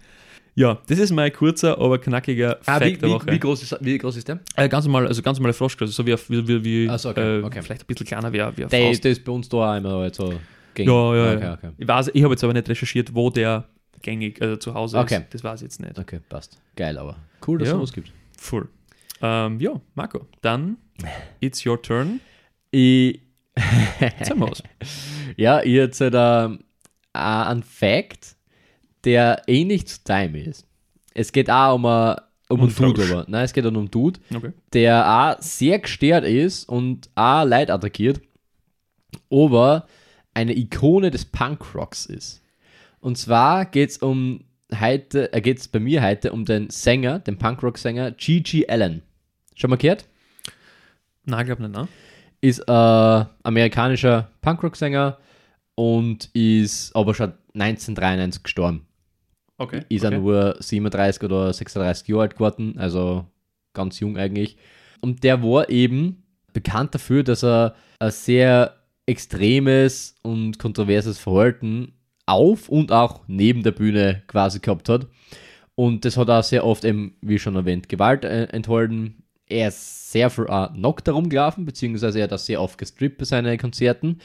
Ja, 0.55 0.79
das 0.89 0.99
ist 0.99 1.13
mein 1.13 1.33
kurzer, 1.33 1.79
aber 1.79 1.99
knackiger 1.99 2.59
Ah, 2.67 2.79
Fact 2.79 2.87
wie, 2.87 2.97
der 2.99 3.09
wie, 3.09 3.13
Woche. 3.13 3.27
wie, 3.33 3.39
groß 3.39 3.63
ist, 3.63 3.77
wie 3.81 3.97
groß 3.99 4.17
ist 4.17 4.29
der? 4.29 4.41
äh, 4.57 4.69
ganz 4.69 4.85
normal, 4.85 5.07
also 5.07 5.23
ganz 5.23 5.39
normale 5.39 5.53
Froschgröße, 5.55 5.93
so 5.93 6.05
wie, 6.07 6.15
auf- 6.15 6.29
wie, 6.29 6.47
wie, 6.47 6.65
wie 6.65 6.89
Ach 6.91 6.99
so, 6.99 7.11
okay, 7.11 7.41
äh, 7.41 7.43
okay. 7.43 7.63
vielleicht 7.63 7.83
ein 7.83 7.87
bisschen 7.87 8.07
kleiner 8.07 8.33
wie, 8.33 8.39
wie 8.39 8.43
eine 8.43 8.53
Der, 8.67 8.69
Faust. 8.89 9.05
der 9.05 9.13
ist 9.13 9.25
bei 9.25 9.33
uns 9.33 9.49
da 9.49 9.57
auch 9.57 9.77
immer 9.77 9.99
halt 9.99 10.15
so 10.15 10.41
gängig. 10.75 10.89
Ja, 10.89 11.15
ja, 11.15 11.33
okay, 11.37 11.45
ja. 11.45 11.53
Okay, 11.55 11.71
Ich 11.79 11.89
weiß, 11.89 12.11
ich 12.13 12.23
habe 12.23 12.35
jetzt 12.35 12.45
aber 12.45 12.53
nicht 12.53 12.69
recherchiert, 12.69 13.15
wo 13.15 13.31
der 13.31 13.69
gängig 14.03 14.41
also 14.43 14.57
zu 14.57 14.75
Hause 14.75 14.99
Okay. 14.99 15.17
ist. 15.19 15.35
Das 15.35 15.45
weiß 15.45 15.61
ich 15.61 15.65
jetzt 15.67 15.81
nicht. 15.81 15.99
okay, 15.99 16.21
passt. 16.29 16.59
Geil, 16.77 16.99
aber 16.99 17.17
cool, 17.47 17.59
dass 17.59 17.69
es 17.69 17.73
Ja. 17.73 17.79
sowas 17.79 17.93
gibt. 17.93 18.13
Full. 18.37 18.69
Ähm, 19.23 19.61
ja, 19.61 19.81
Marco, 19.95 20.27
dann 20.43 20.77
it's 21.41 21.65
your 21.65 21.81
turn. 21.81 22.21
Ich, 22.71 23.21
Sag 24.23 24.37
mal 24.37 24.51
was. 24.51 24.63
ja, 25.37 25.61
ich 25.63 25.73
jetzt 25.73 26.01
halt, 26.01 26.15
ähm, 26.17 26.61
einen 27.13 27.63
Fact, 27.63 28.37
der 29.05 29.43
ähnlich 29.47 29.87
zu 29.87 29.99
deinem 30.05 30.35
ist. 30.37 30.67
Es 31.15 31.33
geht 31.33 31.51
auch 31.51 31.75
um, 31.75 31.87
ein- 31.87 32.17
um 32.49 32.61
einen 32.61 32.75
Dude, 32.75 33.03
aber. 33.05 33.25
Nein, 33.29 33.45
es 33.45 33.53
geht 33.53 33.65
um 33.67 33.77
einen 33.77 33.91
Dude, 33.91 34.21
Okay. 34.35 34.53
der 34.73 35.09
auch 35.39 35.43
sehr 35.43 35.79
gestört 35.79 36.25
ist 36.25 36.69
und 36.69 37.09
auch 37.15 37.45
Leid 37.45 37.71
attackiert, 37.71 38.21
aber 39.31 39.87
eine 40.35 40.57
Ikone 40.57 41.11
des 41.11 41.25
Punkrocks 41.25 42.07
ist. 42.07 42.43
Und 43.01 43.17
zwar 43.19 43.65
geht 43.67 43.91
es 43.91 43.99
um 43.99 44.45
heute, 44.79 45.33
äh, 45.33 45.41
geht's 45.41 45.67
bei 45.69 45.81
mir 45.81 46.03
heute 46.03 46.33
um 46.33 46.45
den 46.45 46.71
Sänger, 46.71 47.19
den 47.19 47.39
Punkrock-Sänger 47.39 48.13
Gigi 48.13 48.67
Allen. 48.69 49.03
Schon 49.55 49.71
mal 49.71 49.77
gehört? 49.77 50.07
Nein, 51.25 51.47
glaub 51.47 51.59
nicht, 51.61 51.73
ne? 51.73 51.89
Ist 52.41 52.61
äh, 52.61 53.25
amerikanischer 53.43 54.31
Punkrock-Sänger 54.43 55.19
und 55.75 56.31
ist 56.35 56.95
aber 56.95 57.15
schon 57.15 57.33
1993 57.55 58.43
gestorben. 58.43 58.87
Okay. 59.61 59.83
Ist 59.91 60.07
okay. 60.07 60.15
er 60.15 60.21
nur 60.21 60.57
37 60.59 61.23
oder 61.23 61.53
36 61.53 62.09
Jahre 62.09 62.23
alt 62.23 62.35
geworden, 62.35 62.77
also 62.79 63.27
ganz 63.75 64.01
jung 64.01 64.17
eigentlich. 64.17 64.57
Und 65.03 65.23
der 65.23 65.43
war 65.43 65.69
eben 65.69 66.23
bekannt 66.55 66.95
dafür, 66.95 67.23
dass 67.23 67.45
er 67.45 67.75
ein 67.99 68.11
sehr 68.11 68.75
extremes 69.05 70.15
und 70.23 70.59
kontroverses 70.59 71.19
Verhalten 71.19 71.93
auf 72.25 72.71
und 72.71 72.91
auch 72.91 73.21
neben 73.27 73.63
der 73.63 73.73
Bühne 73.73 74.23
quasi 74.29 74.61
gehabt 74.61 74.89
hat. 74.89 75.07
Und 75.75 76.07
das 76.07 76.17
hat 76.17 76.31
auch 76.31 76.43
sehr 76.43 76.65
oft 76.65 76.87
eben, 76.87 77.17
wie 77.21 77.39
schon 77.39 77.57
erwähnt, 77.57 77.91
Gewalt 77.91 78.25
äh, 78.25 78.45
enthalten. 78.45 79.25
Er 79.47 79.69
ist 79.69 80.11
sehr 80.11 80.31
viel 80.31 80.47
äh, 80.49 80.69
nackt 80.75 81.07
herumgelaufen, 81.07 81.67
beziehungsweise 81.67 82.21
er 82.21 82.25
hat 82.25 82.33
auch 82.33 82.39
sehr 82.39 82.63
oft 82.63 82.79
gestrippt 82.79 83.19
bei 83.19 83.25
seinen 83.27 83.59
Konzerten. 83.59 84.21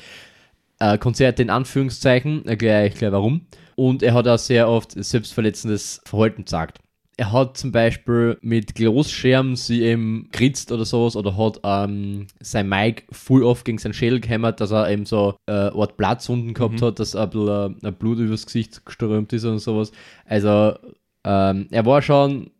Äh, 0.79 0.97
Konzerte 0.97 1.41
in 1.41 1.49
Anführungszeichen, 1.49 2.45
erkläre 2.45 2.87
ich 2.87 2.95
gleich 2.95 3.11
warum. 3.11 3.47
Und 3.75 4.03
er 4.03 4.13
hat 4.13 4.27
auch 4.27 4.37
sehr 4.37 4.69
oft 4.69 4.91
selbstverletzendes 4.91 6.01
Verhalten 6.05 6.43
gezeigt. 6.43 6.79
Er 7.17 7.31
hat 7.31 7.55
zum 7.55 7.71
Beispiel 7.71 8.37
mit 8.41 8.75
Glosscherben 8.75 9.55
sie 9.55 9.83
eben 9.83 10.27
geritzt 10.33 10.73
oder 10.73 10.83
sowas 10.83 11.15
oder 11.15 11.37
hat 11.37 11.61
ähm, 11.63 12.27
sein 12.41 12.67
Mic 12.67 13.03
voll 13.09 13.43
oft 13.43 13.63
gegen 13.63 13.77
seinen 13.77 13.93
Schädel 13.93 14.19
gehämmert, 14.19 14.59
dass 14.59 14.71
er 14.71 14.89
eben 14.89 15.05
so 15.05 15.37
äh, 15.45 15.51
Art 15.51 15.95
Blattsunden 15.95 16.53
gehabt 16.53 16.81
hat, 16.81 16.99
dass 16.99 17.15
ein 17.15 17.29
bisschen 17.29 17.79
äh, 17.83 17.87
ein 17.87 17.95
Blut 17.95 18.19
übers 18.19 18.45
Gesicht 18.45 18.85
geströmt 18.85 19.31
ist 19.31 19.45
und 19.45 19.59
sowas. 19.59 19.93
Also 20.25 20.77
ähm, 21.23 21.67
er 21.71 21.85
war 21.85 22.01
schon 22.01 22.51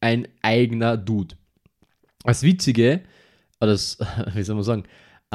ein 0.00 0.28
eigener 0.42 0.98
Dude. 0.98 1.34
Das 2.24 2.42
Witzige, 2.42 3.02
oder 3.60 3.72
das, 3.72 3.98
wie 4.34 4.42
soll 4.42 4.56
man 4.56 4.64
sagen, 4.64 4.84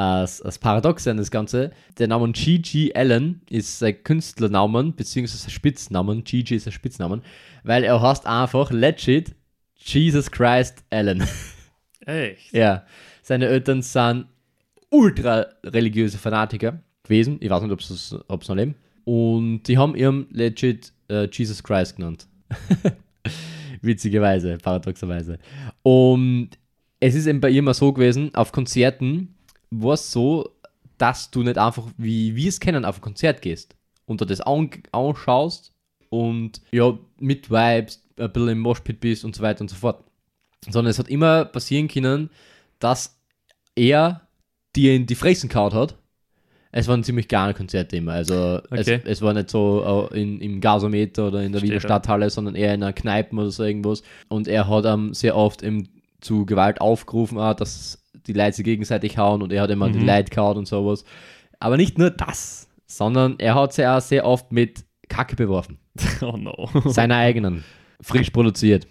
das, 0.01 0.39
das 0.39 0.57
Paradoxe 0.57 1.11
an 1.11 1.17
das 1.17 1.29
Ganze, 1.29 1.71
der 1.99 2.07
Name 2.07 2.31
Gigi 2.31 2.91
Allen 2.95 3.41
ist 3.49 3.77
sein 3.77 4.03
Künstlernamen, 4.03 4.95
beziehungsweise 4.95 5.43
sein 5.43 5.51
Spitznamen. 5.51 6.23
Gigi 6.23 6.55
ist 6.55 6.65
ein 6.65 6.71
Spitznamen, 6.71 7.21
weil 7.63 7.83
er 7.83 8.01
heißt 8.01 8.25
einfach 8.25 8.71
legit 8.71 9.35
Jesus 9.75 10.31
Christ 10.31 10.83
Allen. 10.89 11.23
Echt? 12.05 12.51
ja, 12.51 12.83
seine 13.21 13.45
Eltern 13.45 13.83
sind 13.83 14.25
ultra 14.89 15.45
religiöse 15.63 16.17
Fanatiker 16.17 16.79
gewesen. 17.03 17.37
Ich 17.39 17.51
weiß 17.51 17.61
nicht, 17.61 17.71
ob 17.71 17.83
sie 17.83 18.23
ob 18.27 18.43
sie 18.43 18.51
noch 18.51 18.57
leben. 18.57 18.75
Und 19.03 19.63
die 19.63 19.77
haben 19.77 19.95
ihren 19.95 20.25
legit 20.31 20.93
äh, 21.09 21.27
Jesus 21.31 21.61
Christ 21.61 21.97
genannt. 21.97 22.25
Witzigerweise, 23.81 24.57
paradoxerweise. 24.57 25.37
Und 25.83 26.49
es 26.99 27.13
ist 27.13 27.27
eben 27.27 27.39
bei 27.39 27.51
ihr 27.51 27.61
mal 27.61 27.75
so 27.75 27.93
gewesen, 27.93 28.33
auf 28.33 28.51
Konzerten 28.51 29.35
war 29.71 29.93
es 29.93 30.11
so, 30.11 30.49
dass 30.97 31.31
du 31.31 31.43
nicht 31.43 31.57
einfach, 31.57 31.87
wie 31.97 32.35
wir 32.35 32.49
es 32.49 32.59
kennen, 32.59 32.85
auf 32.85 32.97
ein 32.97 33.01
Konzert 33.01 33.41
gehst 33.41 33.75
und 34.05 34.21
dir 34.21 34.25
das 34.25 34.41
an, 34.41 34.69
anschaust 34.91 35.73
und 36.09 36.61
ja, 36.71 36.97
mit 37.17 37.49
Vibes, 37.49 38.03
ein 38.19 38.31
bisschen 38.31 38.49
im 38.49 38.59
Moshpit 38.59 38.99
bist 38.99 39.25
und 39.25 39.35
so 39.35 39.41
weiter 39.41 39.61
und 39.61 39.69
so 39.69 39.75
fort. 39.75 40.03
Sondern 40.69 40.91
es 40.91 40.99
hat 40.99 41.07
immer 41.07 41.45
passieren 41.45 41.87
können, 41.87 42.29
dass 42.79 43.17
er 43.75 44.27
dir 44.75 44.93
in 44.93 45.07
die 45.07 45.15
Fressen 45.15 45.49
kaut 45.49 45.73
hat. 45.73 45.97
Es 46.73 46.87
waren 46.87 47.03
ziemlich 47.03 47.27
kleine 47.27 47.53
Konzerte 47.53 47.97
immer. 47.97 48.13
Also 48.13 48.61
Okay. 48.69 49.01
es, 49.03 49.05
es 49.05 49.21
war 49.21 49.33
nicht 49.33 49.49
so 49.49 50.09
äh, 50.11 50.21
in, 50.21 50.39
im 50.39 50.61
Gasometer 50.61 51.27
oder 51.27 51.41
in 51.41 51.51
der 51.51 51.59
Verstehe. 51.59 51.71
Wiener 51.71 51.81
Stadthalle, 51.81 52.29
sondern 52.29 52.55
eher 52.55 52.73
in 52.73 52.83
einer 52.83 52.93
Kneipe 52.93 53.35
oder 53.35 53.51
so 53.51 53.63
irgendwas. 53.63 54.03
Und 54.29 54.47
er 54.47 54.67
hat 54.69 54.85
ähm, 54.85 55.13
sehr 55.13 55.35
oft 55.35 55.63
eben 55.63 55.89
zu 56.21 56.45
Gewalt 56.45 56.79
aufgerufen, 56.79 57.39
auch, 57.39 57.55
dass 57.55 58.00
die 58.27 58.33
Leute 58.33 58.53
sich 58.57 58.65
gegenseitig 58.65 59.17
hauen 59.17 59.41
und 59.41 59.51
er 59.53 59.63
hat 59.63 59.69
immer 59.69 59.89
die 59.89 59.99
Mhm. 59.99 60.05
Leute 60.07 60.29
gehauen 60.29 60.57
und 60.57 60.67
sowas. 60.67 61.03
Aber 61.59 61.77
nicht 61.77 61.97
nur 61.97 62.09
das, 62.09 62.67
sondern 62.87 63.35
er 63.39 63.55
hat 63.55 63.73
sich 63.73 63.85
auch 63.85 64.01
sehr 64.01 64.25
oft 64.25 64.51
mit 64.51 64.83
Kacke 65.09 65.35
beworfen. 65.35 65.77
Oh 66.21 66.37
no. 66.37 66.69
Seine 66.85 67.15
eigenen. 67.15 67.63
Frisch 68.01 68.29
produziert. 68.29 68.87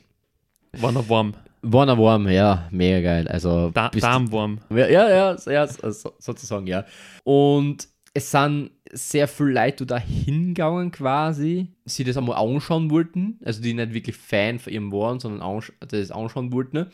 War 0.79 0.93
noch 0.93 1.09
warm. 1.09 1.35
Warner 1.63 1.99
Warm, 1.99 2.29
ja, 2.29 2.69
mega 2.71 3.01
geil. 3.01 3.29
Also, 3.29 3.71
Da 3.75 3.91
Darmwarm. 3.91 4.61
Ja, 4.71 4.89
ja, 4.89 5.09
ja, 5.09 5.37
ja 5.47 5.67
so, 5.67 6.13
sozusagen, 6.19 6.67
ja. 6.67 6.85
Und 7.25 7.87
es 8.15 8.31
sind 8.31 8.71
sehr 8.93 9.29
viele 9.29 9.53
Leute 9.53 9.87
da 9.87 9.99
hingegangen 9.99 10.91
quasi, 10.91 11.69
sie 11.85 12.05
das 12.05 12.17
einmal 12.17 12.37
anschauen 12.37 12.91
wollten, 12.91 13.39
also 13.45 13.63
die 13.63 13.75
nicht 13.75 13.93
wirklich 13.93 14.17
Fan 14.17 14.59
von 14.59 14.73
ihm 14.73 14.93
waren, 14.93 15.21
sondern 15.21 15.43
ansch 15.43 15.73
das 15.79 16.11
anschauen 16.11 16.53
wollten. 16.53 16.79
Ähm, 16.79 16.87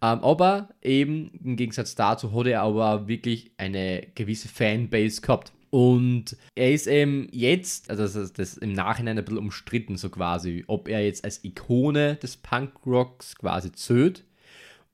aber 0.00 0.68
eben 0.82 1.30
im 1.44 1.56
Gegensatz 1.56 1.94
dazu 1.94 2.32
hat 2.32 2.46
er 2.46 2.62
aber 2.62 3.08
wirklich 3.08 3.52
eine 3.56 4.06
gewisse 4.14 4.48
Fanbase 4.48 5.20
gehabt. 5.20 5.52
Und 5.70 6.36
er 6.54 6.72
ist 6.72 6.86
eben 6.86 7.26
jetzt, 7.32 7.90
also 7.90 8.04
das 8.04 8.14
ist 8.14 8.38
das 8.38 8.56
im 8.56 8.72
Nachhinein 8.72 9.18
ein 9.18 9.24
bisschen 9.24 9.38
umstritten, 9.38 9.96
so 9.96 10.08
quasi, 10.08 10.62
ob 10.68 10.88
er 10.88 11.04
jetzt 11.04 11.24
als 11.24 11.42
Ikone 11.42 12.14
des 12.16 12.36
Punkrocks 12.36 13.34
quasi 13.36 13.72
zählt 13.72 14.24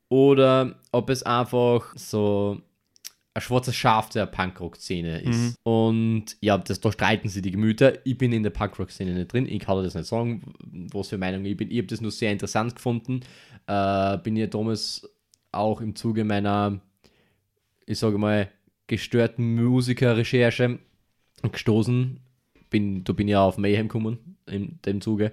oder 0.09 0.77
ob 0.91 1.11
es 1.11 1.23
einfach 1.23 1.93
so 1.97 2.63
ein 3.33 3.43
schwarzes 3.43 3.77
Schaf 3.77 4.09
der 4.11 4.27
Punkrock-Szene 4.27 5.21
ist. 5.21 5.57
Und 5.63 6.37
ja, 6.41 6.59
das, 6.59 6.81
da 6.81 6.91
streiten 6.91 7.29
sie 7.29 7.43
die 7.43 7.53
Gemüter. 7.53 8.05
Ich 8.05 8.19
bin 8.19 8.33
in 8.33 8.43
der 8.43 8.51
Punkrock-Szene 8.51 9.15
nicht 9.15 9.33
drin. 9.33 9.47
Ich 9.47 9.61
kann 9.61 9.83
das 9.83 9.95
nicht 9.95 10.07
sagen, 10.07 10.53
was 10.93 11.09
für 11.09 11.19
Meinung 11.19 11.45
ich 11.45 11.57
bin. 11.57 11.71
Ich 11.71 11.79
habe 11.79 11.87
das 11.87 12.01
nur 12.01 12.11
sehr 12.11 12.33
interessant 12.33 12.75
gefunden. 12.75 13.21
Äh, 13.67 14.19
bin 14.19 14.37
ja 14.37 14.49
damals 14.49 15.09
auch 15.53 15.81
im 15.81 15.95
Zuge 15.95 16.25
meiner, 16.25 16.81
ich 17.87 17.99
sage 17.99 18.19
mal, 18.19 18.51
gestörten 18.89 19.55
Musiker-Recherche 19.55 20.81
gestoßen. 21.53 22.21
Bin, 22.69 23.05
da 23.05 23.13
bin 23.13 23.29
ich 23.29 23.33
ja 23.33 23.43
auf 23.45 23.59
Mayhem 23.59 23.87
gekommen 23.87 24.37
in 24.47 24.81
dem 24.85 25.01
Zuge. 25.01 25.33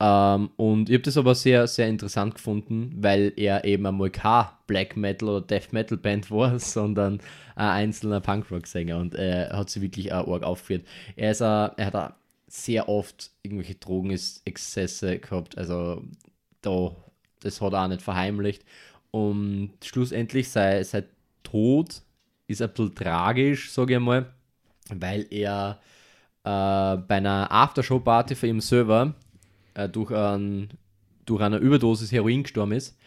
Ähm, 0.00 0.50
und 0.56 0.88
ich 0.88 0.94
habe 0.94 1.02
das 1.02 1.18
aber 1.18 1.34
sehr, 1.34 1.66
sehr 1.66 1.86
interessant 1.86 2.34
gefunden, 2.34 2.90
weil 2.96 3.34
er 3.36 3.66
eben 3.66 3.86
einmal 3.86 4.08
kein 4.08 4.46
Black 4.66 4.96
Metal 4.96 5.28
oder 5.28 5.46
Death 5.46 5.72
Metal 5.72 5.98
Band 5.98 6.30
war, 6.30 6.58
sondern 6.58 7.20
ein 7.54 7.68
einzelner 7.68 8.20
Punkrock-Sänger 8.20 8.98
und 8.98 9.14
er 9.14 9.50
hat 9.56 9.68
sie 9.68 9.82
wirklich 9.82 10.12
auch 10.12 10.26
arg 10.26 10.42
aufgeführt. 10.42 10.86
Er, 11.16 11.32
ist 11.32 11.42
a, 11.42 11.74
er 11.76 11.86
hat 11.86 11.96
auch 11.96 12.10
sehr 12.46 12.88
oft 12.88 13.30
irgendwelche 13.42 13.74
Drogenexzesse 13.74 15.18
gehabt, 15.18 15.58
also 15.58 16.02
da, 16.62 16.96
das 17.42 17.60
hat 17.60 17.74
er 17.74 17.84
auch 17.84 17.88
nicht 17.88 18.02
verheimlicht. 18.02 18.64
Und 19.10 19.72
schlussendlich 19.84 20.48
sei, 20.48 20.82
sein 20.82 21.04
Tod 21.42 22.00
ist 22.46 22.62
ein 22.62 22.70
bisschen 22.70 22.94
tragisch, 22.94 23.70
sage 23.70 23.94
ich 23.94 24.00
mal, 24.00 24.32
weil 24.88 25.26
er 25.30 25.78
äh, 26.44 26.96
bei 26.96 27.16
einer 27.16 27.52
Aftershow-Party 27.52 28.34
für 28.34 28.46
ihn 28.46 28.60
selber 28.60 29.14
äh, 29.80 29.88
durch, 29.88 30.10
ein, 30.12 30.68
durch 31.26 31.42
eine 31.42 31.58
Überdosis 31.58 32.12
Heroin 32.12 32.42
gestorben 32.42 32.72
ist. 32.72 32.98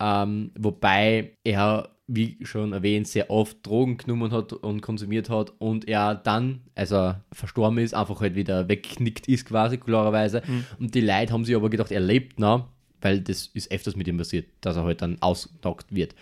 Ähm, 0.00 0.50
wobei 0.58 1.32
er, 1.44 1.90
wie 2.06 2.38
schon 2.42 2.72
erwähnt, 2.72 3.06
sehr 3.06 3.30
oft 3.30 3.64
Drogen 3.64 3.96
genommen 3.96 4.32
hat 4.32 4.52
und 4.52 4.80
konsumiert 4.80 5.30
hat 5.30 5.52
und 5.58 5.88
er 5.88 6.14
dann, 6.14 6.62
als 6.74 6.92
er 6.92 7.24
verstorben 7.32 7.78
ist, 7.78 7.94
einfach 7.94 8.20
halt 8.20 8.34
wieder 8.34 8.68
weggeknickt 8.68 9.28
ist 9.28 9.46
quasi, 9.46 9.78
klarerweise. 9.78 10.42
Und 10.78 10.94
die 10.94 11.00
Leute 11.00 11.32
haben 11.32 11.44
sich 11.44 11.54
aber 11.54 11.70
gedacht, 11.70 11.92
er 11.92 12.00
lebt 12.00 12.40
noch, 12.40 12.68
weil 13.00 13.20
das 13.20 13.46
ist 13.54 13.70
öfters 13.70 13.96
mit 13.96 14.08
ihm 14.08 14.18
passiert, 14.18 14.46
dass 14.60 14.76
er 14.76 14.84
halt 14.84 15.02
dann 15.02 15.18
ausgenockt 15.20 15.94
wird. 15.94 16.14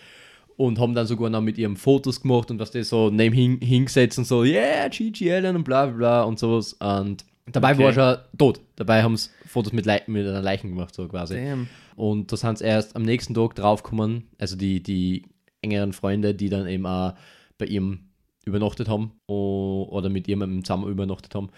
Und 0.57 0.79
haben 0.79 0.93
dann 0.93 1.07
sogar 1.07 1.29
noch 1.29 1.41
mit 1.41 1.57
ihrem 1.57 1.75
Fotos 1.75 2.21
gemacht 2.21 2.51
und 2.51 2.59
was 2.59 2.69
das 2.69 2.89
so 2.89 3.09
neben 3.09 3.35
hin, 3.35 3.59
hingesetzt 3.61 4.19
und 4.19 4.25
so, 4.25 4.43
yeah, 4.43 4.87
Gigi 4.89 5.31
Allen 5.31 5.55
und 5.55 5.63
bla 5.63 5.87
bla 5.87 5.95
bla 5.95 6.23
und 6.23 6.37
sowas. 6.37 6.73
Und 6.73 7.25
dabei 7.45 7.73
Okay. 7.73 7.79
war 7.79 7.87
er 7.87 7.93
schon 7.93 8.37
tot. 8.37 8.61
Dabei 8.75 9.03
haben 9.03 9.17
sie 9.17 9.29
Fotos 9.45 9.73
mit, 9.73 9.85
Lei 9.85 10.01
mit 10.07 10.27
einer 10.27 10.41
Leichen 10.41 10.69
gemacht, 10.69 10.93
so 10.95 11.07
quasi. 11.07 11.35
Damn. 11.35 11.67
Und 11.95 12.31
da 12.31 12.37
sind 12.37 12.57
sie 12.59 12.65
erst 12.65 12.95
am 12.95 13.03
nächsten 13.03 13.33
Tag 13.33 13.55
draufgekommen, 13.55 14.27
also 14.37 14.55
die, 14.55 14.81
die 14.81 15.25
engeren 15.61 15.93
Freunde, 15.93 16.33
die 16.33 16.49
dann 16.49 16.67
eben 16.67 16.85
auch 16.85 17.13
bei 17.57 17.65
ihm 17.65 18.09
übernachtet 18.45 18.89
haben 18.89 19.11
oder 19.27 20.09
mit 20.09 20.27
ihm 20.27 20.63
zusammen 20.63 20.89
übernachtet 20.89 21.35
haben, 21.35 21.49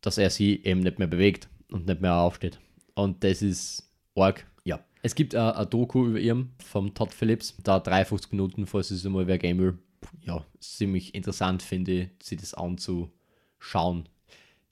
dass 0.00 0.18
er 0.18 0.30
sie 0.30 0.62
eben 0.62 0.80
nicht 0.80 0.98
mehr 0.98 1.08
bewegt 1.08 1.48
und 1.70 1.86
nicht 1.86 2.00
mehr 2.00 2.14
aufsteht. 2.14 2.60
Und 2.94 3.24
das 3.24 3.42
ist 3.42 3.90
arg. 4.14 4.46
Ja. 4.64 4.80
Es 5.02 5.14
gibt 5.14 5.34
ein, 5.34 5.52
ein 5.52 5.70
Doku 5.70 6.06
über 6.06 6.20
ihn 6.20 6.50
vom 6.64 6.94
Todd 6.94 7.12
Phillips, 7.12 7.56
da 7.62 7.80
53 7.80 8.32
Minuten, 8.32 8.66
falls 8.66 8.90
es 8.90 9.04
einmal 9.04 9.26
wer 9.26 9.38
gehen 9.38 9.58
will. 9.58 9.78
Ja, 10.22 10.44
ziemlich 10.60 11.14
interessant 11.14 11.62
finde 11.62 11.92
ich, 11.92 12.08
sich 12.22 12.38
das 12.38 12.54
anzuschauen. 12.54 14.08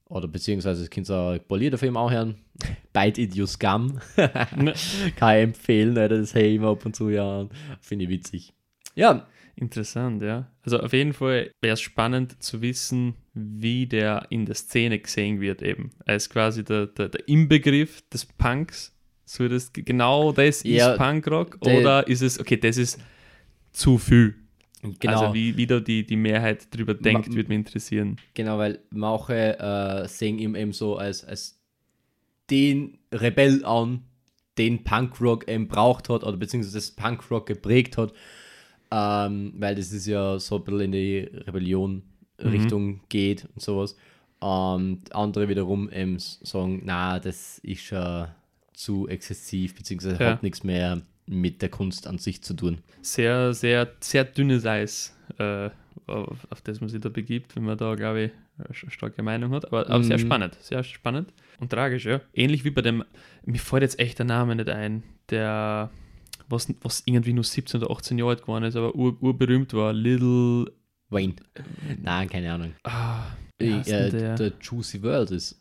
Oder 0.09 0.29
beziehungsweise 0.29 0.89
das 0.89 1.09
ihr 1.11 1.17
auch 1.17 1.39
poliert 1.49 1.75
auf 1.75 1.83
ihm 1.83 1.97
auch 1.97 2.11
hören. 2.11 2.37
Bite 2.93 3.21
It 3.21 3.35
You 3.35 3.47
Scum. 3.47 3.99
Kann 4.17 4.69
ich 4.69 5.43
empfehlen, 5.43 5.97
Alter, 5.99 6.19
das 6.19 6.35
hey 6.35 6.55
immer 6.57 6.69
ab 6.71 6.87
und 6.87 6.97
zu 6.97 7.11
ja. 7.11 7.49
Finde 7.81 8.05
ich 8.07 8.11
witzig. 8.11 8.53
Ja, 8.95 9.27
Interessant, 9.61 10.23
ja. 10.23 10.47
Also 10.63 10.79
auf 10.79 10.93
jeden 10.93 11.13
Fall 11.13 11.51
wäre 11.61 11.75
es 11.75 11.81
spannend 11.81 12.41
zu 12.41 12.63
wissen, 12.63 13.15
wie 13.35 13.87
der 13.87 14.27
in 14.31 14.47
der 14.47 14.55
Szene 14.55 15.01
gesehen 15.01 15.41
wird 15.41 15.63
eben. 15.63 15.91
Er 16.07 16.15
ist 16.15 16.31
quasi 16.31 16.63
der, 16.63 16.87
der, 16.87 17.09
der 17.09 17.27
Inbegriff 17.27 18.03
des 18.09 18.25
Punks. 18.25 18.97
So 19.25 19.49
das, 19.49 19.73
genau 19.73 20.31
das 20.31 20.63
Ja, 20.63 20.93
ist 20.93 20.99
Punkrock 20.99 21.61
der- 21.61 21.77
oder 21.81 22.07
ist 22.07 22.23
es, 22.23 22.39
okay, 22.39 22.57
das 22.57 22.77
ist 22.77 23.01
zu 23.73 23.99
viel. 23.99 24.37
Genau. 25.01 25.21
Also 25.21 25.35
wie, 25.35 25.57
wie 25.57 25.67
da 25.67 25.81
die, 25.81 26.05
die 26.07 26.17
Mehrheit 26.17 26.75
drüber 26.75 26.95
denkt, 26.95 27.29
Ma- 27.29 27.35
würde 27.35 27.49
mich 27.49 27.57
interessieren. 27.59 28.17
Genau, 28.35 28.59
weil 28.59 28.81
manche 28.91 29.59
äh, 29.59 30.09
sehen 30.09 30.39
ihn 30.39 30.55
eben 30.55 30.73
so 30.73 30.97
als, 30.97 31.25
als 31.25 31.59
den 32.51 32.99
Rebell 33.13 33.65
an, 33.65 34.03
den 34.57 34.83
Punkrock 34.85 35.49
eben 35.49 35.69
braucht 35.69 36.09
hat 36.09 36.25
oder 36.25 36.37
beziehungsweise 36.37 36.79
das 36.79 36.91
Punkrock 36.91 37.47
geprägt 37.47 37.97
hat, 37.99 38.13
ähm, 38.91 39.53
weil 39.57 39.75
das 39.75 39.93
ist 39.93 40.07
ja 40.07 40.39
so 40.39 40.57
ein 40.57 40.65
bisschen 40.65 40.81
in 40.81 40.93
die 40.93 41.19
Rebellion-Richtung 41.47 43.01
geht 43.09 43.47
und 43.55 43.61
sowas. 43.63 43.97
Und 44.41 45.13
andere 45.15 45.49
wiederum 45.49 45.91
eben 45.91 46.19
sagen, 46.19 46.83
na, 46.85 47.19
das 47.19 47.59
ist 47.59 47.83
schon 47.83 48.29
zu 48.73 49.09
exzessiv, 49.09 49.75
beziehungsweise 49.75 50.23
Ja. 50.23 50.31
hat 50.33 50.43
nichts 50.43 50.63
mehr 50.63 51.03
mit 51.29 51.63
der 51.63 51.69
Kunst 51.69 52.07
an 52.07 52.19
sich 52.19 52.43
zu 52.43 52.55
tun. 52.55 52.79
Sehr, 53.03 53.53
sehr, 53.55 53.93
sehr 54.01 54.25
dünnes 54.25 54.65
Eis, 54.67 55.17
äh, 55.39 55.71
auf, 56.07 56.47
auf 56.51 56.61
das 56.63 56.81
man 56.81 56.89
sich 56.89 57.01
da 57.01 57.09
begibt, 57.09 57.55
wenn 57.57 57.65
man 57.65 57.77
da, 57.79 57.95
glaube 57.95 58.21
ich, 58.25 58.31
eine 58.59 58.91
starke 58.91 59.23
Meinung 59.23 59.53
hat. 59.53 59.67
Aber, 59.67 59.89
aber 59.89 60.03
sehr 60.03 60.17
Mhm. 60.19 60.23
spannend, 60.23 60.57
sehr 60.61 60.83
spannend 60.83 61.33
und 61.61 61.71
tragisch, 61.71 62.07
ja. 62.07 62.21
Ähnlich 62.35 62.65
wie 62.65 62.71
bei 62.71 62.83
dem, 62.83 63.05
mir 63.45 63.59
fällt 63.61 63.83
jetzt 63.83 63.99
echt 63.99 64.19
der 64.19 64.27
Name 64.27 64.57
nicht 64.57 64.69
ein, 64.69 65.03
der, 65.31 65.91
was, 66.49 66.73
was 66.83 67.03
irgendwie 67.07 67.33
nur 67.35 67.45
17 67.45 67.83
oder 67.83 67.91
18 67.95 68.19
Jahre 68.19 68.31
alt 68.31 68.43
geworden 68.43 68.65
ist, 68.65 68.77
aber 68.77 68.95
ur, 68.95 69.17
urberühmt 69.23 69.73
war, 69.75 69.93
Little, 69.93 70.73
Wayne. 71.11 71.35
Nein, 72.03 72.29
keine 72.29 72.53
Ahnung. 72.53 72.73
ah, 72.85 73.23
heißt 73.63 73.89
Äh, 73.89 74.11
denn 74.11 74.21
der? 74.21 74.35
der 74.37 74.53
Juicy 74.61 75.03
World 75.03 75.31
ist. 75.31 75.61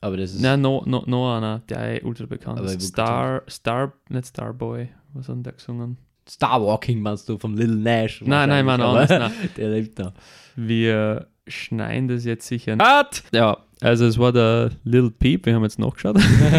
Aber 0.00 0.16
das 0.16 0.34
ist. 0.34 0.40
Nein, 0.40 0.60
noch 0.60 0.86
no, 0.86 1.02
no 1.06 1.36
einer, 1.36 1.60
der 1.68 2.02
eh 2.02 2.04
ultra 2.04 2.26
bekannt 2.26 2.58
Aber 2.58 2.66
ist. 2.68 2.82
ich 2.82 2.88
Star, 2.88 3.42
Star, 3.48 3.92
nicht 4.08 4.26
Starboy, 4.26 4.88
was 5.14 5.28
hat 5.28 5.44
der 5.44 5.52
gesungen? 5.52 5.98
Starwalking 6.28 7.00
meinst 7.00 7.28
du 7.28 7.38
vom 7.38 7.54
Little 7.54 7.76
Nash? 7.76 8.20
Nein, 8.24 8.48
nein, 8.48 8.66
man 8.66 8.80
wahrscheinlich, 8.80 9.10
anders. 9.10 9.38
Nein. 9.38 9.50
Der 9.56 9.68
lebt 9.68 9.98
noch. 9.98 10.12
Wir 10.56 11.28
schneiden 11.46 12.08
das 12.08 12.24
jetzt 12.24 12.48
sicher. 12.48 12.76
Cut! 12.76 13.22
Ja, 13.32 13.58
also 13.82 14.06
es 14.06 14.16
war 14.18 14.32
der 14.32 14.70
Little 14.84 15.10
Peep, 15.10 15.44
wir 15.46 15.54
haben 15.54 15.62
jetzt 15.62 15.78
nachgeschaut. 15.78 16.16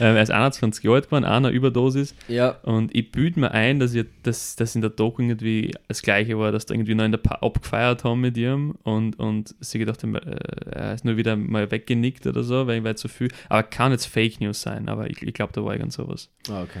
ähm, 0.00 0.16
er 0.16 0.22
ist 0.22 0.30
21 0.30 0.84
Jahre 0.84 0.96
alt 0.96 1.06
geworden, 1.06 1.24
einer 1.24 1.50
Überdosis. 1.50 2.14
Ja. 2.28 2.50
Und 2.62 2.94
ich 2.94 3.10
büte 3.10 3.40
mir 3.40 3.52
ein, 3.52 3.78
dass, 3.80 3.94
ich, 3.94 4.06
dass 4.22 4.56
das 4.56 4.74
in 4.74 4.80
der 4.82 4.90
Doku 4.90 5.22
irgendwie 5.22 5.72
das 5.88 6.02
Gleiche 6.02 6.38
war, 6.38 6.52
dass 6.52 6.66
da 6.66 6.74
irgendwie 6.74 6.94
noch 6.94 7.04
in 7.04 7.12
der 7.12 7.18
Pub 7.18 7.62
gefeiert 7.62 8.04
haben 8.04 8.20
mit 8.20 8.36
ihm 8.36 8.74
und, 8.82 9.18
und 9.18 9.54
sie 9.60 9.78
gedacht 9.78 10.02
haben, 10.02 10.14
äh, 10.14 10.20
er 10.70 10.94
ist 10.94 11.04
nur 11.04 11.16
wieder 11.16 11.36
mal 11.36 11.70
weggenickt 11.70 12.26
oder 12.26 12.42
so, 12.42 12.66
weil, 12.66 12.84
weil 12.84 12.96
zu 12.96 13.08
viel. 13.08 13.28
Aber 13.48 13.62
kann 13.62 13.92
jetzt 13.92 14.06
Fake 14.06 14.40
News 14.40 14.60
sein, 14.62 14.88
aber 14.88 15.08
ich, 15.08 15.22
ich 15.22 15.32
glaube, 15.34 15.52
da 15.54 15.64
war 15.64 15.72
irgend 15.74 15.92
sowas. 15.92 16.28
Ah, 16.50 16.62
okay. 16.62 16.80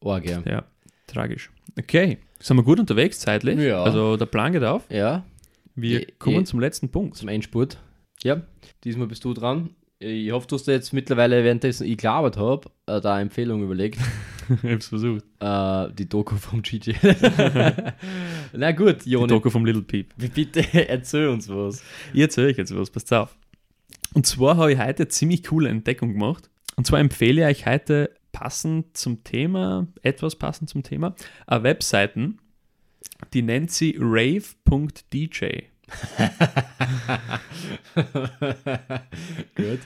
Org, 0.00 0.28
ja. 0.28 0.42
Ja, 0.44 0.64
tragisch. 1.06 1.50
Okay, 1.78 2.18
sind 2.40 2.56
wir 2.56 2.62
gut 2.62 2.80
unterwegs 2.80 3.20
zeitlich? 3.20 3.58
Ja. 3.60 3.82
Also 3.82 4.16
der 4.16 4.26
Plan 4.26 4.52
geht 4.52 4.64
auf. 4.64 4.82
Ja, 4.90 5.24
Wir 5.74 6.06
kommen 6.18 6.36
je- 6.38 6.44
zum 6.44 6.60
letzten 6.60 6.88
Punkt. 6.88 7.16
zum 7.16 7.28
Endspurt. 7.28 7.78
Ja, 8.22 8.42
diesmal 8.84 9.06
bist 9.06 9.24
du 9.24 9.34
dran. 9.34 9.70
Ich 9.98 10.30
hoffe, 10.30 10.46
du 10.46 10.56
hast 10.56 10.66
dir 10.66 10.72
jetzt 10.72 10.92
mittlerweile, 10.92 11.42
währenddessen 11.42 11.86
ich 11.86 11.96
gearbeitet 11.96 12.40
habe, 12.40 12.70
äh, 12.86 13.00
da 13.00 13.14
eine 13.14 13.22
Empfehlung 13.22 13.62
überlegt. 13.62 13.98
ich 14.62 14.70
hab's 14.70 14.88
versucht. 14.88 15.24
Äh, 15.40 15.92
die 15.94 16.08
Doku 16.08 16.36
vom 16.36 16.60
GG. 16.60 16.94
Na 18.52 18.72
gut, 18.72 19.06
Die 19.06 19.10
Joni, 19.10 19.28
Doku 19.28 19.48
vom 19.48 19.64
Little 19.64 19.82
Peep. 19.82 20.12
bitte 20.34 20.60
erzähl 20.88 21.28
uns 21.28 21.48
was. 21.48 21.82
Ich 22.12 22.20
erzähle 22.20 22.48
euch 22.48 22.58
jetzt 22.58 22.76
was, 22.76 22.90
passt 22.90 23.12
auf. 23.14 23.36
Und 24.12 24.26
zwar 24.26 24.56
habe 24.58 24.72
ich 24.72 24.78
heute 24.78 25.04
eine 25.04 25.08
ziemlich 25.08 25.44
coole 25.44 25.70
Entdeckung 25.70 26.12
gemacht. 26.12 26.50
Und 26.76 26.86
zwar 26.86 27.00
empfehle 27.00 27.50
ich 27.50 27.60
euch 27.60 27.66
heute 27.66 28.10
passend 28.32 28.94
zum 28.96 29.24
Thema, 29.24 29.86
etwas 30.02 30.36
passend 30.36 30.68
zum 30.68 30.82
Thema, 30.82 31.14
eine 31.46 31.62
Webseiten, 31.62 32.38
die 33.32 33.40
nennt 33.40 33.70
sie 33.70 33.96
rave.dj. 33.98 35.64
Gut. 39.54 39.80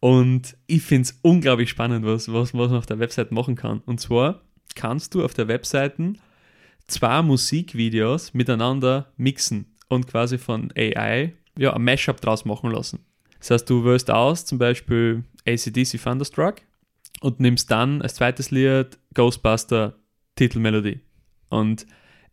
Und 0.00 0.56
ich 0.66 0.82
finde 0.82 1.02
es 1.02 1.18
unglaublich 1.22 1.70
spannend, 1.70 2.04
was, 2.04 2.32
was, 2.32 2.54
was 2.54 2.70
man 2.70 2.78
auf 2.78 2.86
der 2.86 2.98
Website 2.98 3.32
machen 3.32 3.56
kann. 3.56 3.80
Und 3.86 4.00
zwar 4.00 4.42
kannst 4.74 5.14
du 5.14 5.24
auf 5.24 5.34
der 5.34 5.48
Webseite 5.48 6.14
zwei 6.86 7.22
Musikvideos 7.22 8.34
miteinander 8.34 9.12
mixen 9.16 9.74
und 9.88 10.06
quasi 10.06 10.38
von 10.38 10.72
AI 10.76 11.32
ja, 11.56 11.72
ein 11.72 11.84
Mashup 11.84 12.20
draus 12.20 12.44
machen 12.44 12.70
lassen. 12.70 13.00
Das 13.38 13.50
heißt, 13.50 13.70
du 13.70 13.84
wählst 13.84 14.10
aus 14.10 14.44
zum 14.44 14.58
Beispiel 14.58 15.24
ACDC 15.46 16.02
Thunderstruck 16.02 16.56
und 17.20 17.40
nimmst 17.40 17.70
dann 17.70 18.02
als 18.02 18.14
zweites 18.14 18.50
Lied 18.50 18.98
Ghostbuster 19.14 19.96
Titelmelodie. 20.36 21.00
Und 21.48 21.86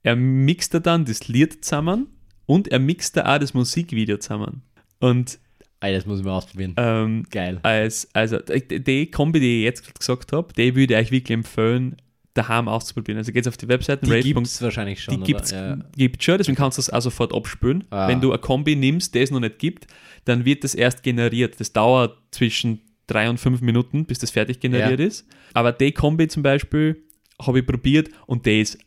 er 0.04 0.16
mixt 0.16 0.74
da 0.74 0.80
dann 0.80 1.06
das 1.06 1.28
Lied 1.28 1.64
zusammen 1.64 2.08
und 2.52 2.68
er 2.68 2.80
mixt 2.80 3.16
da 3.18 3.34
auch 3.36 3.40
das 3.40 3.54
Musikvideo 3.54 4.18
zusammen. 4.18 4.62
Und 5.00 5.40
Ey, 5.80 5.94
das 5.96 6.06
muss 6.06 6.20
ich 6.20 6.26
mal 6.26 6.34
ausprobieren. 6.34 6.76
ähm, 6.78 7.26
Geil. 7.32 7.60
als, 7.64 8.08
also 8.14 8.38
die, 8.40 9.10
Kombi, 9.10 9.40
die 9.40 9.60
ich 9.60 9.64
jetzt 9.64 9.82
gerade 9.84 9.98
gesagt 9.98 10.32
habe, 10.32 10.54
die 10.54 10.76
würde 10.76 10.94
ich 10.94 11.00
euch 11.00 11.12
wirklich 11.12 11.34
empfehlen, 11.36 11.96
daheim 12.36 12.68
auszuprobieren. 12.68 13.18
Also 13.18 13.32
geht 13.32 13.48
auf 13.48 13.58
die 13.58 13.68
Webseite 13.68 14.06
Die 14.06 14.22
gibt 14.22 14.46
es 14.46 14.62
wahrscheinlich 14.62 15.02
schon. 15.04 15.24
Die 15.24 15.34
oder? 15.36 15.44
Ja. 15.52 15.78
gibt 15.98 16.24
schon, 16.24 16.38
deswegen 16.38 16.56
kannst 16.56 16.78
du 16.78 16.82
das 16.82 16.90
auch 16.92 17.02
sofort 17.02 17.34
abspülen. 17.34 17.84
Ah. 17.90 18.08
Wenn 18.08 18.22
du 18.22 18.32
eine 18.32 18.40
Kombi 18.40 18.76
nimmst, 18.76 19.16
die 19.16 19.20
es 19.20 19.32
noch 19.32 19.40
nicht 19.40 19.58
gibt, 19.60 19.88
dann 20.26 20.46
wird 20.46 20.64
das 20.64 20.76
erst 20.76 21.04
generiert. 21.04 21.60
Das 21.60 21.74
dauert 21.74 22.16
zwischen 22.32 22.80
drei 23.08 23.30
und 23.30 23.40
fünf 23.40 23.62
Minuten, 23.62 24.06
bis 24.06 24.20
das 24.20 24.30
fertig 24.32 24.60
generiert 24.60 25.00
Ja. 25.00 25.06
ist. 25.08 25.28
Aber 25.54 25.72
die 25.74 25.92
Kombi 25.92 26.28
zum 26.28 26.44
Beispiel 26.44 27.04
habe 27.42 27.60
ich 27.60 27.66
probiert 27.66 28.10
und 28.28 28.46
die 28.46 28.62
ist 28.62 28.78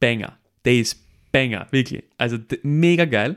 Banger. 0.00 0.38
Die 0.64 0.78
ist 0.80 1.04
Banger, 1.32 1.66
wirklich. 1.70 2.04
Also 2.16 2.38
mega 2.62 3.04
geil. 3.04 3.36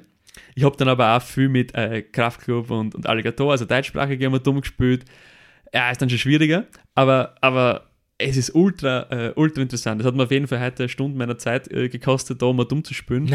Ich 0.56 0.64
habe 0.64 0.78
dann 0.78 0.88
aber 0.88 1.16
auch 1.16 1.22
viel 1.22 1.50
mit 1.50 1.76
äh, 1.76 2.02
Kraftclub 2.02 2.72
und, 2.72 2.96
und 2.96 3.08
Alligator, 3.08 3.52
also 3.52 3.66
deutschsprachig 3.66 4.22
immer 4.22 4.40
dumm 4.40 4.62
gespielt. 4.62 5.06
Ja, 5.74 5.92
ist 5.92 6.02
dann 6.02 6.10
schon 6.10 6.20
schwieriger, 6.20 6.66
aber, 6.96 7.36
aber 7.42 7.92
es 8.18 8.38
ist 8.38 8.54
ultra, 8.56 9.08
äh, 9.10 9.34
ultra 9.36 9.62
interessant. 9.62 10.00
Das 10.00 10.08
hat 10.08 10.16
mir 10.16 10.24
auf 10.24 10.32
jeden 10.32 10.48
Fall 10.48 10.60
heute 10.60 10.84
eine 10.84 10.90
Stunde 10.90 11.18
meiner 11.18 11.38
Zeit 11.38 11.72
äh, 11.72 11.90
gekostet, 11.90 12.42
da 12.42 12.52
mal 12.54 12.66
dumm 12.66 12.84
zu 12.84 12.94
spielen. 12.94 13.34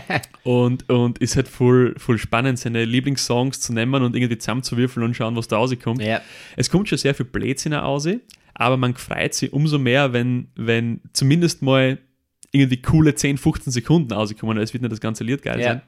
und, 0.44 0.88
und 0.88 1.18
ist 1.18 1.36
halt 1.36 1.48
voll, 1.48 1.94
voll 1.98 2.18
spannend, 2.18 2.58
seine 2.58 2.84
Lieblingssongs 2.84 3.60
zu 3.60 3.72
nehmen 3.72 4.02
und 4.02 4.14
irgendwie 4.14 4.38
zusammenzuwürfeln 4.38 5.04
und 5.04 5.14
schauen, 5.14 5.36
was 5.36 5.48
da 5.48 5.56
rauskommt. 5.56 6.02
ja. 6.02 6.20
Es 6.56 6.70
kommt 6.70 6.88
schon 6.88 6.98
sehr 6.98 7.14
viel 7.14 7.26
Blödsinn 7.26 7.72
raus, 7.72 8.08
aber 8.54 8.76
man 8.76 8.94
freut 8.94 9.34
sich 9.34 9.52
umso 9.52 9.78
mehr, 9.78 10.12
wenn, 10.12 10.48
wenn 10.56 11.00
zumindest 11.12 11.62
mal 11.62 11.98
irgendwie 12.52 12.80
coole 12.82 13.14
10, 13.14 13.38
15 13.38 13.72
Sekunden 13.72 14.12
rauskommen. 14.12 14.58
Es 14.58 14.72
wird 14.72 14.82
nicht 14.82 14.92
das 14.92 15.00
ganze 15.00 15.24
Lied 15.24 15.42
geil 15.42 15.60
Ja. 15.60 15.66
sein. 15.66 15.82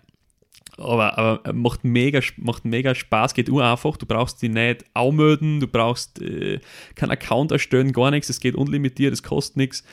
Aber, 0.77 1.19
aber 1.19 1.53
macht, 1.53 1.85
mega, 1.85 2.21
macht 2.37 2.65
mega 2.65 2.95
Spaß, 2.95 3.35
geht 3.35 3.51
einfach. 3.51 3.97
Du 3.97 4.07
brauchst 4.07 4.41
die 4.41 4.49
nicht 4.49 4.85
anmelden, 4.95 5.61
du 5.61 5.67
brauchst 5.67 6.23
äh, 6.23 6.61
keinen 6.95 7.11
Account 7.11 7.53
erstellen, 7.53 7.93
gar 7.93 8.11
nichts. 8.11 8.29
Es 8.31 8.41
geht 8.41 8.55
unlimitiert, 8.55 9.13
es 9.13 9.23
kostet 9.23 9.57
nichts. 9.57 9.85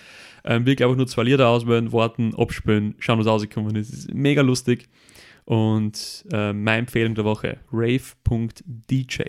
Ähm, 0.46 0.66
wirklich 0.66 0.86
einfach 0.86 0.96
nur 0.98 1.08
zwei 1.08 1.24
Lieder 1.24 1.50
auswählen, 1.50 1.92
warten, 1.92 2.34
abspielen, 2.36 2.96
schauen, 3.00 3.20
was 3.20 3.28
rausgekommen 3.28 3.76
ist. 3.76 3.90
Es 3.92 4.00
ist 4.00 4.14
mega 4.14 4.42
lustig. 4.42 4.88
Und 5.46 6.26
äh, 6.32 6.54
meine 6.54 6.80
Empfehlung 6.80 7.16
der 7.16 7.26
Woche: 7.26 7.58
rave.dj. 7.72 9.22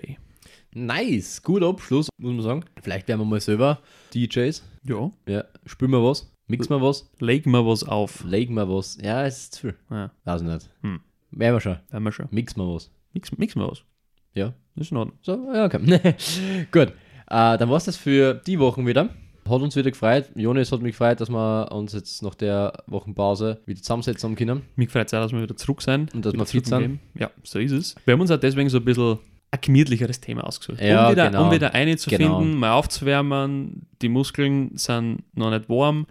Nice. 0.74 1.42
Guter 1.42 1.68
Abschluss, 1.68 2.08
muss 2.18 2.32
man 2.34 2.42
sagen. 2.42 2.64
Vielleicht 2.82 3.08
werden 3.08 3.20
wir 3.20 3.24
mal 3.24 3.40
selber 3.40 3.80
DJs. 4.14 4.62
Ja. 4.84 5.10
Ja. 5.26 5.44
Spielen 5.66 5.90
wir 5.92 6.02
was? 6.04 6.30
Mixen 6.48 6.70
wir 6.74 6.82
was? 6.82 7.10
Legen 7.18 7.50
wir 7.50 7.66
was 7.66 7.84
auf. 7.84 8.24
Legen 8.24 8.54
wir 8.54 8.68
was? 8.68 8.98
Ja, 9.02 9.24
es 9.26 9.38
ist 9.38 9.54
zu 9.54 9.60
viel. 9.60 9.74
Ja, 9.90 10.10
Weiß 10.24 10.40
ich 10.42 10.48
nicht. 10.48 10.70
Hm. 10.82 11.00
Werden 11.30 11.54
wir 11.54 11.60
schon. 11.60 11.76
haben 11.92 12.02
wir 12.04 12.12
schon. 12.12 12.26
Mixen 12.30 12.62
wir 12.62 12.74
was. 12.74 12.90
Mix, 13.12 13.36
mixen 13.36 13.60
wir 13.62 13.70
was. 13.70 13.82
Ja. 14.34 14.54
Ist 14.76 14.90
in 14.90 14.96
Ordnung. 14.96 15.18
So, 15.22 15.50
ja, 15.52 15.66
okay. 15.66 15.78
Gut. 16.72 16.88
Äh, 16.88 17.58
dann 17.58 17.68
war 17.68 17.76
es 17.76 17.84
das 17.84 17.96
für 17.96 18.34
die 18.34 18.58
Wochen 18.58 18.86
wieder. 18.86 19.10
Hat 19.48 19.62
uns 19.62 19.76
wieder 19.76 19.90
gefreut. 19.90 20.30
Jonas 20.34 20.72
hat 20.72 20.82
mich 20.82 20.92
gefreut, 20.92 21.20
dass 21.20 21.30
wir 21.30 21.72
uns 21.72 21.92
jetzt 21.92 22.22
nach 22.22 22.34
der 22.34 22.72
Wochenpause 22.86 23.60
wieder 23.66 23.80
zusammensetzen 23.80 24.28
haben 24.30 24.36
können. 24.36 24.62
Mich 24.76 24.90
freut 24.90 25.06
es 25.08 25.14
auch, 25.14 25.20
dass 25.22 25.32
wir 25.32 25.42
wieder 25.42 25.56
zurück 25.56 25.82
sind. 25.82 26.14
Und 26.14 26.24
dass 26.24 26.34
wir 26.34 26.46
fit 26.46 26.66
sind. 26.66 26.80
Game. 26.80 26.98
Ja, 27.14 27.30
so 27.42 27.58
ist 27.58 27.72
es. 27.72 27.94
Wir 28.04 28.12
haben 28.12 28.20
uns 28.20 28.30
auch 28.30 28.38
deswegen 28.38 28.68
so 28.68 28.78
ein 28.78 28.84
bisschen 28.84 29.18
ein 29.50 29.60
gemütlicheres 29.62 30.20
Thema 30.20 30.44
ausgesucht. 30.44 30.80
Ja, 30.82 31.06
um, 31.06 31.12
wieder, 31.12 31.26
genau. 31.26 31.44
um 31.46 31.50
wieder 31.50 31.74
eine 31.74 31.96
zu 31.96 32.10
Genau. 32.10 32.40
finden, 32.40 32.58
mal 32.58 32.72
aufzuwärmen. 32.72 33.86
Die 34.02 34.08
Muskeln 34.10 34.76
sind 34.76 35.22
noch 35.34 35.50
nicht 35.50 35.68
warm. 35.68 36.06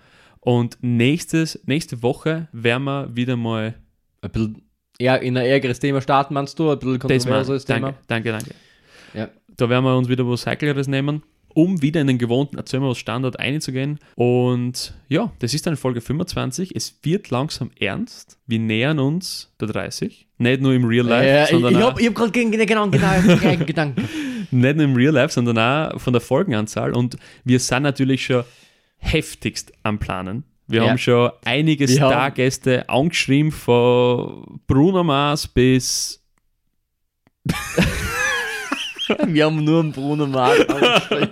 Und 0.48 0.78
nächstes, 0.80 1.60
nächste 1.66 2.02
Woche 2.02 2.48
werden 2.54 2.86
wir 2.86 3.14
wieder 3.14 3.36
mal 3.36 3.76
Ein 4.22 4.32
bisschen 4.32 4.62
eher 4.98 5.22
in 5.22 5.36
ein 5.36 5.46
ärgeres 5.46 5.82
Thema 5.82 6.00
starten, 6.00 6.36
meinst 6.36 6.58
du? 6.58 6.72
Ein 6.72 6.80
bisschen 6.80 7.00
kontroverseres 7.00 7.66
Thema? 7.66 7.96
Danke, 8.08 8.32
danke, 8.32 8.32
danke. 8.32 8.52
Ja. 9.14 9.28
Da 9.58 9.70
werden 9.70 9.84
wir 9.84 9.98
uns 9.98 10.08
wieder 10.08 10.26
was 10.26 10.44
Cycleres 10.44 10.88
nehmen, 10.88 11.24
um 11.54 11.82
wieder 11.82 12.00
in 12.00 12.08
den 12.08 12.18
gewohnten 12.18 12.56
Erzähl 12.56 12.80
mal 12.80 12.92
was 12.92 12.98
Standard 12.98 13.38
einzugehen. 13.38 14.00
Und 14.16 14.94
ja, 15.10 15.34
das 15.40 15.54
ist 15.54 15.68
dann 15.68 15.76
Folge 15.76 16.00
25. 16.00 16.74
Es 16.74 16.98
wird 17.04 17.30
langsam 17.30 17.70
ernst. 17.78 18.38
Wir 18.48 18.60
nähern 18.60 19.00
uns 19.00 19.54
der 19.60 19.68
30. 19.68 20.28
Nicht 20.38 20.62
nur 20.62 20.74
im 20.74 20.86
Real 20.86 21.06
Life, 21.06 21.44
ich 21.44 21.50
sondern 21.50 21.72
ich 21.74 21.78
auch, 21.84 21.90
habe 21.90 22.02
ich 22.02 22.08
hab 22.08 22.16
gerade 22.16 22.32
genau, 22.32 22.90
genau, 22.90 23.22
genau 23.22 23.66
Gedanken. 23.66 24.08
nicht 24.52 24.76
nur 24.78 24.86
im 24.86 24.96
Real 24.96 25.14
Life, 25.14 25.34
sondern 25.34 25.58
auch 25.58 26.00
von 26.00 26.14
der 26.14 26.22
Folgenanzahl. 26.22 26.94
Und 26.94 27.18
wir 27.44 27.60
sind 27.60 27.84
natürlich 27.84 28.24
schon 28.24 28.46
heftigst 28.98 29.72
am 29.84 30.00
Planen. 30.00 30.44
Wir 30.68 30.84
Ja. 30.84 30.90
haben 30.90 30.98
schon 30.98 31.32
einige 31.46 31.88
Wir 31.88 31.96
Stargäste 31.96 32.90
angeschrieben, 32.90 33.52
von 33.52 34.60
Bruno 34.68 35.04
Mars 35.04 35.48
bis 35.48 36.24
Wir 39.26 39.46
haben 39.46 39.64
nur 39.64 39.80
einen 39.80 39.92
Bruno 39.94 40.28
Mars 40.28 40.60
angeschrieben. 40.68 41.30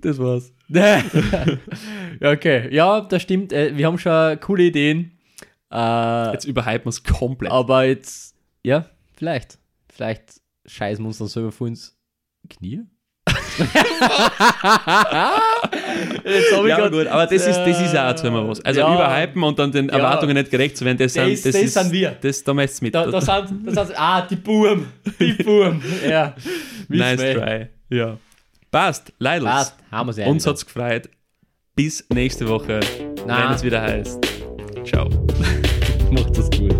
das 0.00 0.18
war's. 0.18 0.52
Okay, 2.22 2.74
ja, 2.74 3.00
das 3.02 3.22
stimmt. 3.22 3.52
Äh, 3.52 3.76
Wir 3.76 3.86
haben 3.86 3.98
schon 3.98 4.38
coole 4.40 4.64
Ideen. 4.64 5.18
Äh, 5.72 6.32
Jetzt 6.32 6.44
überhypen 6.44 6.84
wir 6.86 6.90
es 6.90 7.02
komplett. 7.02 7.50
aber 7.52 7.84
jetzt, 7.84 8.36
ja, 8.62 8.86
vielleicht. 9.14 9.58
Vielleicht 9.92 10.40
scheißen 10.66 11.02
wir 11.04 11.08
uns 11.08 11.18
dann 11.18 11.28
selber 11.28 11.52
vor 11.52 11.66
uns 11.66 11.98
Knie. 12.48 12.82
Jetzt 16.24 16.52
hab 16.56 16.66
ja, 16.66 16.76
grad- 16.78 16.92
gut, 16.92 17.06
aber 17.06 17.24
das 17.26 17.46
ist, 17.46 17.56
das 17.58 17.80
ist 17.80 17.90
auch 17.96 18.04
erzähl 18.06 18.30
mal 18.30 18.46
was. 18.48 18.60
Also 18.64 18.80
Ja. 18.80 18.94
überhypen 18.94 19.42
und 19.42 19.58
dann 19.58 19.72
den 19.72 19.88
Ja. 19.88 19.94
Erwartungen 19.96 20.34
nicht 20.36 20.50
gerecht 20.50 20.76
zu 20.76 20.84
werden, 20.84 20.98
das, 20.98 21.14
Das- 21.14 21.42
sind, 21.42 21.54
das 21.54 21.72
sind 21.74 21.92
wir. 21.92 22.16
Das, 22.20 22.44
da 22.44 22.52
du 22.52 22.84
mit. 22.84 22.94
Da, 22.94 23.06
da 23.06 23.20
sind, 23.46 23.76
da 23.76 23.84
sind, 23.84 23.98
ah, 23.98 24.22
die 24.22 24.36
Buben, 24.36 24.86
die 25.18 25.32
Buben, 25.42 25.82
ja. 26.08 26.34
nice 26.88 27.20
try. 27.20 27.66
Ja. 27.90 28.16
Passt, 28.70 29.12
Leidels. 29.18 29.50
Passt, 29.50 29.74
haben 29.90 30.06
wir 30.08 30.22
es 30.22 30.28
Uns 30.28 30.46
hat's 30.46 30.64
gefreut. 30.64 31.08
Bis 31.74 32.04
nächste 32.12 32.48
Woche, 32.48 32.80
Na. 33.26 33.48
wenn 33.48 33.56
es 33.56 33.62
wieder 33.62 33.80
heißt. 33.82 34.18
Ciao. 34.84 35.08
Macht 36.10 36.36
das 36.36 36.50
gut. 36.50 36.74